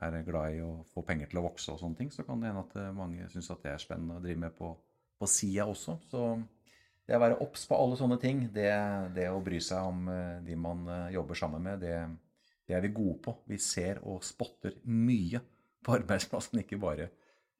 er 0.00 0.24
glad 0.26 0.56
i 0.56 0.62
å 0.64 0.72
få 0.92 1.04
penger 1.06 1.30
til 1.30 1.42
å 1.42 1.46
vokse 1.46 1.72
og 1.74 1.80
sånne 1.80 1.98
ting, 1.98 2.10
så 2.14 2.24
kan 2.26 2.40
det 2.40 2.50
hende 2.50 2.64
at 2.64 2.74
eh, 2.80 2.94
mange 2.96 3.28
syns 3.32 3.50
at 3.52 3.62
det 3.64 3.74
er 3.74 3.82
spennende 3.82 4.18
å 4.18 4.24
drive 4.24 4.40
med 4.46 4.56
på, 4.56 4.72
på 5.18 5.28
sida 5.30 5.66
også. 5.68 5.98
Så 6.10 6.24
det 7.06 7.18
å 7.18 7.22
være 7.22 7.40
obs 7.44 7.66
på 7.68 7.78
alle 7.78 7.98
sånne 7.98 8.18
ting, 8.22 8.44
det, 8.54 8.70
det, 9.16 9.28
å 9.30 9.42
bry 9.44 9.60
seg 9.62 9.90
om 9.92 10.06
eh, 10.12 10.38
de 10.46 10.58
man 10.58 10.86
eh, 10.88 11.08
jobber 11.16 11.38
sammen 11.38 11.66
med, 11.66 11.82
det, 11.84 11.96
det 12.68 12.78
er 12.78 12.84
vi 12.86 12.92
gode 12.94 13.18
på. 13.26 13.36
Vi 13.50 13.58
ser 13.62 14.00
og 14.06 14.24
spotter 14.26 14.78
mye 14.88 15.42
på 15.82 15.94
arbeidsplassen, 15.98 16.62
ikke 16.62 16.80
bare 16.82 17.10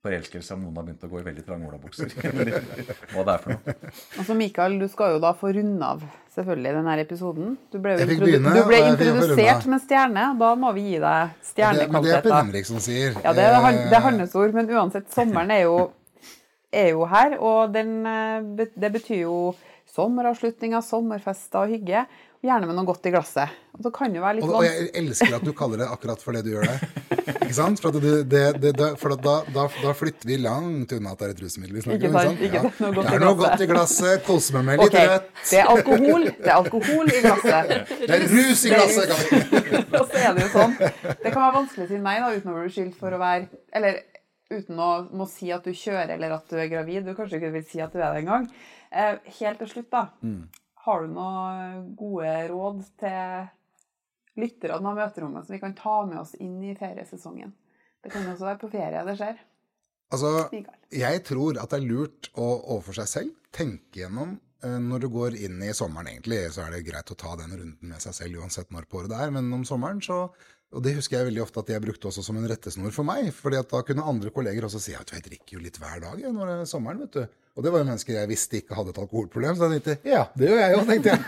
forelskelse 0.02 0.56
om 0.56 0.64
noen 0.64 0.78
har 0.80 0.86
begynt 0.88 1.04
å 1.06 1.10
gå 1.12 1.20
i 1.20 1.24
veldig 1.28 1.44
trange 1.46 1.68
olabukser. 1.68 2.10
hva 3.12 3.24
det 3.28 3.34
er 3.36 3.44
for 3.44 3.54
noe. 3.54 3.74
Altså 4.18 4.36
Mikael, 4.38 4.74
du 4.80 4.88
skal 4.90 5.14
jo 5.14 5.22
da 5.22 5.30
få 5.38 5.52
runde 5.54 5.90
av 5.94 6.02
selvfølgelig 6.34 6.72
denne 6.78 6.96
episoden. 7.04 7.52
Du 7.70 7.78
ble, 7.84 7.94
jo 8.00 8.18
begynne, 8.24 8.54
du 8.56 8.62
ble 8.66 8.80
introdusert 8.88 9.68
med 9.68 9.78
en 9.78 9.84
stjerne. 9.84 10.26
Da 10.40 10.52
må 10.58 10.72
vi 10.74 10.86
gi 10.88 11.02
deg 11.02 11.36
stjernekvaliteter. 11.52 11.92
Men 11.94 12.08
det 12.08 12.16
er 12.16 12.26
Per 12.26 12.38
Henrik 12.38 12.70
som 12.70 12.82
sier. 12.82 13.18
Ja, 13.22 13.34
det 13.36 13.46
er, 13.46 13.58
det 13.92 13.98
er 13.98 14.06
hans 14.08 14.38
ord. 14.42 14.56
Men 14.56 14.72
uansett, 14.72 15.06
sommeren 15.14 15.54
er 15.54 15.64
jo, 15.68 15.78
er 16.74 16.90
jo 16.96 17.06
her. 17.12 17.38
Og 17.38 17.76
den, 17.76 17.94
eh, 18.08 18.66
det 18.74 18.92
betyr 18.96 19.22
jo 19.22 19.38
sommeravslutninger, 19.92 20.82
sommerfester 20.82 21.62
og 21.62 21.76
hygge. 21.76 22.06
Gjerne 22.42 22.66
med 22.66 22.74
noe 22.74 22.88
godt 22.88 23.04
i 23.06 23.10
glasset. 23.14 23.50
Og, 23.78 23.86
og, 23.86 24.40
og 24.42 24.64
jeg 24.66 24.88
elsker 24.98 25.36
at 25.36 25.44
du 25.46 25.52
kaller 25.54 25.84
det 25.84 25.86
akkurat 25.94 26.18
for 26.20 26.34
det 26.34 26.40
du 26.42 26.48
gjør 26.56 26.66
der. 26.66 26.80
Ikke 27.44 27.54
sant? 27.54 27.78
For, 27.84 27.94
det, 27.94 28.24
det, 28.32 28.72
det, 28.74 28.88
for 28.98 29.14
da, 29.14 29.34
da, 29.54 29.68
da, 29.70 29.92
flytter 29.94 30.26
vi 30.26 30.38
langt 30.42 30.90
unna 30.96 31.12
at 31.14 31.20
det 31.20 31.28
er 31.28 31.34
et 31.36 31.42
rusmiddel 31.44 31.78
vi 31.78 31.82
snakker 31.84 32.08
om. 32.10 32.38
Ikke 32.48 32.62
sant? 32.64 32.80
Det 32.98 33.04
er 33.12 33.22
noe 33.22 33.36
godt 33.38 33.62
i 33.62 33.68
glasset. 33.70 34.24
Kose 34.26 34.56
meg 34.56 34.66
med 34.72 34.82
litt 34.82 34.90
okay. 34.90 35.10
rødt. 35.12 35.28
Det 35.52 35.60
er 35.60 35.70
alkohol. 35.70 36.26
Det 36.30 36.48
er 36.48 36.54
alkohol 36.56 37.12
i 37.12 37.20
glasset. 37.26 37.74
Det 38.08 38.16
er 38.16 38.24
rus 38.32 38.64
i 38.64 38.72
glasset. 38.72 39.12
og 40.00 40.02
så 40.02 40.24
er 40.24 40.34
det 40.34 40.48
jo 40.48 40.50
sånn. 40.56 40.74
Det 40.80 41.28
kan 41.28 41.38
være 41.38 41.54
vanskelig 41.60 41.86
til 41.92 42.02
meg 42.08 42.24
da, 42.24 42.32
uten 42.34 42.50
å 42.50 42.56
bli 42.58 42.72
skyldt 42.74 42.98
for 42.98 43.14
å 43.14 43.20
være 43.22 43.46
Eller 43.78 44.00
uten 44.50 44.82
å 44.82 44.90
må 45.14 45.28
si 45.30 45.52
at 45.54 45.62
du 45.62 45.70
kjører 45.70 46.16
eller 46.16 46.34
at 46.40 46.50
du 46.50 46.58
er 46.58 46.66
gravid. 46.72 47.06
Du 47.06 47.14
kanskje 47.14 47.38
ikke 47.38 47.52
vil 47.54 47.68
si 47.70 47.84
at 47.84 47.94
du 47.94 48.02
er 48.02 48.10
det 48.10 48.24
engang. 48.24 48.50
Eh, 48.90 49.14
helt 49.38 49.62
til 49.62 49.70
slutt, 49.76 49.92
da. 49.94 50.08
Mm. 50.26 50.42
Har 50.82 51.02
du 51.04 51.12
noen 51.14 51.92
gode 51.98 52.30
råd 52.50 52.82
til 52.98 53.50
lytterne 54.42 54.90
av 54.90 54.98
møterommet 54.98 55.46
som 55.46 55.54
vi 55.54 55.60
kan 55.62 55.76
ta 55.78 56.00
med 56.08 56.18
oss 56.24 56.34
inn 56.42 56.56
i 56.64 56.74
feriesesongen? 56.78 57.52
Det 58.02 58.10
kan 58.10 58.26
også 58.26 58.48
være 58.48 58.60
på 58.64 58.70
ferie 58.72 59.02
det 59.06 59.18
skjer. 59.20 59.42
Altså, 60.12 60.32
jeg 60.92 61.20
tror 61.24 61.60
at 61.62 61.72
det 61.72 61.78
er 61.78 61.86
lurt 61.86 62.32
å 62.36 62.48
overfor 62.74 62.98
seg 62.98 63.08
selv 63.08 63.36
tenke 63.54 64.02
gjennom 64.02 64.34
eh, 64.64 64.80
når 64.82 65.04
du 65.04 65.08
går 65.14 65.38
inn 65.46 65.62
i 65.64 65.70
sommeren, 65.76 66.10
egentlig, 66.10 66.42
så 66.52 66.66
er 66.66 66.74
det 66.74 66.82
greit 66.88 67.14
å 67.14 67.16
ta 67.22 67.36
den 67.40 67.54
runden 67.54 67.92
med 67.92 68.02
seg 68.02 68.18
selv 68.18 68.42
uansett 68.42 68.74
når 68.74 68.90
på 68.90 69.00
året 69.00 69.14
det 69.14 69.22
er. 69.24 69.32
Men 69.32 69.48
om 69.56 69.64
sommeren 69.68 70.02
så 70.04 70.26
Og 70.72 70.80
det 70.84 70.94
husker 70.96 71.18
jeg 71.18 71.28
veldig 71.28 71.42
ofte 71.44 71.60
at 71.60 71.70
jeg 71.74 71.84
brukte 71.84 72.08
også 72.08 72.24
som 72.24 72.38
en 72.40 72.48
rettesnor 72.48 72.92
for 72.96 73.04
meg. 73.04 73.28
fordi 73.36 73.58
at 73.60 73.68
da 73.68 73.82
kunne 73.84 74.06
andre 74.08 74.32
kolleger 74.32 74.64
også 74.64 74.80
si 74.80 74.94
at 74.96 75.12
jeg 75.12 75.24
drikker 75.26 75.58
jo 75.58 75.62
litt 75.62 75.78
hver 75.80 76.00
dag 76.00 76.22
når 76.32 76.48
det 76.48 76.54
er 76.62 76.70
sommeren, 76.70 77.04
vet 77.04 77.18
du. 77.18 77.38
Og 77.52 77.64
det 77.64 77.72
var 77.74 77.82
jo 77.82 77.88
mennesker 77.90 78.16
jeg 78.16 78.28
visste 78.30 78.56
ikke 78.62 78.76
hadde 78.78 78.94
et 78.94 79.00
alkoholproblem. 79.02 79.56
Så 79.58 79.68
jeg 79.68 79.84
tenkte 79.84 80.08
ja, 80.08 80.22
det 80.32 80.48
gjør 80.48 80.62
jeg 80.62 80.72
jo, 80.72 80.84
tenkte 80.88 81.12
jeg. 81.12 81.20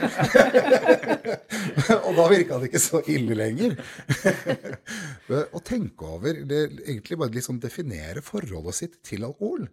og 2.07 2.13
da 2.17 2.27
virka 2.33 2.61
det 2.63 2.71
ikke 2.71 2.83
så 2.87 3.03
ille 3.13 3.37
lenger. 3.37 3.77
Å 5.59 5.65
tenke 5.65 6.09
over 6.17 6.41
det, 6.49 6.63
Egentlig 6.87 7.21
bare 7.21 7.37
liksom 7.37 7.61
definere 7.61 8.25
forholdet 8.25 8.81
sitt 8.81 8.97
til 9.05 9.29
alkohol. 9.29 9.69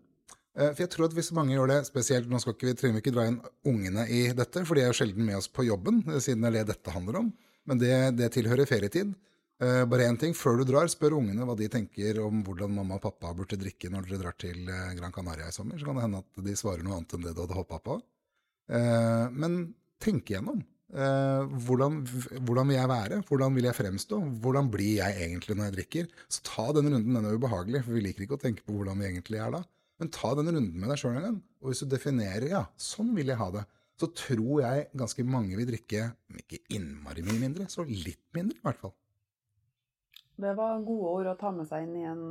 Eh, 0.59 0.73
for 0.73 0.83
jeg 0.83 0.91
tror 0.91 1.07
at 1.07 1.15
hvis 1.15 1.31
mange 1.37 1.55
gjør 1.55 1.71
det, 1.71 1.79
spesielt 1.87 2.27
Nå 2.27 2.41
skal 2.43 2.57
ikke 2.57 2.67
vi, 2.67 2.75
trenger 2.81 2.99
ikke 2.99 3.15
dra 3.15 3.29
inn 3.29 3.39
ungene 3.71 4.03
i 4.11 4.25
dette, 4.35 4.65
for 4.67 4.75
de 4.75 4.83
er 4.83 4.91
jo 4.91 4.99
sjelden 4.99 5.23
med 5.27 5.39
oss 5.39 5.47
på 5.47 5.63
jobben, 5.69 6.03
siden 6.19 6.43
det 6.43 6.51
er 6.51 6.59
det 6.59 6.73
dette 6.73 6.95
handler 6.95 7.23
om. 7.23 7.31
Men 7.69 7.79
det, 7.79 7.95
det 8.19 8.33
tilhører 8.35 8.67
ferietid. 8.67 9.15
Uh, 9.61 9.83
bare 9.85 10.07
én 10.09 10.17
ting. 10.17 10.33
Før 10.33 10.57
du 10.57 10.65
drar, 10.65 10.89
spør 10.89 11.19
ungene 11.19 11.45
hva 11.45 11.53
de 11.57 11.67
tenker 11.69 12.17
om 12.23 12.41
hvordan 12.45 12.73
mamma 12.73 12.97
og 12.97 13.03
pappa 13.03 13.29
burde 13.37 13.59
drikke 13.61 13.91
når 13.93 14.07
dere 14.07 14.21
drar 14.23 14.37
til 14.41 14.63
uh, 14.65 14.89
Gran 14.97 15.13
Canaria 15.13 15.51
i 15.51 15.53
sommer. 15.53 15.77
Så 15.77 15.85
kan 15.85 15.99
det 15.99 16.07
hende 16.07 16.21
at 16.23 16.43
de 16.47 16.55
svarer 16.57 16.81
noe 16.85 16.97
annet 16.97 17.13
enn 17.13 17.27
det 17.27 17.35
du 17.37 17.43
hadde 17.43 17.57
håpa 17.59 17.77
på. 17.85 17.97
Uh, 18.71 19.27
men 19.37 19.63
tenk 20.01 20.31
igjennom. 20.31 20.63
Hvordan, 20.91 22.01
hvordan, 22.43 22.67
vil 22.67 22.75
jeg 22.75 22.87
være? 22.91 23.17
Hvordan 23.29 23.53
vil 23.55 23.63
jeg 23.63 23.75
fremstå? 23.77 24.17
Hvordan 24.43 24.67
blir 24.73 24.97
jeg 24.97 25.23
egentlig 25.23 25.55
når 25.55 25.69
jeg 25.69 25.75
drikker? 25.77 26.09
Så 26.27 26.41
ta 26.43 26.65
den 26.75 26.89
runden. 26.91 27.15
Den 27.15 27.27
er 27.29 27.37
ubehagelig, 27.39 27.85
for 27.85 27.95
vi 27.95 28.01
liker 28.03 28.25
ikke 28.25 28.35
å 28.35 28.41
tenke 28.41 28.65
på 28.65 28.75
hvordan 28.75 28.99
vi 28.99 29.07
egentlig 29.07 29.39
er 29.39 29.53
da. 29.55 29.61
Men 30.03 30.11
ta 30.11 30.33
den 30.35 30.51
runden 30.51 30.81
med 30.81 30.91
deg 30.91 30.99
sjøl 30.99 31.15
en 31.15 31.27
gang. 31.29 31.37
Og 31.63 31.71
hvis 31.71 31.85
du 31.85 31.87
definerer 31.93 32.47
ja, 32.51 32.65
sånn 32.75 33.13
vil 33.15 33.31
jeg 33.31 33.39
ha 33.39 33.47
det, 33.55 33.63
så 34.01 34.09
tror 34.17 34.63
jeg 34.65 34.89
ganske 34.97 35.25
mange 35.31 35.55
vil 35.61 35.69
drikke 35.69 36.09
ikke 36.41 36.59
innmari 36.75 37.23
mye 37.23 37.39
mindre, 37.39 37.69
så 37.71 37.85
litt 37.87 38.25
mindre 38.35 38.59
i 38.59 38.65
hvert 38.65 38.83
fall. 38.83 38.95
Det 40.39 40.53
var 40.57 40.81
gode 40.85 41.15
ord 41.15 41.31
å 41.33 41.37
ta 41.39 41.51
med 41.55 41.67
seg 41.69 41.87
inn 41.87 41.97
i 41.99 42.05
en 42.07 42.21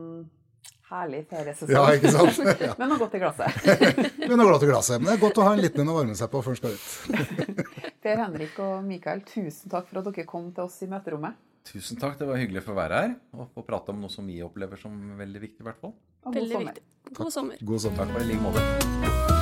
herlig 0.90 1.24
feriesesong. 1.30 1.74
Ja, 1.74 1.84
ikke 1.94 2.12
sant? 2.14 2.40
Ja. 2.66 2.74
Men 2.78 2.90
noe 2.92 3.01
godt 3.01 3.14
i 3.14 3.20
glasset. 3.22 3.61
Men 4.28 4.36
noe 4.40 4.48
godt 4.51 4.66
i 4.66 4.70
glasset. 4.70 4.98
Men 4.98 5.12
det 5.12 5.16
er 5.18 5.22
godt 5.22 5.40
å 5.40 5.46
ha 5.46 5.55
en 5.55 5.62
liten 5.62 5.84
en 5.84 5.92
å 5.92 5.96
varme 6.01 6.16
seg 6.18 6.32
på 6.32 6.42
før 6.44 6.57
en 6.57 6.61
skal 6.61 6.74
ut. 6.74 6.88
per 8.05 8.24
Henrik 8.24 8.59
og 8.64 8.80
Mikael, 8.86 9.24
tusen 9.28 9.72
takk 9.72 9.90
for 9.90 10.03
at 10.03 10.11
dere 10.11 10.26
kom 10.28 10.51
til 10.57 10.66
oss 10.66 10.80
i 10.84 10.90
møterommet. 10.90 11.38
Tusen 11.70 12.01
takk. 12.01 12.16
Det 12.18 12.28
var 12.28 12.40
hyggelig 12.40 12.64
for 12.66 12.74
å 12.74 12.80
være 12.80 13.03
her 13.05 13.12
og 13.36 13.51
få 13.55 13.66
prate 13.66 13.92
om 13.94 14.01
noe 14.03 14.12
som 14.12 14.26
vi 14.26 14.40
opplever 14.44 14.80
som 14.80 14.96
veldig 15.20 15.44
viktig, 15.44 15.61
i 15.62 15.68
hvert 15.68 15.82
fall. 15.82 15.94
Veldig 16.32 16.64
viktig. 16.66 16.86
God 17.16 17.36
sommer. 17.36 17.61
God 17.61 17.84
sommer. 17.86 18.03
Takk 18.03 18.16
for 18.16 18.24
i 18.24 18.32
like 18.32 18.42
måte. 18.44 19.39